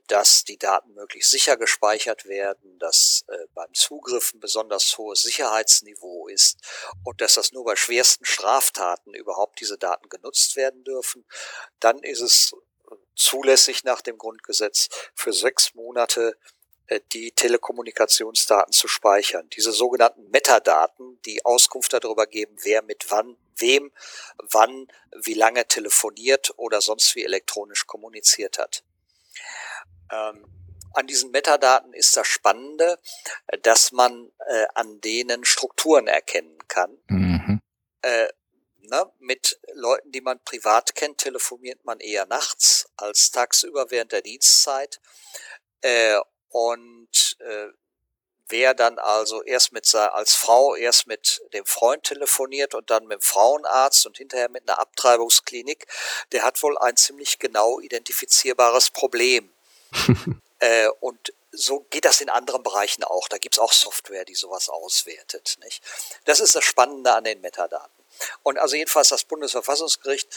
dass 0.08 0.44
die 0.44 0.58
Daten 0.58 0.94
möglichst 0.94 1.32
sicher 1.32 1.58
gespeichert 1.58 2.26
werden, 2.26 2.78
dass 2.80 3.26
äh, 3.28 3.38
beim 3.56 3.74
Zugriff 3.74 4.34
ein 4.34 4.39
besonders 4.39 4.98
hohes 4.98 5.24
Sicherheitsniveau 5.24 6.28
ist 6.28 6.60
und 7.04 7.22
dass 7.22 7.36
das 7.36 7.52
nur 7.52 7.65
bei 7.65 7.76
schwersten 7.76 8.26
Straftaten 8.26 9.13
überhaupt 9.13 9.60
diese 9.60 9.78
Daten 9.78 10.08
genutzt 10.10 10.56
werden 10.56 10.84
dürfen, 10.84 11.26
dann 11.80 12.00
ist 12.00 12.22
es 12.22 12.54
zulässig 13.15 13.84
nach 13.84 14.02
dem 14.02 14.17
Grundgesetz 14.17 14.89
für 15.15 15.34
sechs 15.34 15.74
Monate 15.74 16.38
äh, 16.88 17.00
die 17.13 17.32
Telekommunikationsdaten 17.32 18.74
zu 18.74 18.88
speichern. 18.88 19.50
Diese 19.50 19.72
sogenannten 19.72 20.30
Metadaten, 20.30 21.20
die 21.26 21.44
Auskunft 21.46 21.94
darüber 21.94 22.28
geben, 22.28 22.56
wer 22.62 22.82
mit 22.84 23.10
wann, 23.10 23.38
wem, 23.56 23.91
wann, 24.38 24.88
wie 25.24 25.34
lange 25.34 25.67
telefoniert 25.67 26.54
oder 26.58 26.82
sonst 26.82 27.15
wie 27.15 27.24
elektronisch 27.24 27.88
kommuniziert 27.88 28.60
hat. 28.60 28.84
Ähm, 30.12 30.45
an 30.93 31.08
diesen 31.08 31.32
Metadaten 31.32 31.93
ist 31.93 32.17
das 32.17 32.28
Spannende, 32.28 33.00
äh, 33.47 33.58
dass 33.60 33.91
man 33.91 34.32
äh, 34.47 34.65
an 34.76 35.00
denen 35.02 35.45
Strukturen 35.45 36.08
erkennen 36.08 36.58
kann. 36.67 36.97
Mhm. 37.08 37.62
Äh, 38.02 38.28
ne, 38.80 39.12
mit 39.19 39.60
Leuten, 39.74 40.12
die 40.12 40.21
man 40.21 40.43
privat 40.43 40.95
kennt, 40.95 41.19
telefoniert 41.19 41.86
man 41.86 42.00
eher 42.00 42.26
nachts 42.26 42.89
als 42.97 43.32
tagsüber 43.32 43.89
während 43.89 44.12
der 44.12 44.21
Dienstzeit. 44.21 45.00
Äh, 45.82 46.17
und 46.50 47.38
äh, 47.39 47.67
wer 48.50 48.73
dann 48.73 49.00
also 49.00 49.42
erst 49.44 49.71
mit 49.71 49.96
als 49.96 50.35
Frau 50.35 50.75
erst 50.75 51.08
mit 51.08 51.42
dem 51.54 51.65
Freund 51.65 52.04
telefoniert 52.04 52.75
und 52.75 52.90
dann 52.90 53.08
mit 53.08 53.19
dem 53.19 53.21
Frauenarzt 53.21 54.06
und 54.06 54.17
hinterher 54.17 54.50
mit 54.50 54.67
einer 54.67 54.79
Abtreibungsklinik, 54.79 55.88
der 56.33 56.44
hat 56.44 56.62
wohl 56.62 56.77
ein 56.77 56.98
ziemlich 56.98 57.40
genau 57.40 57.79
identifizierbares 57.79 58.90
Problem. 58.90 59.54
äh, 60.60 60.87
und 61.00 61.33
so 61.52 61.85
geht 61.89 62.06
das 62.06 62.21
in 62.21 62.29
anderen 62.29 62.63
Bereichen 62.63 63.04
auch. 63.04 63.27
Da 63.27 63.37
gibt's 63.37 63.60
auch 63.60 63.73
Software, 63.73 64.25
die 64.25 64.35
sowas 64.35 64.69
auswertet. 64.69 65.58
Nicht? 65.63 65.83
Das 66.25 66.39
ist 66.39 66.56
das 66.56 66.63
Spannende 66.63 67.13
an 67.13 67.23
den 67.23 67.42
Metadaten. 67.42 67.92
Und 68.44 68.58
also 68.58 68.75
jedenfalls 68.75 69.10
das 69.10 69.23
Bundesverfassungsgericht 69.23 70.27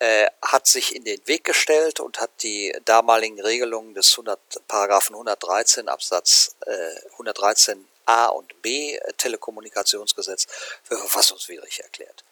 äh, 0.00 0.28
hat 0.42 0.66
sich 0.66 0.94
in 0.94 1.04
den 1.04 1.24
Weg 1.26 1.44
gestellt 1.44 2.00
und 2.00 2.20
hat 2.20 2.30
die 2.42 2.76
damaligen 2.84 3.40
Regelungen 3.40 3.94
des 3.94 4.10
100, 4.12 4.38
Paragraphen 4.68 5.14
113 5.14 5.88
Absatz 5.88 6.56
äh, 6.66 7.22
113a 7.22 8.28
und 8.28 8.62
b 8.62 8.94
äh, 8.94 9.12
Telekommunikationsgesetz 9.14 10.46
für 10.82 10.96
verfassungswidrig 10.96 11.80
erklärt. 11.80 12.24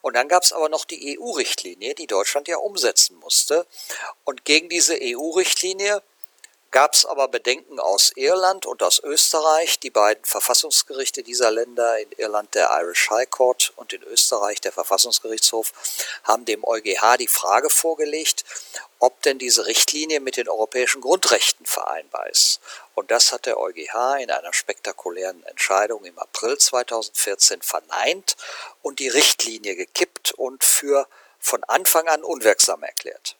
Und 0.00 0.14
dann 0.14 0.28
gab 0.28 0.42
es 0.42 0.52
aber 0.52 0.68
noch 0.68 0.84
die 0.84 1.18
EU-Richtlinie, 1.18 1.94
die 1.94 2.06
Deutschland 2.06 2.48
ja 2.48 2.56
umsetzen 2.56 3.16
musste. 3.18 3.66
Und 4.24 4.44
gegen 4.44 4.68
diese 4.68 4.98
EU-Richtlinie 5.00 6.02
gab 6.76 6.92
es 6.92 7.06
aber 7.06 7.28
Bedenken 7.28 7.80
aus 7.80 8.12
Irland 8.16 8.66
und 8.66 8.82
aus 8.82 9.00
Österreich. 9.02 9.80
Die 9.80 9.88
beiden 9.88 10.22
Verfassungsgerichte 10.26 11.22
dieser 11.22 11.50
Länder, 11.50 11.98
in 12.00 12.12
Irland 12.18 12.54
der 12.54 12.68
Irish 12.70 13.08
High 13.08 13.30
Court 13.30 13.72
und 13.76 13.94
in 13.94 14.02
Österreich 14.02 14.60
der 14.60 14.72
Verfassungsgerichtshof, 14.72 15.72
haben 16.24 16.44
dem 16.44 16.62
EuGH 16.64 17.16
die 17.18 17.28
Frage 17.28 17.70
vorgelegt, 17.70 18.44
ob 18.98 19.22
denn 19.22 19.38
diese 19.38 19.64
Richtlinie 19.64 20.20
mit 20.20 20.36
den 20.36 20.50
europäischen 20.50 21.00
Grundrechten 21.00 21.64
vereinbar 21.64 22.28
ist. 22.28 22.60
Und 22.94 23.10
das 23.10 23.32
hat 23.32 23.46
der 23.46 23.58
EuGH 23.58 24.18
in 24.20 24.30
einer 24.30 24.52
spektakulären 24.52 25.44
Entscheidung 25.44 26.04
im 26.04 26.18
April 26.18 26.58
2014 26.58 27.62
verneint 27.62 28.36
und 28.82 28.98
die 28.98 29.08
Richtlinie 29.08 29.76
gekippt 29.76 30.32
und 30.32 30.62
für 30.62 31.08
von 31.38 31.64
Anfang 31.64 32.06
an 32.08 32.22
unwirksam 32.22 32.82
erklärt. 32.82 33.38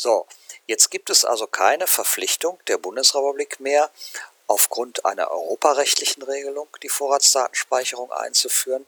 So, 0.00 0.26
jetzt 0.66 0.90
gibt 0.90 1.10
es 1.10 1.26
also 1.26 1.46
keine 1.46 1.86
Verpflichtung 1.86 2.58
der 2.68 2.78
Bundesrepublik 2.78 3.60
mehr, 3.60 3.90
aufgrund 4.46 5.04
einer 5.04 5.30
europarechtlichen 5.30 6.22
Regelung 6.22 6.68
die 6.82 6.88
Vorratsdatenspeicherung 6.88 8.10
einzuführen. 8.10 8.86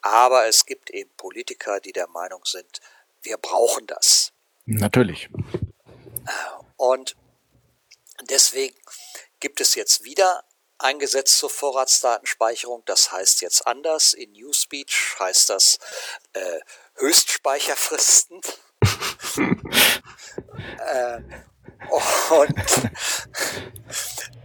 Aber 0.00 0.46
es 0.46 0.64
gibt 0.64 0.90
eben 0.90 1.10
Politiker, 1.16 1.80
die 1.80 1.90
der 1.90 2.06
Meinung 2.06 2.44
sind, 2.44 2.80
wir 3.22 3.36
brauchen 3.36 3.88
das. 3.88 4.30
Natürlich. 4.64 5.28
Und 6.76 7.16
deswegen 8.22 8.76
gibt 9.40 9.60
es 9.60 9.74
jetzt 9.74 10.04
wieder 10.04 10.44
ein 10.78 11.00
Gesetz 11.00 11.36
zur 11.36 11.50
Vorratsdatenspeicherung. 11.50 12.84
Das 12.84 13.10
heißt 13.10 13.40
jetzt 13.40 13.66
anders. 13.66 14.14
In 14.14 14.30
Newspeech 14.34 15.16
heißt 15.18 15.50
das 15.50 15.80
äh, 16.34 16.60
Höchstspeicherfristen. 16.94 18.40
Äh, 20.92 21.20
und 22.30 22.54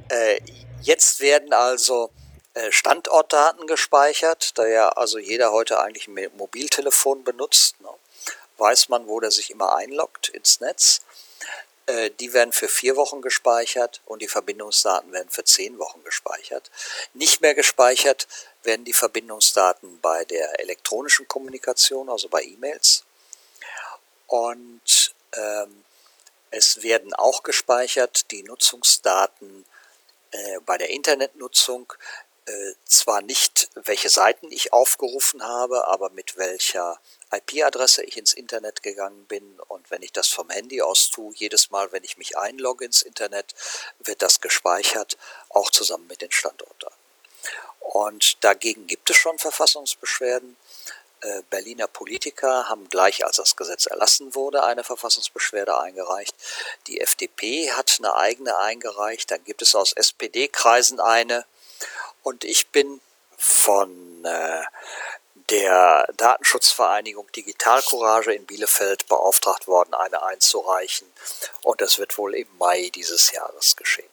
äh, 0.09 0.39
jetzt 0.81 1.19
werden 1.19 1.53
also 1.53 2.11
äh, 2.53 2.71
Standortdaten 2.71 3.67
gespeichert, 3.67 4.57
da 4.57 4.65
ja 4.67 4.89
also 4.89 5.17
jeder 5.19 5.51
heute 5.51 5.79
eigentlich 5.79 6.07
ein 6.07 6.31
Mobiltelefon 6.37 7.23
benutzt. 7.23 7.79
Ne? 7.81 7.89
weiß 8.57 8.89
man, 8.89 9.07
wo 9.07 9.19
der 9.19 9.31
sich 9.31 9.49
immer 9.49 9.75
einloggt 9.75 10.29
ins 10.29 10.59
Netz. 10.59 11.01
Äh, 11.85 12.11
die 12.19 12.33
werden 12.33 12.53
für 12.53 12.69
vier 12.69 12.95
Wochen 12.95 13.21
gespeichert 13.21 14.01
und 14.05 14.21
die 14.21 14.27
Verbindungsdaten 14.27 15.11
werden 15.11 15.29
für 15.29 15.43
zehn 15.43 15.77
Wochen 15.79 16.03
gespeichert. 16.03 16.71
Nicht 17.13 17.41
mehr 17.41 17.55
gespeichert 17.55 18.27
werden 18.63 18.85
die 18.85 18.93
Verbindungsdaten 18.93 19.99
bei 19.99 20.23
der 20.25 20.59
elektronischen 20.59 21.27
Kommunikation, 21.27 22.09
also 22.09 22.29
bei 22.29 22.41
E-Mails. 22.43 23.03
Und 24.33 25.13
ähm, 25.33 25.85
es 26.49 26.81
werden 26.81 27.13
auch 27.13 27.43
gespeichert 27.43 28.31
die 28.31 28.41
Nutzungsdaten 28.41 29.63
äh, 30.31 30.59
bei 30.65 30.79
der 30.79 30.89
Internetnutzung, 30.89 31.93
äh, 32.47 32.73
zwar 32.83 33.21
nicht, 33.21 33.69
welche 33.75 34.09
Seiten 34.09 34.51
ich 34.51 34.73
aufgerufen 34.73 35.43
habe, 35.43 35.87
aber 35.87 36.09
mit 36.09 36.35
welcher 36.35 36.99
IP-Adresse 37.31 38.01
ich 38.05 38.17
ins 38.17 38.33
Internet 38.33 38.81
gegangen 38.81 39.23
bin 39.27 39.59
und 39.67 39.91
wenn 39.91 40.01
ich 40.01 40.11
das 40.11 40.29
vom 40.29 40.49
Handy 40.49 40.81
aus 40.81 41.11
tue, 41.11 41.31
jedes 41.35 41.69
Mal, 41.69 41.91
wenn 41.91 42.03
ich 42.03 42.17
mich 42.17 42.35
einlogge 42.35 42.85
ins 42.85 43.03
Internet, 43.03 43.53
wird 43.99 44.23
das 44.23 44.41
gespeichert, 44.41 45.15
auch 45.49 45.69
zusammen 45.69 46.07
mit 46.07 46.23
den 46.23 46.31
Standortdaten. 46.31 46.97
Und 47.81 48.43
dagegen 48.43 48.87
gibt 48.87 49.11
es 49.11 49.15
schon 49.15 49.37
Verfassungsbeschwerden. 49.37 50.57
Äh, 51.23 51.41
Berliner 51.49 51.87
Politiker 51.87 52.69
haben 52.69 52.89
gleich, 52.89 53.25
als 53.25 53.37
das 53.37 53.55
Gesetz 53.55 53.85
erlassen 53.85 54.35
wurde, 54.35 54.63
eine 54.63 54.83
Verfassungsbeschwerde 54.83 55.79
eingereicht. 55.79 56.35
Die 56.87 56.99
FDP 56.99 57.71
hat 57.71 57.95
eine 57.99 58.15
eigene 58.15 58.57
eingereicht. 58.57 59.31
Dann 59.31 59.43
gibt 59.43 59.61
es 59.61 59.73
aus 59.73 59.93
SPD-Kreisen 59.93 60.99
eine. 60.99 61.45
Und 62.23 62.43
ich 62.43 62.69
bin 62.69 62.99
von 63.37 64.23
äh, 64.25 64.63
der 65.49 66.07
Datenschutzvereinigung 66.17 67.31
Digital 67.31 67.81
Courage 67.81 68.33
in 68.33 68.45
Bielefeld 68.45 69.07
beauftragt 69.07 69.67
worden, 69.67 69.93
eine 69.93 70.23
einzureichen. 70.23 71.07
Und 71.61 71.81
das 71.81 71.99
wird 71.99 72.17
wohl 72.17 72.35
im 72.35 72.47
Mai 72.59 72.91
dieses 72.93 73.31
Jahres 73.31 73.75
geschehen. 73.75 74.09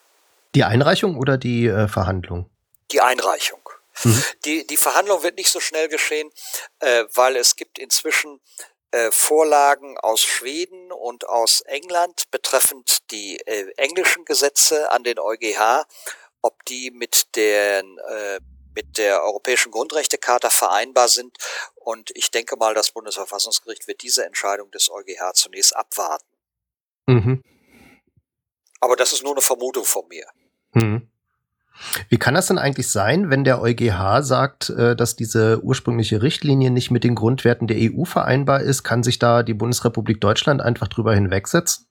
Die 0.55 0.63
Einreichung 0.63 1.17
oder 1.17 1.37
die 1.37 1.67
äh, 1.67 1.87
Verhandlung? 1.87 2.49
Die 2.91 3.01
Einreichung. 3.01 3.60
Mhm. 4.03 4.23
Die, 4.45 4.67
die 4.67 4.77
Verhandlung 4.77 5.23
wird 5.23 5.37
nicht 5.37 5.49
so 5.49 5.59
schnell 5.59 5.87
geschehen, 5.87 6.29
äh, 6.79 7.05
weil 7.13 7.35
es 7.35 7.55
gibt 7.55 7.79
inzwischen 7.79 8.39
äh, 8.91 9.09
Vorlagen 9.11 9.97
aus 9.97 10.21
Schweden 10.21 10.91
und 10.91 11.27
aus 11.27 11.61
England 11.61 12.29
betreffend 12.31 13.09
die 13.11 13.37
äh, 13.45 13.71
englischen 13.77 14.25
Gesetze 14.25 14.91
an 14.91 15.03
den 15.03 15.19
EuGH, 15.19 15.85
ob 16.41 16.65
die 16.65 16.91
mit 16.91 17.35
den 17.35 17.97
äh, 17.99 18.39
mit 18.73 18.97
der 18.97 19.23
Europäischen 19.23 19.71
Grundrechtecharta 19.71 20.49
vereinbar 20.49 21.07
sind. 21.09 21.37
Und 21.75 22.11
ich 22.15 22.31
denke 22.31 22.55
mal, 22.55 22.73
das 22.73 22.91
Bundesverfassungsgericht 22.91 23.87
wird 23.87 24.01
diese 24.01 24.25
Entscheidung 24.25 24.71
des 24.71 24.89
EuGH 24.89 25.33
zunächst 25.33 25.75
abwarten. 25.75 26.25
Mhm. 27.07 27.43
Aber 28.79 28.95
das 28.95 29.13
ist 29.13 29.23
nur 29.23 29.33
eine 29.33 29.41
Vermutung 29.41 29.85
von 29.85 30.07
mir. 30.07 30.27
Mhm. 30.73 31.11
Wie 32.09 32.17
kann 32.17 32.33
das 32.33 32.47
denn 32.47 32.57
eigentlich 32.57 32.89
sein, 32.89 33.29
wenn 33.29 33.43
der 33.43 33.61
EuGH 33.61 34.21
sagt, 34.21 34.69
äh, 34.69 34.95
dass 34.95 35.15
diese 35.15 35.61
ursprüngliche 35.63 36.21
Richtlinie 36.21 36.71
nicht 36.71 36.91
mit 36.91 37.03
den 37.03 37.15
Grundwerten 37.15 37.67
der 37.67 37.77
EU 37.79 38.05
vereinbar 38.05 38.61
ist? 38.61 38.83
Kann 38.83 39.03
sich 39.03 39.19
da 39.19 39.43
die 39.43 39.53
Bundesrepublik 39.53 40.21
Deutschland 40.21 40.61
einfach 40.61 40.87
drüber 40.87 41.13
hinwegsetzen? 41.13 41.87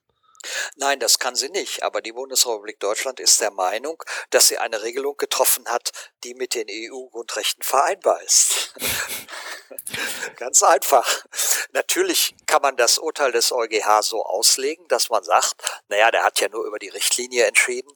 Nein, 0.77 0.99
das 1.01 1.19
kann 1.19 1.35
sie 1.35 1.51
nicht. 1.51 1.83
Aber 1.83 2.01
die 2.01 2.13
Bundesrepublik 2.13 2.81
Deutschland 2.81 3.21
ist 3.21 3.41
der 3.41 3.51
Meinung, 3.51 4.03
dass 4.31 4.49
sie 4.49 4.59
eine 4.59 4.83
Regelung 4.83 5.17
getroffen 5.17 5.67
hat, 5.69 5.93
die 6.25 6.35
mit 6.35 6.55
den 6.55 6.67
EU-Grundrechten 6.71 7.63
vereinbar 7.63 8.23
ist. 8.23 8.75
Ganz 10.37 10.63
einfach. 10.63 11.27
Natürlich 11.73 12.35
kann 12.47 12.63
man 12.63 12.77
das 12.77 12.99
Urteil 12.99 13.33
des 13.33 13.53
EuGH 13.53 14.03
so 14.03 14.25
auslegen, 14.25 14.87
dass 14.89 15.11
man 15.11 15.23
sagt, 15.23 15.55
naja, 15.89 16.11
der 16.11 16.25
hat 16.25 16.41
ja 16.41 16.49
nur 16.49 16.65
über 16.65 16.79
die 16.79 16.89
Richtlinie 16.89 17.45
entschieden 17.45 17.91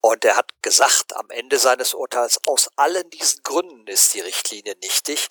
und 0.00 0.24
er 0.24 0.36
hat 0.36 0.50
gesagt 0.62 1.14
am 1.16 1.28
Ende 1.30 1.58
seines 1.58 1.94
Urteils, 1.94 2.40
aus 2.46 2.70
allen 2.76 3.08
diesen 3.10 3.42
Gründen 3.42 3.86
ist 3.86 4.14
die 4.14 4.20
Richtlinie 4.20 4.76
nichtig. 4.82 5.28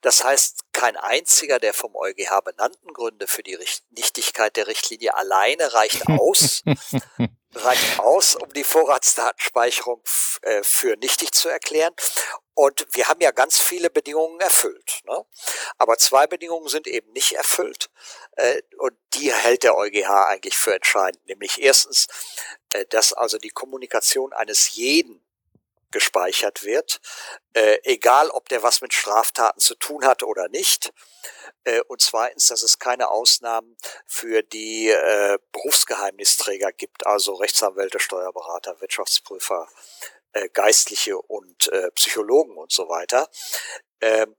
Das 0.00 0.22
heißt, 0.22 0.60
kein 0.72 0.96
einziger 0.96 1.58
der 1.58 1.74
vom 1.74 1.94
EuGH 1.96 2.40
benannten 2.44 2.92
Gründe 2.92 3.26
für 3.26 3.42
die 3.42 3.58
Nichtigkeit 3.90 4.56
der 4.56 4.66
Richtlinie 4.66 5.14
alleine 5.14 5.72
reicht 5.74 6.06
aus, 6.08 6.62
reicht 7.54 7.98
aus, 7.98 8.36
um 8.36 8.52
die 8.52 8.64
Vorratsdatenspeicherung 8.64 10.02
äh, 10.42 10.62
für 10.62 10.96
nichtig 10.96 11.32
zu 11.32 11.48
erklären. 11.48 11.94
Und 12.54 12.86
wir 12.90 13.08
haben 13.08 13.20
ja 13.20 13.30
ganz 13.30 13.60
viele 13.60 13.88
Bedingungen 13.88 14.38
erfüllt. 14.40 15.00
Ne? 15.04 15.24
Aber 15.78 15.96
zwei 15.96 16.26
Bedingungen 16.26 16.68
sind 16.68 16.86
eben 16.86 17.10
nicht 17.12 17.32
erfüllt. 17.32 17.90
Äh, 18.32 18.60
und 18.78 18.92
die 19.14 19.32
hält 19.32 19.62
der 19.62 19.76
EuGH 19.76 20.26
eigentlich 20.28 20.56
für 20.56 20.74
entscheidend. 20.74 21.24
Nämlich 21.26 21.62
erstens, 21.62 22.08
äh, 22.74 22.84
dass 22.86 23.12
also 23.12 23.38
die 23.38 23.50
Kommunikation 23.50 24.32
eines 24.32 24.74
jeden 24.74 25.22
gespeichert 25.92 26.64
wird, 26.64 27.00
äh, 27.52 27.78
egal 27.84 28.30
ob 28.30 28.48
der 28.48 28.62
was 28.62 28.80
mit 28.80 28.92
Straftaten 28.92 29.60
zu 29.60 29.74
tun 29.76 30.04
hat 30.04 30.22
oder 30.22 30.48
nicht. 30.48 30.92
Äh, 31.64 31.80
und 31.82 32.00
zweitens, 32.00 32.48
dass 32.48 32.62
es 32.62 32.78
keine 32.78 33.08
Ausnahmen 33.08 33.76
für 34.06 34.42
die 34.42 34.88
äh, 34.88 35.38
Berufsgeheimnisträger 35.52 36.72
gibt, 36.72 37.06
also 37.06 37.34
Rechtsanwälte, 37.34 38.00
Steuerberater, 38.00 38.80
Wirtschaftsprüfer, 38.80 39.68
äh, 40.32 40.48
Geistliche 40.48 41.18
und 41.18 41.68
äh, 41.68 41.90
Psychologen 41.92 42.56
und 42.56 42.72
so 42.72 42.88
weiter. 42.88 43.28
Ähm, 44.00 44.34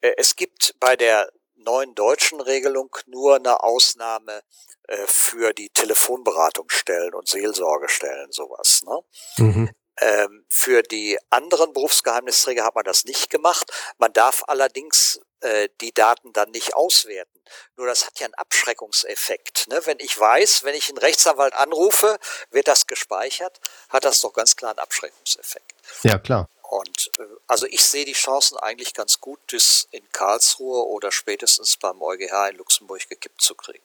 äh, 0.00 0.12
es 0.16 0.36
gibt 0.36 0.74
bei 0.80 0.96
der 0.96 1.30
neuen 1.56 1.94
deutschen 1.94 2.40
Regelung 2.40 2.94
nur 3.06 3.36
eine 3.36 3.62
Ausnahme 3.62 4.42
äh, 4.84 4.96
für 5.06 5.52
die 5.52 5.70
Telefonberatungsstellen 5.70 7.14
und 7.14 7.28
Seelsorgestellen, 7.28 8.30
sowas. 8.32 8.82
Ne? 8.84 9.00
Mhm. 9.38 9.70
Ähm, 10.00 10.44
für 10.48 10.82
die 10.82 11.18
anderen 11.30 11.72
Berufsgeheimnisträger 11.72 12.64
hat 12.64 12.74
man 12.74 12.84
das 12.84 13.04
nicht 13.04 13.30
gemacht. 13.30 13.72
Man 13.98 14.12
darf 14.12 14.44
allerdings 14.46 15.20
äh, 15.40 15.68
die 15.80 15.92
Daten 15.92 16.32
dann 16.32 16.50
nicht 16.50 16.74
auswerten. 16.74 17.40
Nur 17.76 17.86
das 17.86 18.06
hat 18.06 18.18
ja 18.20 18.26
einen 18.26 18.34
Abschreckungseffekt. 18.34 19.68
Ne? 19.68 19.80
Wenn 19.84 19.98
ich 20.00 20.18
weiß, 20.18 20.64
wenn 20.64 20.74
ich 20.74 20.88
einen 20.88 20.98
Rechtsanwalt 20.98 21.54
anrufe, 21.54 22.18
wird 22.50 22.68
das 22.68 22.86
gespeichert, 22.86 23.60
hat 23.88 24.04
das 24.04 24.20
doch 24.20 24.32
ganz 24.32 24.56
klar 24.56 24.72
einen 24.72 24.80
Abschreckungseffekt. 24.80 25.74
Ja, 26.02 26.18
klar. 26.18 26.48
Und 26.62 27.10
äh, 27.18 27.22
also 27.46 27.66
ich 27.66 27.84
sehe 27.84 28.04
die 28.04 28.12
Chancen 28.12 28.58
eigentlich 28.58 28.94
ganz 28.94 29.20
gut, 29.20 29.38
das 29.52 29.88
in 29.90 30.02
Karlsruhe 30.12 30.86
oder 30.86 31.10
spätestens 31.10 31.76
beim 31.76 32.02
EuGH 32.02 32.50
in 32.50 32.56
Luxemburg 32.56 33.08
gekippt 33.08 33.40
zu 33.40 33.54
kriegen. 33.54 33.82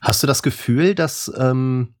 Hast 0.00 0.22
du 0.22 0.26
das 0.26 0.42
Gefühl, 0.42 0.94
dass 0.94 1.30
ähm, 1.36 1.94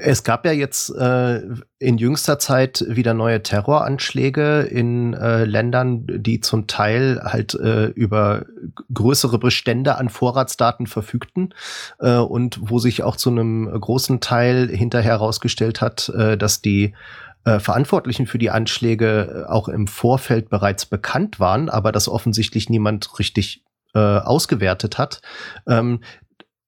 Es 0.00 0.24
gab 0.24 0.46
ja 0.46 0.52
jetzt 0.52 0.90
äh, 0.90 1.42
in 1.78 1.98
jüngster 1.98 2.38
Zeit 2.38 2.84
wieder 2.88 3.14
neue 3.14 3.42
Terroranschläge 3.42 4.62
in 4.62 5.14
äh, 5.14 5.44
Ländern, 5.44 6.06
die 6.06 6.40
zum 6.40 6.66
Teil 6.66 7.20
halt 7.22 7.54
äh, 7.54 7.86
über 7.86 8.46
größere 8.92 9.38
Bestände 9.38 9.96
an 9.96 10.08
Vorratsdaten 10.08 10.86
verfügten 10.86 11.54
äh, 11.98 12.16
und 12.16 12.58
wo 12.62 12.78
sich 12.78 13.02
auch 13.02 13.16
zu 13.16 13.30
einem 13.30 13.68
großen 13.68 14.20
Teil 14.20 14.68
hinterher 14.68 15.12
herausgestellt 15.12 15.80
hat, 15.80 16.08
äh, 16.10 16.36
dass 16.36 16.62
die 16.62 16.94
äh, 17.44 17.60
Verantwortlichen 17.60 18.26
für 18.26 18.38
die 18.38 18.50
Anschläge 18.50 19.46
äh, 19.46 19.50
auch 19.50 19.68
im 19.68 19.86
Vorfeld 19.86 20.50
bereits 20.50 20.84
bekannt 20.84 21.38
waren, 21.38 21.68
aber 21.68 21.92
das 21.92 22.08
offensichtlich 22.08 22.68
niemand 22.68 23.18
richtig 23.18 23.62
äh, 23.94 23.98
ausgewertet 23.98 24.98
hat. 24.98 25.22
Ähm, 25.66 26.00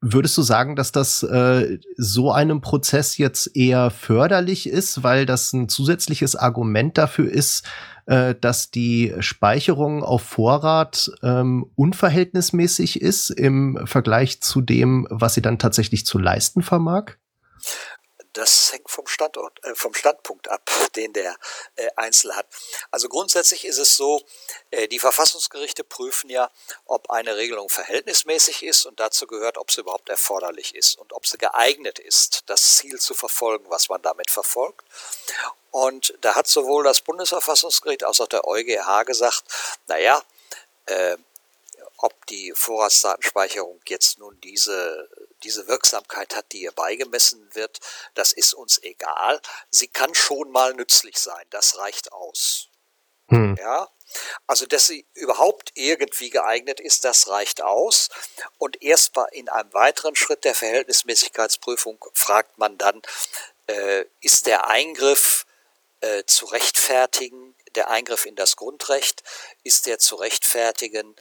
Würdest 0.00 0.38
du 0.38 0.42
sagen, 0.42 0.76
dass 0.76 0.92
das 0.92 1.24
äh, 1.24 1.78
so 1.96 2.30
einem 2.30 2.60
Prozess 2.60 3.18
jetzt 3.18 3.56
eher 3.56 3.90
förderlich 3.90 4.68
ist, 4.68 5.02
weil 5.02 5.26
das 5.26 5.52
ein 5.52 5.68
zusätzliches 5.68 6.36
Argument 6.36 6.96
dafür 6.96 7.28
ist, 7.28 7.66
äh, 8.06 8.36
dass 8.40 8.70
die 8.70 9.12
Speicherung 9.18 10.04
auf 10.04 10.22
Vorrat 10.22 11.10
ähm, 11.22 11.66
unverhältnismäßig 11.74 13.00
ist 13.02 13.30
im 13.30 13.80
Vergleich 13.86 14.40
zu 14.40 14.60
dem, 14.60 15.08
was 15.10 15.34
sie 15.34 15.42
dann 15.42 15.58
tatsächlich 15.58 16.06
zu 16.06 16.18
leisten 16.18 16.62
vermag? 16.62 17.16
Das 18.32 18.72
hängt 18.72 18.90
vom 18.90 19.06
Standort, 19.06 19.62
äh, 19.64 19.74
vom 19.74 19.94
Standpunkt 19.94 20.48
ab, 20.48 20.70
den 20.96 21.12
der 21.12 21.36
äh, 21.76 21.88
Einzelne 21.96 22.36
hat. 22.36 22.46
Also 22.90 23.08
grundsätzlich 23.08 23.64
ist 23.64 23.78
es 23.78 23.96
so, 23.96 24.22
äh, 24.70 24.88
die 24.88 24.98
Verfassungsgerichte 24.98 25.84
prüfen 25.84 26.30
ja, 26.30 26.50
ob 26.84 27.10
eine 27.10 27.36
Regelung 27.36 27.68
verhältnismäßig 27.68 28.62
ist 28.62 28.86
und 28.86 29.00
dazu 29.00 29.26
gehört, 29.26 29.58
ob 29.58 29.70
sie 29.70 29.80
überhaupt 29.80 30.08
erforderlich 30.08 30.74
ist 30.74 30.98
und 30.98 31.12
ob 31.12 31.26
sie 31.26 31.38
geeignet 31.38 31.98
ist, 31.98 32.44
das 32.46 32.76
Ziel 32.76 32.98
zu 32.98 33.14
verfolgen, 33.14 33.66
was 33.68 33.88
man 33.88 34.02
damit 34.02 34.30
verfolgt. 34.30 34.84
Und 35.70 36.14
da 36.22 36.34
hat 36.34 36.46
sowohl 36.46 36.84
das 36.84 37.02
Bundesverfassungsgericht 37.02 38.04
als 38.04 38.20
auch 38.20 38.28
der 38.28 38.46
EuGH 38.46 39.04
gesagt, 39.04 39.44
naja, 39.86 40.22
äh, 40.86 41.16
ob 41.98 42.26
die 42.26 42.52
Vorratsdatenspeicherung 42.54 43.80
jetzt 43.86 44.18
nun 44.18 44.40
diese 44.40 45.08
diese 45.42 45.66
Wirksamkeit 45.68 46.34
hat, 46.36 46.52
die 46.52 46.62
ihr 46.62 46.72
beigemessen 46.72 47.48
wird, 47.54 47.80
das 48.14 48.32
ist 48.32 48.54
uns 48.54 48.82
egal. 48.82 49.40
Sie 49.70 49.88
kann 49.88 50.14
schon 50.14 50.50
mal 50.50 50.74
nützlich 50.74 51.18
sein, 51.18 51.44
das 51.50 51.78
reicht 51.78 52.12
aus. 52.12 52.68
Hm. 53.28 53.56
Ja, 53.60 53.88
also, 54.46 54.66
dass 54.66 54.86
sie 54.86 55.06
überhaupt 55.14 55.72
irgendwie 55.74 56.30
geeignet 56.30 56.80
ist, 56.80 57.04
das 57.04 57.28
reicht 57.28 57.62
aus. 57.62 58.08
Und 58.56 58.82
erst 58.82 59.12
in 59.32 59.48
einem 59.48 59.72
weiteren 59.74 60.16
Schritt 60.16 60.44
der 60.44 60.54
Verhältnismäßigkeitsprüfung 60.54 62.02
fragt 62.14 62.56
man 62.58 62.78
dann, 62.78 63.02
äh, 63.66 64.04
ist 64.20 64.46
der 64.46 64.66
Eingriff 64.66 65.44
äh, 66.00 66.24
zu 66.24 66.46
rechtfertigen, 66.46 67.54
der 67.74 67.90
Eingriff 67.90 68.24
in 68.24 68.36
das 68.36 68.56
Grundrecht, 68.56 69.22
ist 69.62 69.86
der 69.86 69.98
zu 69.98 70.16
rechtfertigen, 70.16 71.14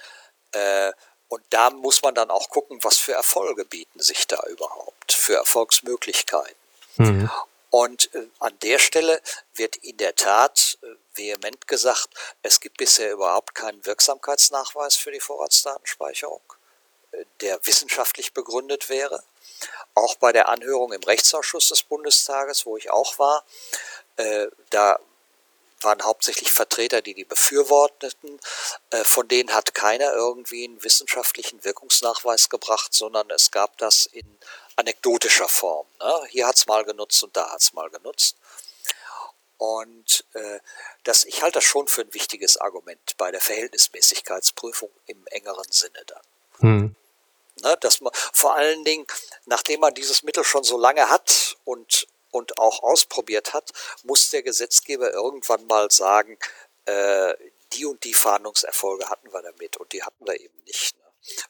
äh, 0.51 0.93
und 1.27 1.43
da 1.49 1.69
muss 1.69 2.01
man 2.01 2.15
dann 2.15 2.29
auch 2.29 2.49
gucken, 2.49 2.79
was 2.83 2.97
für 2.97 3.13
Erfolge 3.13 3.65
bieten 3.65 3.99
sich 3.99 4.27
da 4.27 4.41
überhaupt, 4.47 5.11
für 5.11 5.35
Erfolgsmöglichkeiten. 5.35 6.55
Mhm. 6.97 7.29
Und 7.69 8.13
äh, 8.15 8.27
an 8.39 8.57
der 8.59 8.79
Stelle 8.79 9.21
wird 9.53 9.75
in 9.77 9.97
der 9.97 10.15
Tat 10.15 10.77
äh, 10.81 10.87
vehement 11.17 11.67
gesagt, 11.67 12.07
es 12.41 12.59
gibt 12.61 12.77
bisher 12.77 13.11
überhaupt 13.11 13.55
keinen 13.55 13.85
Wirksamkeitsnachweis 13.85 14.95
für 14.95 15.11
die 15.11 15.19
Vorratsdatenspeicherung, 15.19 16.41
äh, 17.11 17.25
der 17.41 17.59
wissenschaftlich 17.65 18.33
begründet 18.33 18.87
wäre. 18.87 19.21
Auch 19.95 20.15
bei 20.15 20.31
der 20.31 20.47
Anhörung 20.47 20.93
im 20.93 21.03
Rechtsausschuss 21.03 21.67
des 21.67 21.83
Bundestages, 21.83 22.65
wo 22.65 22.77
ich 22.77 22.89
auch 22.89 23.19
war, 23.19 23.43
äh, 24.15 24.47
da 24.69 24.99
waren 25.81 26.03
hauptsächlich 26.03 26.51
Vertreter, 26.51 27.01
die 27.01 27.13
die 27.13 27.25
befürworteten. 27.25 28.39
Äh, 28.89 29.03
von 29.03 29.27
denen 29.27 29.53
hat 29.53 29.73
keiner 29.73 30.13
irgendwie 30.13 30.65
einen 30.65 30.83
wissenschaftlichen 30.83 31.63
Wirkungsnachweis 31.63 32.49
gebracht, 32.49 32.93
sondern 32.93 33.29
es 33.29 33.51
gab 33.51 33.77
das 33.77 34.05
in 34.05 34.37
anekdotischer 34.75 35.47
Form. 35.47 35.87
Ne? 35.99 36.21
Hier 36.29 36.47
hat's 36.47 36.67
mal 36.67 36.83
genutzt 36.83 37.23
und 37.23 37.35
da 37.35 37.49
hat's 37.51 37.73
mal 37.73 37.89
genutzt. 37.89 38.37
Und 39.57 40.23
äh, 40.33 40.59
das, 41.03 41.25
ich 41.25 41.41
halte 41.41 41.55
das 41.55 41.63
schon 41.63 41.87
für 41.87 42.01
ein 42.01 42.13
wichtiges 42.13 42.57
Argument 42.57 43.17
bei 43.17 43.31
der 43.31 43.41
Verhältnismäßigkeitsprüfung 43.41 44.91
im 45.07 45.25
engeren 45.27 45.71
Sinne 45.71 46.03
dann. 46.05 46.21
Hm. 46.59 46.95
Ne, 47.63 47.75
dass 47.81 48.01
man 48.01 48.13
vor 48.33 48.53
allen 48.53 48.83
Dingen, 48.83 49.07
nachdem 49.45 49.79
man 49.79 49.95
dieses 49.95 50.21
Mittel 50.21 50.43
schon 50.43 50.63
so 50.63 50.77
lange 50.77 51.09
hat 51.09 51.57
und 51.65 52.07
und 52.31 52.57
auch 52.57 52.83
ausprobiert 52.83 53.53
hat, 53.53 53.71
muss 54.03 54.29
der 54.29 54.43
Gesetzgeber 54.43 55.11
irgendwann 55.11 55.65
mal 55.67 55.89
sagen, 55.91 56.37
äh, 56.85 57.33
die 57.73 57.85
und 57.85 58.03
die 58.03 58.13
Fahndungserfolge 58.13 59.09
hatten 59.09 59.31
wir 59.31 59.41
damit 59.41 59.77
und 59.77 59.91
die 59.93 60.03
hatten 60.03 60.25
wir 60.25 60.39
eben 60.39 60.63
nicht. 60.63 60.97
Ne? 60.97 61.03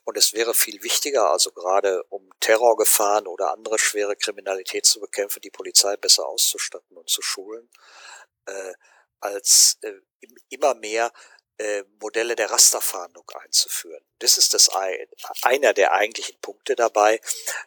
Und 0.04 0.18
es 0.18 0.34
wäre 0.34 0.54
viel 0.54 0.82
wichtiger, 0.84 1.30
also 1.30 1.52
gerade 1.52 2.04
um 2.10 2.30
Terrorgefahren 2.40 3.28
oder 3.28 3.52
andere 3.52 3.78
schwere 3.78 4.16
Kriminalität 4.16 4.86
zu 4.86 5.00
bekämpfen, 5.00 5.42
die 5.42 5.52
Polizei 5.52 5.96
besser 5.98 6.28
auszustatten 6.28 6.98
und 6.98 7.10
zu 7.10 7.22
schulen, 7.22 7.70
äh, 8.46 8.74
als 9.20 9.78
äh, 9.82 9.94
immer 10.50 10.74
mehr 10.74 11.12
äh, 11.58 11.84
Modelle 12.00 12.36
der 12.36 12.52
Rasterfahndung 12.52 13.30
einzuführen. 13.44 14.04
Das 14.20 14.38
ist 14.38 14.54
das 14.54 14.70
einer 14.70 15.74
der 15.74 15.92
eigentlichen 15.92 16.40
Punkte 16.40 16.76
dabei, 16.76 17.20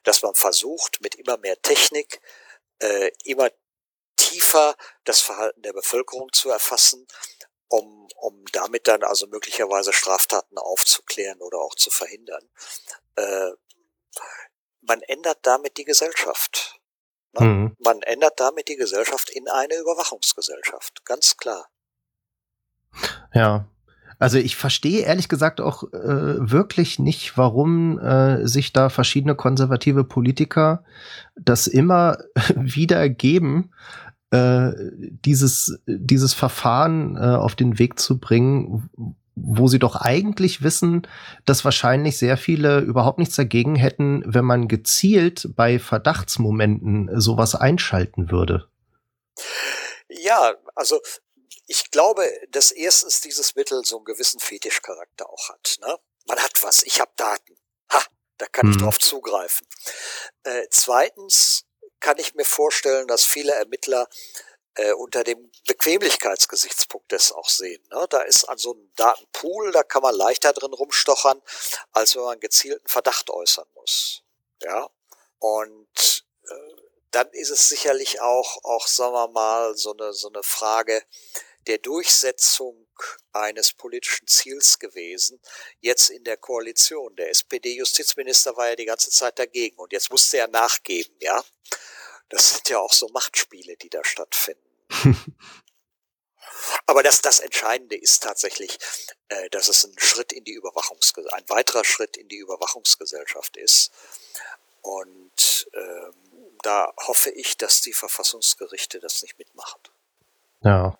dass 0.02 0.22
man 0.22 0.34
versucht, 0.34 1.00
mit 1.00 1.14
immer 1.14 1.36
mehr 1.38 1.60
Technik 1.62 2.20
äh, 2.80 3.10
immer 3.24 3.50
tiefer 4.16 4.76
das 5.04 5.20
Verhalten 5.20 5.62
der 5.62 5.72
Bevölkerung 5.72 6.32
zu 6.32 6.50
erfassen, 6.50 7.06
um, 7.68 8.08
um 8.16 8.44
damit 8.52 8.88
dann 8.88 9.02
also 9.02 9.26
möglicherweise 9.26 9.92
Straftaten 9.92 10.58
aufzuklären 10.58 11.40
oder 11.40 11.58
auch 11.58 11.74
zu 11.74 11.90
verhindern. 11.90 12.48
Äh, 13.16 13.50
man 14.82 15.02
ändert 15.02 15.38
damit 15.42 15.76
die 15.76 15.84
Gesellschaft. 15.84 16.80
Ne? 17.32 17.46
Mhm. 17.46 17.76
Man 17.78 18.02
ändert 18.02 18.40
damit 18.40 18.68
die 18.68 18.76
Gesellschaft 18.76 19.30
in 19.30 19.48
eine 19.48 19.76
Überwachungsgesellschaft, 19.76 21.04
ganz 21.04 21.36
klar. 21.36 21.70
Ja, 23.32 23.68
also 24.20 24.36
ich 24.36 24.54
verstehe 24.54 25.00
ehrlich 25.00 25.30
gesagt 25.30 25.60
auch 25.62 25.82
äh, 25.94 26.50
wirklich 26.50 26.98
nicht, 26.98 27.38
warum 27.38 27.98
äh, 27.98 28.46
sich 28.46 28.72
da 28.72 28.90
verschiedene 28.90 29.34
konservative 29.34 30.04
Politiker 30.04 30.84
das 31.36 31.66
immer 31.66 32.18
wieder 32.54 33.08
geben, 33.08 33.70
äh, 34.30 34.72
dieses, 35.24 35.80
dieses 35.86 36.34
Verfahren 36.34 37.16
äh, 37.16 37.20
auf 37.20 37.56
den 37.56 37.78
Weg 37.78 37.98
zu 37.98 38.20
bringen, 38.20 38.90
wo 39.34 39.68
sie 39.68 39.78
doch 39.78 39.96
eigentlich 39.96 40.62
wissen, 40.62 41.06
dass 41.46 41.64
wahrscheinlich 41.64 42.18
sehr 42.18 42.36
viele 42.36 42.80
überhaupt 42.80 43.18
nichts 43.18 43.36
dagegen 43.36 43.74
hätten, 43.74 44.22
wenn 44.26 44.44
man 44.44 44.68
gezielt 44.68 45.48
bei 45.56 45.78
Verdachtsmomenten 45.78 47.08
sowas 47.18 47.54
einschalten 47.54 48.30
würde. 48.30 48.68
Ja, 50.08 50.52
also 50.74 51.00
ich 51.70 51.92
glaube, 51.92 52.28
dass 52.48 52.72
erstens 52.72 53.20
dieses 53.20 53.54
Mittel 53.54 53.84
so 53.84 53.98
einen 53.98 54.04
gewissen 54.04 54.40
Fetischcharakter 54.40 55.30
auch 55.30 55.50
hat. 55.50 55.76
Ne? 55.80 56.00
Man 56.26 56.42
hat 56.42 56.64
was, 56.64 56.82
ich 56.82 57.00
habe 57.00 57.12
Daten. 57.14 57.56
Ha, 57.92 58.02
da 58.38 58.46
kann 58.46 58.66
mhm. 58.66 58.72
ich 58.72 58.78
drauf 58.78 58.98
zugreifen. 58.98 59.68
Äh, 60.42 60.66
zweitens 60.70 61.66
kann 62.00 62.18
ich 62.18 62.34
mir 62.34 62.44
vorstellen, 62.44 63.06
dass 63.06 63.24
viele 63.24 63.52
Ermittler 63.52 64.08
äh, 64.74 64.90
unter 64.94 65.22
dem 65.22 65.52
Bequemlichkeitsgesichtspunkt 65.68 67.12
das 67.12 67.30
auch 67.30 67.48
sehen. 67.48 67.80
Ne? 67.92 68.04
Da 68.10 68.22
ist 68.22 68.46
an 68.46 68.58
so 68.58 68.72
einem 68.72 68.90
Datenpool, 68.96 69.70
da 69.70 69.84
kann 69.84 70.02
man 70.02 70.16
leichter 70.16 70.52
drin 70.52 70.72
rumstochern, 70.72 71.40
als 71.92 72.16
wenn 72.16 72.24
man 72.24 72.40
gezielten 72.40 72.88
Verdacht 72.88 73.30
äußern 73.30 73.68
muss. 73.74 74.24
Ja, 74.60 74.90
und 75.38 76.24
äh, 76.48 76.82
dann 77.12 77.28
ist 77.30 77.50
es 77.50 77.68
sicherlich 77.68 78.20
auch, 78.20 78.64
auch 78.64 78.88
sagen 78.88 79.14
wir 79.14 79.28
mal, 79.28 79.76
so 79.76 79.92
eine, 79.92 80.12
so 80.12 80.28
eine 80.28 80.42
Frage, 80.42 81.04
der 81.66 81.78
Durchsetzung 81.78 82.86
eines 83.32 83.72
politischen 83.72 84.26
Ziels 84.26 84.78
gewesen, 84.78 85.40
jetzt 85.80 86.10
in 86.10 86.24
der 86.24 86.36
Koalition. 86.36 87.14
Der 87.16 87.30
SPD-Justizminister 87.30 88.56
war 88.56 88.70
ja 88.70 88.76
die 88.76 88.84
ganze 88.84 89.10
Zeit 89.10 89.38
dagegen 89.38 89.76
und 89.76 89.92
jetzt 89.92 90.10
musste 90.10 90.38
er 90.38 90.48
nachgeben, 90.48 91.14
ja. 91.20 91.44
Das 92.28 92.50
sind 92.50 92.68
ja 92.68 92.78
auch 92.78 92.92
so 92.92 93.08
Machtspiele, 93.08 93.76
die 93.76 93.90
da 93.90 94.04
stattfinden. 94.04 94.62
Aber 96.86 97.02
das, 97.02 97.22
das 97.22 97.40
Entscheidende 97.40 97.96
ist 97.96 98.22
tatsächlich, 98.22 98.78
äh, 99.28 99.48
dass 99.50 99.68
es 99.68 99.84
ein 99.84 99.98
Schritt 99.98 100.32
in 100.32 100.44
die 100.44 100.52
Überwachungsgesellschaft, 100.52 101.42
ein 101.42 101.48
weiterer 101.48 101.84
Schritt 101.84 102.16
in 102.16 102.28
die 102.28 102.36
Überwachungsgesellschaft 102.36 103.56
ist. 103.56 103.90
Und 104.82 105.68
ähm, 105.74 106.12
da 106.62 106.92
hoffe 106.98 107.30
ich, 107.30 107.56
dass 107.56 107.80
die 107.80 107.92
Verfassungsgerichte 107.92 109.00
das 109.00 109.22
nicht 109.22 109.38
mitmachen. 109.38 109.80
Ja, 110.62 110.98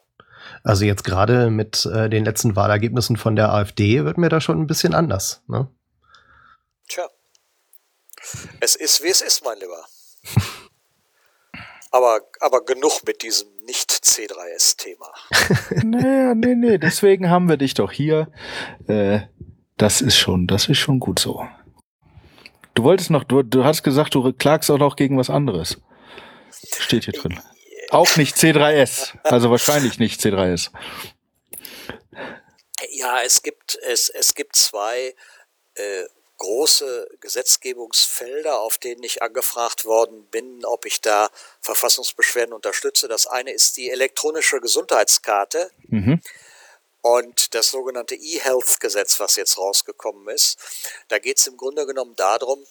also 0.62 0.84
jetzt 0.84 1.04
gerade 1.04 1.50
mit 1.50 1.86
äh, 1.86 2.08
den 2.08 2.24
letzten 2.24 2.56
Wahlergebnissen 2.56 3.16
von 3.16 3.36
der 3.36 3.52
AfD 3.52 4.04
wird 4.04 4.18
mir 4.18 4.28
da 4.28 4.40
schon 4.40 4.60
ein 4.60 4.66
bisschen 4.66 4.94
anders. 4.94 5.42
Ne? 5.46 5.68
Tja. 6.88 7.06
Es 8.60 8.74
ist, 8.76 9.02
wie 9.02 9.08
es 9.08 9.22
ist, 9.22 9.44
mein 9.44 9.58
Lieber. 9.58 9.84
Aber, 11.92 12.20
aber 12.40 12.64
genug 12.64 13.00
mit 13.04 13.22
diesem 13.22 13.48
Nicht-C3S-Thema. 13.66 15.12
naja, 15.84 16.36
nee, 16.36 16.54
nee, 16.54 16.78
deswegen 16.78 17.28
haben 17.30 17.48
wir 17.48 17.56
dich 17.56 17.74
doch 17.74 17.90
hier. 17.90 18.28
Äh, 18.86 19.22
das 19.76 20.00
ist 20.00 20.16
schon, 20.16 20.46
das 20.46 20.68
ist 20.68 20.78
schon 20.78 21.00
gut 21.00 21.18
so. 21.18 21.48
Du 22.74 22.84
wolltest 22.84 23.10
noch, 23.10 23.24
du, 23.24 23.42
du 23.42 23.64
hast 23.64 23.82
gesagt, 23.82 24.14
du 24.14 24.32
klagst 24.32 24.70
auch 24.70 24.78
noch 24.78 24.94
gegen 24.94 25.18
was 25.18 25.30
anderes. 25.30 25.78
Steht 26.78 27.06
hier 27.06 27.14
drin. 27.14 27.40
Auch 27.90 28.16
nicht 28.16 28.36
C3S. 28.36 29.12
Also 29.24 29.50
wahrscheinlich 29.50 29.98
nicht 29.98 30.20
C3S. 30.20 30.70
Ja, 32.90 33.20
es 33.22 33.42
gibt, 33.42 33.78
es, 33.82 34.08
es 34.08 34.34
gibt 34.34 34.56
zwei 34.56 35.14
äh, 35.74 36.04
große 36.38 37.08
Gesetzgebungsfelder, 37.20 38.60
auf 38.60 38.78
denen 38.78 39.02
ich 39.02 39.22
angefragt 39.22 39.84
worden 39.84 40.26
bin, 40.30 40.64
ob 40.64 40.86
ich 40.86 41.00
da 41.00 41.30
Verfassungsbeschwerden 41.60 42.54
unterstütze. 42.54 43.08
Das 43.08 43.26
eine 43.26 43.52
ist 43.52 43.76
die 43.76 43.90
elektronische 43.90 44.60
Gesundheitskarte 44.60 45.70
Mhm. 45.88 46.22
und 47.02 47.54
das 47.54 47.70
sogenannte 47.70 48.14
E-Health-Gesetz, 48.14 49.20
was 49.20 49.36
jetzt 49.36 49.58
rausgekommen 49.58 50.28
ist. 50.34 50.58
Da 51.08 51.18
geht 51.18 51.38
es 51.38 51.46
im 51.46 51.56
Grunde 51.56 51.86
genommen 51.86 52.16
darum, 52.16 52.64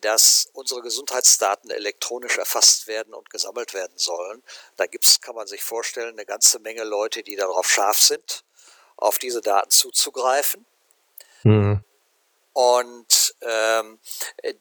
dass 0.00 0.48
unsere 0.52 0.82
Gesundheitsdaten 0.82 1.70
elektronisch 1.70 2.38
erfasst 2.38 2.86
werden 2.86 3.14
und 3.14 3.30
gesammelt 3.30 3.74
werden 3.74 3.96
sollen. 3.96 4.42
Da 4.76 4.86
gibt's, 4.86 5.20
kann 5.20 5.34
man 5.34 5.46
sich 5.46 5.62
vorstellen, 5.62 6.14
eine 6.14 6.26
ganze 6.26 6.58
Menge 6.58 6.84
Leute, 6.84 7.22
die 7.22 7.36
darauf 7.36 7.70
scharf 7.70 7.98
sind, 7.98 8.44
auf 8.96 9.18
diese 9.18 9.40
Daten 9.40 9.70
zuzugreifen. 9.70 10.66
Hm. 11.42 11.82
Und 12.52 13.34
ähm, 13.42 13.98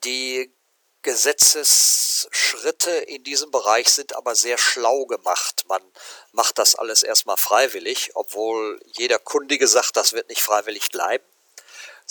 die 0.03 0.53
Gesetzesschritte 1.01 2.91
in 2.91 3.23
diesem 3.23 3.51
Bereich 3.51 3.87
sind 3.89 4.15
aber 4.15 4.35
sehr 4.35 4.57
schlau 4.57 5.05
gemacht. 5.05 5.63
Man 5.67 5.81
macht 6.33 6.57
das 6.59 6.75
alles 6.75 7.03
erstmal 7.03 7.37
freiwillig, 7.37 8.11
obwohl 8.15 8.81
jeder 8.85 9.17
Kundige 9.17 9.67
sagt, 9.67 9.95
das 9.95 10.11
wird 10.13 10.27
nicht 10.29 10.41
freiwillig 10.41 10.89
bleiben. 10.89 11.23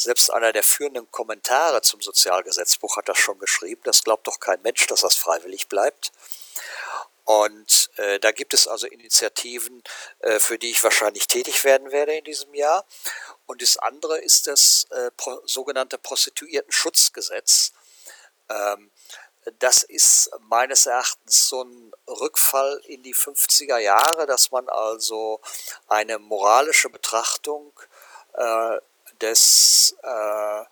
Selbst 0.00 0.30
einer 0.30 0.52
der 0.52 0.62
führenden 0.62 1.10
Kommentare 1.10 1.82
zum 1.82 2.00
Sozialgesetzbuch 2.00 2.96
hat 2.96 3.08
das 3.08 3.18
schon 3.18 3.40
geschrieben. 3.40 3.80
Das 3.82 4.04
glaubt 4.04 4.28
doch 4.28 4.38
kein 4.38 4.62
Mensch, 4.62 4.86
dass 4.86 5.00
das 5.00 5.16
freiwillig 5.16 5.66
bleibt. 5.66 6.12
Und 7.24 7.90
äh, 7.96 8.20
da 8.20 8.30
gibt 8.30 8.54
es 8.54 8.68
also 8.68 8.86
Initiativen, 8.86 9.82
äh, 10.20 10.38
für 10.38 10.56
die 10.56 10.70
ich 10.70 10.84
wahrscheinlich 10.84 11.26
tätig 11.26 11.64
werden 11.64 11.90
werde 11.90 12.14
in 12.14 12.22
diesem 12.22 12.54
Jahr. 12.54 12.86
Und 13.46 13.60
das 13.60 13.76
andere 13.76 14.18
ist 14.18 14.46
das 14.46 14.86
äh, 14.90 15.10
pro, 15.16 15.40
sogenannte 15.46 15.98
Prostituiertenschutzgesetz. 15.98 17.72
Ähm, 18.48 18.92
das 19.58 19.82
ist 19.82 20.30
meines 20.42 20.86
Erachtens 20.86 21.48
so 21.48 21.64
ein 21.64 21.92
Rückfall 22.06 22.80
in 22.86 23.02
die 23.02 23.16
50er 23.16 23.78
Jahre, 23.78 24.26
dass 24.26 24.52
man 24.52 24.68
also 24.68 25.40
eine 25.88 26.20
moralische 26.20 26.88
Betrachtung 26.88 27.72
äh, 28.34 28.78
des 29.20 29.96
äh, 30.02 30.64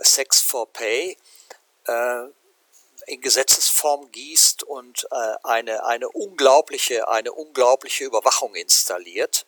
Sex 0.00 0.40
for 0.40 0.72
Pay 0.72 1.16
äh, 1.86 2.24
in 3.06 3.20
Gesetzesform 3.20 4.10
gießt 4.12 4.62
und 4.62 5.06
äh, 5.10 5.34
eine, 5.42 5.84
eine 5.84 6.08
unglaubliche, 6.08 7.08
eine 7.08 7.32
unglaubliche 7.32 8.04
Überwachung 8.04 8.54
installiert, 8.54 9.44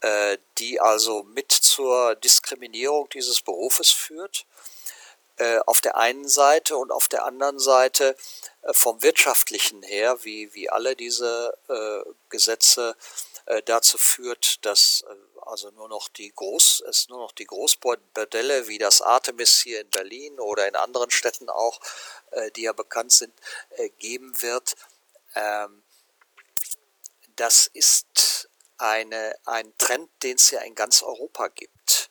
äh, 0.00 0.38
die 0.58 0.80
also 0.80 1.22
mit 1.22 1.52
zur 1.52 2.14
Diskriminierung 2.16 3.08
dieses 3.10 3.40
Berufes 3.42 3.90
führt. 3.90 4.46
Äh, 5.42 5.60
auf 5.66 5.80
der 5.80 5.96
einen 5.96 6.28
Seite 6.28 6.76
und 6.76 6.92
auf 6.92 7.08
der 7.08 7.24
anderen 7.24 7.58
Seite 7.58 8.14
äh, 8.62 8.74
vom 8.74 9.02
wirtschaftlichen 9.02 9.82
her, 9.82 10.22
wie, 10.24 10.52
wie 10.54 10.68
alle 10.68 10.94
diese 10.94 11.56
äh, 11.68 12.10
Gesetze 12.28 12.96
dazu 13.64 13.98
führt, 13.98 14.64
dass 14.64 15.04
also 15.46 15.70
nur 15.70 15.88
noch 15.88 16.08
die 16.08 16.32
Groß, 16.32 16.82
es 16.88 17.08
nur 17.08 17.18
noch 17.18 17.32
die 17.32 17.46
Großbordelle 17.46 18.68
wie 18.68 18.78
das 18.78 19.02
Artemis 19.02 19.60
hier 19.60 19.80
in 19.80 19.90
Berlin 19.90 20.38
oder 20.40 20.66
in 20.66 20.76
anderen 20.76 21.10
Städten 21.10 21.48
auch, 21.50 21.80
äh, 22.30 22.50
die 22.52 22.62
ja 22.62 22.72
bekannt 22.72 23.12
sind, 23.12 23.32
äh, 23.76 23.88
geben 23.90 24.40
wird. 24.40 24.74
Ähm, 25.34 25.82
das 27.36 27.66
ist 27.66 28.48
eine, 28.78 29.36
ein 29.44 29.72
Trend, 29.78 30.10
den 30.22 30.36
es 30.36 30.50
ja 30.50 30.60
in 30.60 30.74
ganz 30.74 31.02
Europa 31.02 31.48
gibt. 31.48 32.10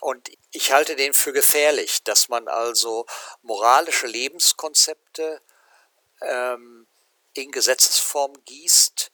Und 0.00 0.30
ich 0.50 0.72
halte 0.72 0.96
den 0.96 1.14
für 1.14 1.32
gefährlich, 1.32 2.02
dass 2.02 2.28
man 2.28 2.48
also 2.48 3.06
moralische 3.42 4.06
Lebenskonzepte 4.06 5.40
ähm, 6.20 6.86
in 7.32 7.50
Gesetzesform 7.50 8.32
gießt, 8.44 9.10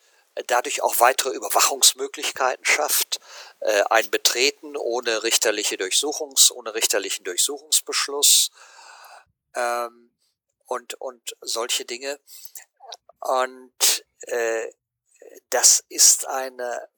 dadurch 0.46 0.82
auch 0.82 1.00
weitere 1.00 1.30
Überwachungsmöglichkeiten 1.30 2.64
schafft, 2.64 3.19
äh, 3.60 3.82
ein 3.90 4.10
Betreten 4.10 4.76
ohne 4.76 5.22
richterliche 5.22 5.76
Durchsuchungs, 5.76 6.50
ohne 6.50 6.74
richterlichen 6.74 7.24
Durchsuchungsbeschluss 7.24 8.50
ähm, 9.54 10.14
und, 10.66 10.94
und 10.94 11.36
solche 11.40 11.84
Dinge. 11.84 12.20
Und 13.20 14.04
äh, 14.22 14.72
das 15.50 15.84
ist 15.88 16.26
eine, 16.26 16.88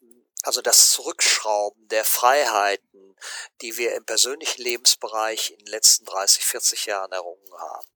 also 0.42 0.62
das 0.62 0.90
Zurückschrauben 0.90 1.88
der 1.88 2.04
Freiheiten, 2.04 3.16
die 3.60 3.76
wir 3.76 3.94
im 3.94 4.04
persönlichen 4.04 4.62
Lebensbereich 4.62 5.50
in 5.50 5.58
den 5.58 5.66
letzten 5.66 6.04
30, 6.04 6.44
40 6.44 6.86
Jahren 6.86 7.12
errungen 7.12 7.52
haben. 7.58 7.86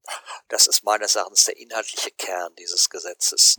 Das 0.49 0.67
ist 0.67 0.85
meines 0.85 1.17
Erachtens 1.17 1.45
der 1.45 1.57
inhaltliche 1.57 2.11
Kern 2.13 2.55
dieses 2.57 2.91
Gesetzes. 2.91 3.57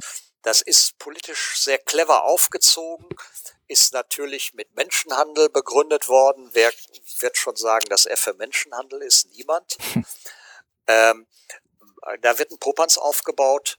Das 0.48 0.62
ist 0.62 0.98
politisch 0.98 1.60
sehr 1.60 1.78
clever 1.78 2.24
aufgezogen, 2.24 3.06
ist 3.68 3.91
natürlich 3.91 4.54
mit 4.54 4.74
Menschenhandel 4.76 5.50
begründet 5.50 6.08
worden. 6.08 6.52
Wer 6.54 6.72
wird 7.20 7.36
schon 7.36 7.58
sagen, 7.58 7.86
dass 7.89 8.06
er 8.06 8.16
für 8.16 8.34
Menschenhandel 8.34 9.02
ist? 9.02 9.28
Niemand. 9.32 9.78
ähm, 10.88 11.28
da 12.22 12.39
wird 12.39 12.52
ein 12.52 12.60
Popanz 12.60 12.98
aufgebaut 12.98 13.78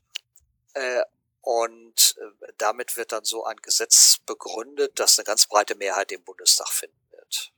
äh, 0.74 1.00
und 1.40 2.18
äh, 2.20 2.52
damit 2.58 2.98
wird 2.98 3.12
dann 3.12 3.24
so 3.24 3.44
ein 3.44 3.56
Gesetz 3.62 4.18
begründet, 4.26 5.00
das 5.00 5.18
eine 5.18 5.24
ganz 5.24 5.46
breite 5.46 5.74
Mehrheit 5.74 6.12
im 6.12 6.22
Bundestag 6.22 6.68
finden 6.68 7.00
wird. 7.12 7.50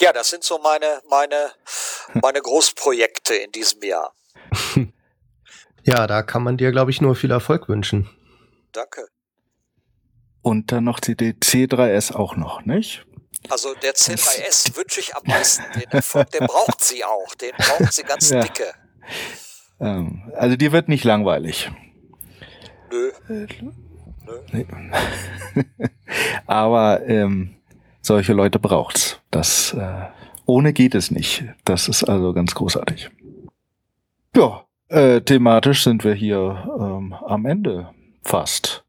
Ja, 0.00 0.12
das 0.12 0.28
sind 0.28 0.44
so 0.44 0.58
meine, 0.58 1.02
meine, 1.08 1.54
meine 2.12 2.42
Großprojekte 2.42 3.36
in 3.36 3.52
diesem 3.52 3.82
Jahr. 3.82 4.14
Ja, 5.84 6.06
da 6.06 6.22
kann 6.22 6.42
man 6.42 6.56
dir, 6.56 6.72
glaube 6.72 6.90
ich, 6.90 7.00
nur 7.00 7.14
viel 7.14 7.30
Erfolg 7.30 7.68
wünschen. 7.68 8.08
Danke. 8.72 9.06
Und 10.42 10.72
dann 10.72 10.84
noch 10.84 11.00
die 11.00 11.14
C3S 11.14 12.14
auch 12.14 12.36
noch, 12.36 12.64
nicht? 12.64 13.06
Also 13.50 13.74
der 13.82 13.94
C3S 13.94 14.74
wünsche 14.76 15.00
ich 15.00 15.14
am 15.14 15.22
meisten 15.26 15.62
den 15.78 15.90
Erfolg. 15.90 16.30
Den 16.30 16.46
braucht 16.46 16.82
sie 16.82 17.04
auch. 17.04 17.34
Den 17.34 17.52
braucht 17.56 17.92
sie 17.92 18.02
ganz 18.02 18.30
Ja. 18.30 18.40
dicke. 18.42 18.72
Ähm, 19.80 20.32
also 20.36 20.56
die 20.56 20.72
wird 20.72 20.88
nicht 20.88 21.04
langweilig. 21.04 21.70
Nö. 22.90 23.12
Nee. 24.52 24.66
Aber 26.46 27.06
ähm, 27.06 27.56
solche 28.00 28.32
Leute 28.32 28.58
braucht's. 28.58 29.20
Das 29.30 29.74
äh, 29.74 30.06
ohne 30.46 30.72
geht 30.72 30.94
es 30.94 31.10
nicht. 31.10 31.44
Das 31.64 31.88
ist 31.88 32.04
also 32.04 32.32
ganz 32.32 32.54
großartig. 32.54 33.10
Ja, 34.36 34.63
äh, 34.88 35.20
thematisch 35.20 35.84
sind 35.84 36.04
wir 36.04 36.14
hier 36.14 36.68
ähm, 36.78 37.14
am 37.14 37.46
Ende 37.46 37.90
fast. 38.22 38.84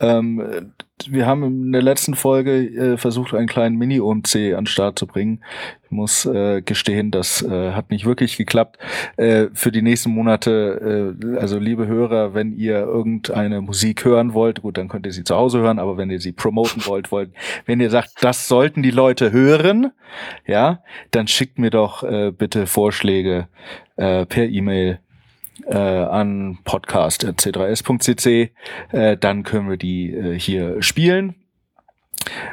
Ähm, 0.00 0.72
wir 1.08 1.26
haben 1.26 1.44
in 1.44 1.72
der 1.72 1.82
letzten 1.82 2.14
Folge 2.14 2.64
äh, 2.64 2.96
versucht, 2.96 3.34
einen 3.34 3.46
kleinen 3.46 3.76
Mini-OMC 3.76 4.54
an 4.54 4.64
den 4.64 4.66
Start 4.66 4.98
zu 4.98 5.06
bringen. 5.06 5.42
Ich 5.84 5.90
muss 5.90 6.26
äh, 6.26 6.62
gestehen, 6.62 7.10
das 7.10 7.42
äh, 7.42 7.72
hat 7.72 7.90
nicht 7.90 8.04
wirklich 8.04 8.36
geklappt. 8.36 8.78
Äh, 9.16 9.46
für 9.52 9.72
die 9.72 9.82
nächsten 9.82 10.10
Monate, 10.10 11.14
äh, 11.20 11.38
also 11.38 11.58
liebe 11.58 11.86
Hörer, 11.86 12.34
wenn 12.34 12.52
ihr 12.52 12.80
irgendeine 12.80 13.60
Musik 13.60 14.04
hören 14.04 14.34
wollt, 14.34 14.62
gut, 14.62 14.76
dann 14.76 14.88
könnt 14.88 15.06
ihr 15.06 15.12
sie 15.12 15.24
zu 15.24 15.36
Hause 15.36 15.60
hören, 15.60 15.78
aber 15.78 15.96
wenn 15.96 16.10
ihr 16.10 16.20
sie 16.20 16.32
promoten 16.32 16.84
wollt, 16.86 17.10
wollt, 17.12 17.30
wenn 17.66 17.80
ihr 17.80 17.90
sagt, 17.90 18.12
das 18.20 18.48
sollten 18.48 18.82
die 18.82 18.90
Leute 18.90 19.32
hören, 19.32 19.92
ja, 20.46 20.82
dann 21.10 21.26
schickt 21.26 21.58
mir 21.58 21.70
doch 21.70 22.02
äh, 22.02 22.32
bitte 22.32 22.66
Vorschläge 22.66 23.48
äh, 23.96 24.26
per 24.26 24.48
E-Mail 24.48 25.00
äh, 25.66 25.76
an 25.76 26.58
podcast.c3s.cc. 26.64 28.50
Äh, 28.92 29.16
dann 29.16 29.42
können 29.42 29.68
wir 29.68 29.76
die 29.76 30.12
äh, 30.12 30.38
hier 30.38 30.82
spielen. 30.82 31.34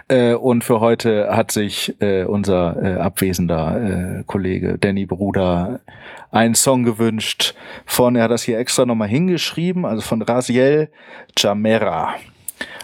Äh, 0.08 0.34
und 0.34 0.64
für 0.64 0.80
heute 0.80 1.36
hat 1.36 1.52
sich 1.52 1.96
äh, 2.02 2.24
unser 2.24 2.82
äh, 2.82 3.00
abwesender 3.00 4.20
äh, 4.20 4.24
Kollege 4.26 4.78
Danny 4.80 5.06
Bruder 5.06 5.82
einen 6.32 6.56
Song 6.56 6.84
gewünscht 6.84 7.56
von, 7.86 8.16
er 8.16 8.24
hat 8.24 8.32
das 8.32 8.44
hier 8.44 8.58
extra 8.58 8.86
nochmal 8.86 9.08
hingeschrieben, 9.08 9.86
also 9.86 10.02
von 10.02 10.22
Raziel 10.22 10.90
Jamera. 11.38 12.16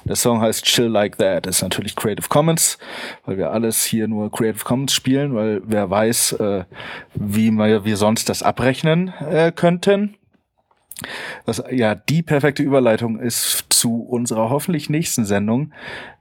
Der 0.06 0.16
Song 0.16 0.40
heißt 0.40 0.64
Chill 0.66 0.86
Like 0.86 1.18
That. 1.18 1.48
Ist 1.48 1.64
natürlich 1.64 1.96
Creative 1.96 2.30
Commons, 2.30 2.78
weil 3.26 3.38
wir 3.38 3.52
alles 3.52 3.84
hier 3.84 4.08
nur 4.08 4.32
Creative 4.32 4.64
Commons 4.64 4.94
spielen, 4.94 5.34
weil 5.34 5.62
wer 5.66 5.90
weiß, 5.90 6.34
äh, 6.34 6.66
wie 7.16 7.52
wir, 7.52 7.98
sonst 7.98 8.30
das 8.30 8.44
abrechnen 8.44 9.14
äh, 9.20 9.52
könnten. 9.52 10.16
Was 11.46 11.62
ja 11.72 11.96
die 11.96 12.22
perfekte 12.22 12.62
Überleitung 12.62 13.20
ist 13.20 13.66
zu 13.70 14.04
unserer 14.04 14.50
hoffentlich 14.50 14.90
nächsten 14.90 15.26
Sendung. 15.26 15.74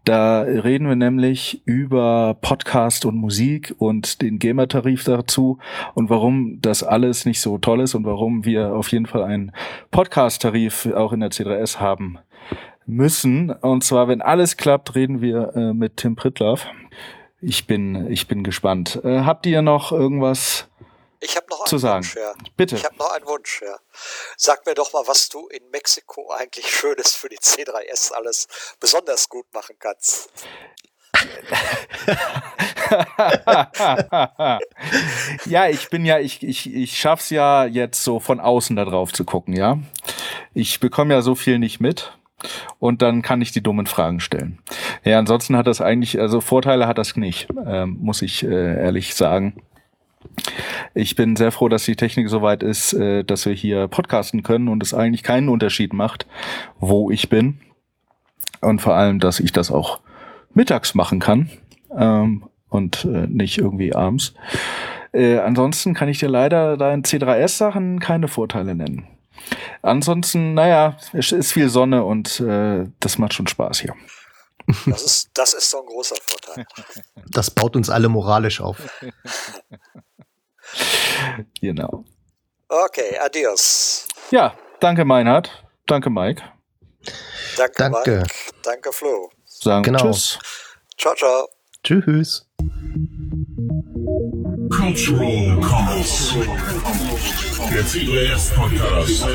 Da 0.04 0.40
reden 0.40 0.88
wir 0.88 0.96
nämlich 0.96 1.62
über 1.66 2.36
Podcast 2.40 3.04
und 3.04 3.16
Musik 3.16 3.74
und 3.78 4.22
den 4.22 4.38
Gamer-Tarif 4.38 5.04
dazu 5.04 5.58
und 5.94 6.10
warum 6.10 6.58
das 6.60 6.82
alles 6.82 7.26
nicht 7.26 7.40
so 7.40 7.58
toll 7.58 7.80
ist 7.82 7.94
und 7.94 8.04
warum 8.04 8.44
wir 8.44 8.74
auf 8.74 8.88
jeden 8.88 9.06
Fall 9.06 9.22
einen 9.22 9.52
Podcast-Tarif 9.90 10.86
auch 10.94 11.12
in 11.12 11.20
der 11.20 11.30
C3S 11.30 11.78
haben 11.78 12.18
müssen. 12.86 13.50
Und 13.50 13.84
zwar, 13.84 14.08
wenn 14.08 14.22
alles 14.22 14.56
klappt, 14.56 14.94
reden 14.94 15.20
wir 15.20 15.52
äh, 15.54 15.72
mit 15.72 15.98
Tim 15.98 16.16
Pritlaff. 16.16 16.66
Ich 17.40 17.66
bin, 17.66 18.10
ich 18.10 18.28
bin 18.28 18.42
gespannt. 18.42 19.00
Äh, 19.04 19.20
habt 19.20 19.46
ihr 19.46 19.62
noch 19.62 19.92
irgendwas 19.92 20.66
Ich 21.20 21.36
habe 21.36 21.46
noch 21.50 21.64
zu 21.64 21.78
sagen? 21.78 22.04
Wunsch, 22.04 22.16
ja. 22.16 22.32
Bitte. 22.56 22.76
Ich 22.76 22.84
habe 22.84 22.96
noch 22.96 23.12
einen 23.12 23.26
Wunsch, 23.26 23.62
ja. 23.62 23.76
Sag 24.36 24.66
mir 24.66 24.74
doch 24.74 24.92
mal, 24.92 25.06
was 25.06 25.28
du 25.28 25.46
in 25.48 25.68
Mexiko 25.70 26.30
eigentlich 26.30 26.74
Schönes 26.74 27.14
für 27.14 27.28
die 27.28 27.38
C3S 27.38 28.12
alles 28.12 28.48
besonders 28.80 29.28
gut 29.28 29.46
machen 29.52 29.76
kannst. 29.78 30.30
ja, 35.46 35.68
ich 35.68 35.88
bin 35.90 36.04
ja, 36.04 36.18
ich, 36.18 36.42
ich, 36.42 36.74
ich 36.74 36.98
schaff's 36.98 37.30
ja 37.30 37.66
jetzt 37.66 38.02
so 38.02 38.18
von 38.20 38.40
außen 38.40 38.76
da 38.76 38.84
drauf 38.84 39.12
zu 39.12 39.24
gucken, 39.24 39.54
ja. 39.54 39.78
Ich 40.54 40.80
bekomme 40.80 41.14
ja 41.14 41.22
so 41.22 41.34
viel 41.34 41.58
nicht 41.58 41.80
mit. 41.80 42.12
Und 42.78 43.02
dann 43.02 43.22
kann 43.22 43.40
ich 43.42 43.52
die 43.52 43.62
dummen 43.62 43.86
Fragen 43.86 44.20
stellen. 44.20 44.58
Ja, 45.04 45.18
ansonsten 45.18 45.56
hat 45.56 45.66
das 45.66 45.80
eigentlich, 45.80 46.20
also 46.20 46.40
Vorteile 46.40 46.86
hat 46.86 46.98
das 46.98 47.16
nicht, 47.16 47.48
ähm, 47.66 47.98
muss 48.00 48.22
ich 48.22 48.44
äh, 48.44 48.82
ehrlich 48.82 49.14
sagen. 49.14 49.54
Ich 50.94 51.16
bin 51.16 51.36
sehr 51.36 51.52
froh, 51.52 51.68
dass 51.68 51.84
die 51.84 51.96
Technik 51.96 52.28
so 52.28 52.42
weit 52.42 52.62
ist, 52.62 52.92
äh, 52.92 53.24
dass 53.24 53.46
wir 53.46 53.52
hier 53.52 53.88
podcasten 53.88 54.42
können 54.42 54.68
und 54.68 54.82
es 54.82 54.94
eigentlich 54.94 55.22
keinen 55.22 55.48
Unterschied 55.48 55.92
macht, 55.92 56.26
wo 56.80 57.10
ich 57.10 57.28
bin. 57.28 57.60
Und 58.60 58.80
vor 58.80 58.94
allem, 58.94 59.20
dass 59.20 59.40
ich 59.40 59.52
das 59.52 59.70
auch 59.70 60.00
mittags 60.54 60.94
machen 60.94 61.20
kann 61.20 61.50
ähm, 61.96 62.44
und 62.68 63.04
äh, 63.04 63.26
nicht 63.26 63.58
irgendwie 63.58 63.94
abends. 63.94 64.34
Äh, 65.12 65.38
ansonsten 65.38 65.94
kann 65.94 66.08
ich 66.08 66.18
dir 66.18 66.28
leider 66.28 66.76
da 66.76 66.92
in 66.92 67.02
C3S-Sachen 67.02 68.00
keine 68.00 68.28
Vorteile 68.28 68.74
nennen. 68.74 69.06
Ansonsten, 69.82 70.54
naja, 70.54 70.96
es 71.12 71.32
ist 71.32 71.52
viel 71.52 71.68
Sonne 71.68 72.04
und 72.04 72.40
äh, 72.40 72.86
das 73.00 73.18
macht 73.18 73.34
schon 73.34 73.46
Spaß 73.46 73.80
hier. 73.80 73.94
Das 74.86 75.02
ist, 75.02 75.30
das 75.34 75.52
ist 75.52 75.68
so 75.70 75.80
ein 75.80 75.86
großer 75.86 76.16
Vorteil. 76.22 76.66
Das 77.30 77.50
baut 77.50 77.76
uns 77.76 77.90
alle 77.90 78.08
moralisch 78.08 78.60
auf. 78.60 78.78
Genau. 81.60 82.04
Okay, 82.68 83.18
adios. 83.18 84.08
Ja, 84.30 84.56
danke 84.80 85.04
Meinhard. 85.04 85.50
Danke 85.86 86.08
Mike. 86.08 86.42
Danke, 87.56 87.74
Danke. 87.76 88.10
Mike. 88.22 88.34
Danke, 88.62 88.92
Flo. 88.92 89.30
Sagen 89.44 89.82
Genau. 89.82 89.98
Tschüss. 89.98 90.38
Ciao, 90.96 91.14
ciao. 91.14 91.48
Tschüss. 91.82 92.46
Cultural 94.70 95.60
Comments. 95.60 96.34
Der 97.70 97.82
C3S 97.82 98.52
Podcast. 98.54 99.26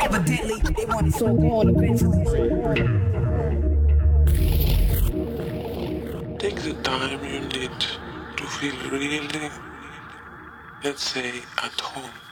Evidently, 0.00 0.60
they 0.76 0.84
want 0.86 1.08
it 1.08 1.14
so 1.14 1.34
bad 1.34 1.66
eventually. 1.74 2.24
Take 6.38 6.62
the 6.62 6.74
time 6.82 7.24
you 7.24 7.40
need 7.40 7.80
to 8.36 8.44
feel 8.44 8.74
really, 8.90 9.50
let's 10.84 11.02
say, 11.02 11.42
at 11.62 11.80
home. 11.80 12.31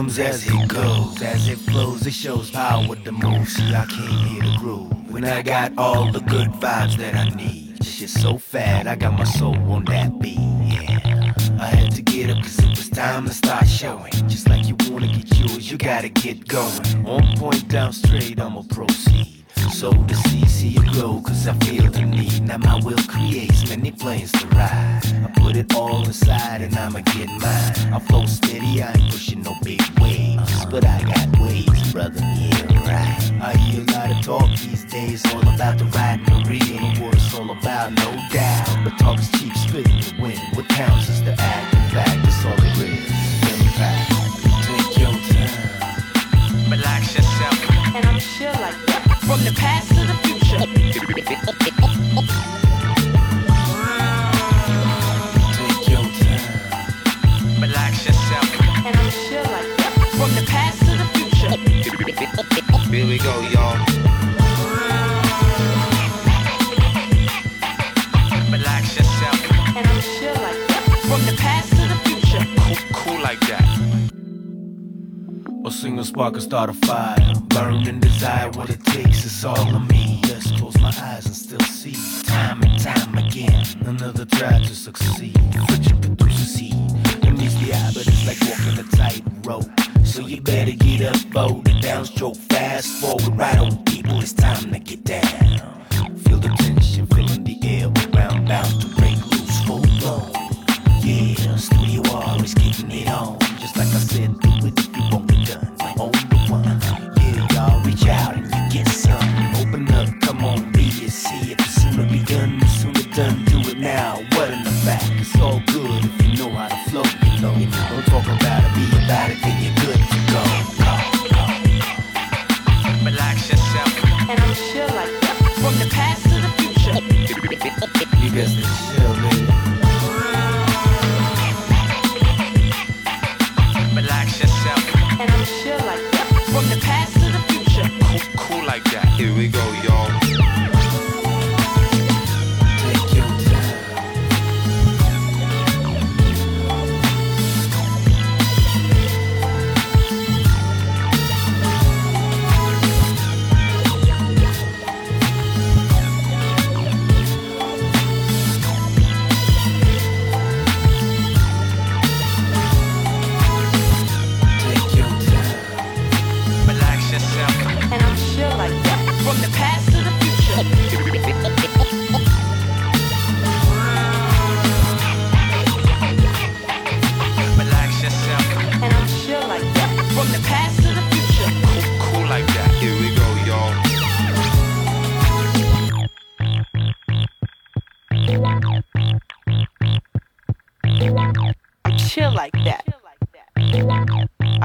Comes 0.00 0.18
as 0.18 0.46
it 0.46 0.68
goes, 0.68 1.20
as 1.20 1.46
it 1.46 1.58
flows, 1.58 2.06
it 2.06 2.14
shows 2.14 2.50
power 2.50 2.94
the 2.94 3.12
most. 3.12 3.56
See, 3.56 3.74
I 3.74 3.84
came 3.84 4.26
here 4.28 4.42
to 4.44 4.56
groove. 4.58 5.12
When 5.12 5.26
I 5.26 5.42
got 5.42 5.76
all 5.76 6.10
the 6.10 6.20
good 6.20 6.48
vibes 6.52 6.96
that 6.96 7.14
I 7.14 7.28
need. 7.36 7.76
This 7.76 7.96
shit 7.96 8.08
so 8.08 8.38
fat, 8.38 8.86
I 8.86 8.96
got 8.96 9.12
my 9.12 9.24
soul 9.24 9.58
on 9.70 9.84
that 9.86 10.18
beat. 10.18 10.38
Yeah. 10.38 11.34
I 11.60 11.66
had 11.66 11.94
to 11.96 12.00
get 12.00 12.30
up 12.30 12.42
cause 12.42 12.58
it 12.60 12.70
was 12.70 12.88
time 12.88 13.26
to 13.26 13.34
start 13.34 13.68
showing. 13.68 14.12
Just 14.26 14.48
like 14.48 14.66
you 14.66 14.76
wanna 14.90 15.08
get 15.08 15.38
yours, 15.38 15.70
you 15.70 15.76
gotta 15.76 16.08
get 16.08 16.48
going. 16.48 17.06
On 17.06 17.36
point 17.36 17.68
down 17.68 17.92
straight, 17.92 18.40
I'ma 18.40 18.62
proceed. 18.70 19.39
So 19.68 19.92
to 19.92 20.14
see, 20.14 20.44
see 20.46 20.76
it 20.76 20.92
glow, 20.92 21.20
cause 21.20 21.46
I 21.46 21.52
feel 21.64 21.90
the 21.90 22.02
need. 22.02 22.42
Now 22.42 22.58
my 22.58 22.80
will 22.84 22.98
creates 23.08 23.68
many 23.68 23.90
planes 23.90 24.32
to 24.32 24.46
ride. 24.48 25.00
I 25.24 25.30
put 25.40 25.56
it 25.56 25.74
all 25.74 26.04
inside 26.04 26.62
and 26.62 26.76
I'ma 26.76 27.00
get 27.00 27.28
mine. 27.28 27.94
I 27.94 27.98
flow 27.98 28.26
steady, 28.26 28.82
I 28.82 28.92
ain't 28.92 29.10
pushing 29.10 29.42
no 29.42 29.54
big 29.62 29.82
waves. 30.00 30.66
But 30.66 30.84
I 30.84 31.02
got 31.02 31.40
waves, 31.40 31.92
brother, 31.92 32.20
yeah, 32.20 32.88
right. 32.88 33.32
I 33.42 33.56
hear 33.56 33.82
a 33.82 33.92
lot 33.92 34.10
of 34.10 34.22
talk 34.22 34.48
these 34.58 34.84
days, 34.84 35.24
all 35.32 35.40
about 35.40 35.78
the 35.78 35.86
ride 35.86 36.20
and 36.26 36.44
the 36.44 36.50
real. 36.50 37.04
What 37.04 37.14
it's 37.14 37.34
all 37.34 37.50
about, 37.50 37.92
no 37.92 38.10
doubt. 38.30 38.84
But 38.84 38.98
talk 38.98 39.18
is 39.18 39.30
cheap, 39.32 39.54
spitting 39.56 40.00
the 40.00 40.14
wind. 40.20 40.40
What 40.54 40.68
counts 40.68 41.08
is 41.08 41.22
the 41.22 41.34
act, 41.40 41.74
in 41.74 41.90
fact, 41.90 42.22
that's 42.24 42.44
all 42.44 42.52
it 42.52 42.78
is. 42.84 43.20
Take 44.66 44.98
your 44.98 45.12
time. 45.12 46.70
Relax 46.70 47.09
From 49.30 49.44
the 49.44 49.52
past 49.52 49.88
to 49.90 49.94
the 49.94 50.14
future. 50.24 50.58
Take 55.54 55.88
your 55.88 56.02
time. 56.18 56.50
Relax 57.62 58.06
yourself. 58.06 58.48
And 58.84 58.96
I'm 58.96 59.10
chill 59.12 59.44
like 59.44 59.76
that. 59.76 59.92
From 60.18 60.34
the 60.34 60.42
past 60.48 60.80
to 60.80 60.92
the 60.98 61.04
future. 61.14 61.52
Here 62.90 63.06
we 63.06 63.18
go, 63.18 63.40
y'all. 63.42 63.99
Or 75.98 76.04
sing 76.04 76.12
spark 76.12 76.36
or 76.36 76.40
start 76.40 76.70
a 76.70 76.72
fire. 76.72 77.16
Burn 77.48 77.86
and 77.88 78.00
desire 78.00 78.50
what 78.50 78.70
it 78.70 78.84
takes, 78.84 79.24
is 79.24 79.44
all 79.44 79.74
of 79.74 79.88
me. 79.88 80.20
Just 80.24 80.56
close 80.58 80.78
my 80.80 80.88
eyes 80.88 81.26
and 81.26 81.34
still 81.34 81.60
see. 81.60 81.96
Time 82.24 82.62
and 82.62 82.78
time 82.80 83.16
again, 83.18 83.64
another 83.86 84.24
try 84.24 84.58
to 84.58 84.74
succeed. 84.74 85.38
Friction 85.68 86.00
produces 86.00 86.56
heat. 86.56 86.74
It 87.22 87.32
meets 87.36 87.54
the 87.54 87.72
eye, 87.72 87.90
but 87.94 88.06
it's 88.06 88.26
like 88.26 88.40
walking 88.48 88.78
a 88.78 88.96
tightrope. 88.96 89.70
So 90.04 90.26
you 90.26 90.40
better 90.40 90.72
get 90.72 91.02
up, 91.02 91.16
fold 91.32 91.68
it 91.68 91.82
down, 91.82 92.04
stroke 92.04 92.36
fast 92.36 93.00
forward, 93.00 93.36
right 93.36 93.58
on 93.58 93.82
people. 93.84 94.20
It's 94.20 94.32
time 94.32 94.72
to 94.72 94.78
get 94.78 95.04
down. 95.04 95.86
Feel 96.24 96.38
the 96.38 96.54
tension, 96.58 97.06
filling 97.06 97.44
the 97.44 97.58
air 97.62 97.86
around, 98.14 98.46
bound 98.46 98.80
to 98.80 98.88
break 98.96 99.18
loose, 99.30 99.60
full 99.64 99.80
blown. 99.98 100.30
Yeah, 101.02 101.56
studio 101.56 102.02
always 102.12 102.54
getting 102.54 102.90
it 102.90 103.08
on. 103.08 103.38
Just 103.58 103.76
like 103.76 103.88
I 103.88 104.00
said, 104.00 104.38
do 104.40 104.66
it 104.66 104.89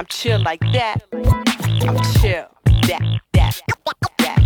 I'm 0.06 0.10
chill 0.10 0.40
like 0.44 0.60
that. 0.72 1.02
I'm 1.14 1.98
chill. 2.22 2.46
That, 2.86 3.02
that, 3.34 3.60
that, 3.64 3.96
that, 4.20 4.38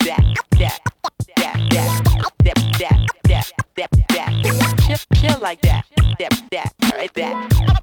that, 0.00 0.34
that, 0.58 0.80
that, 1.78 2.56
that, 2.80 2.98
that, 3.26 3.52
that, 3.76 3.90
that, 4.08 5.06
chill 5.14 5.38
like 5.40 5.60
that. 5.60 5.84
That, 6.18 6.42
that, 6.50 6.72
right 6.96 7.14
that. 7.14 7.79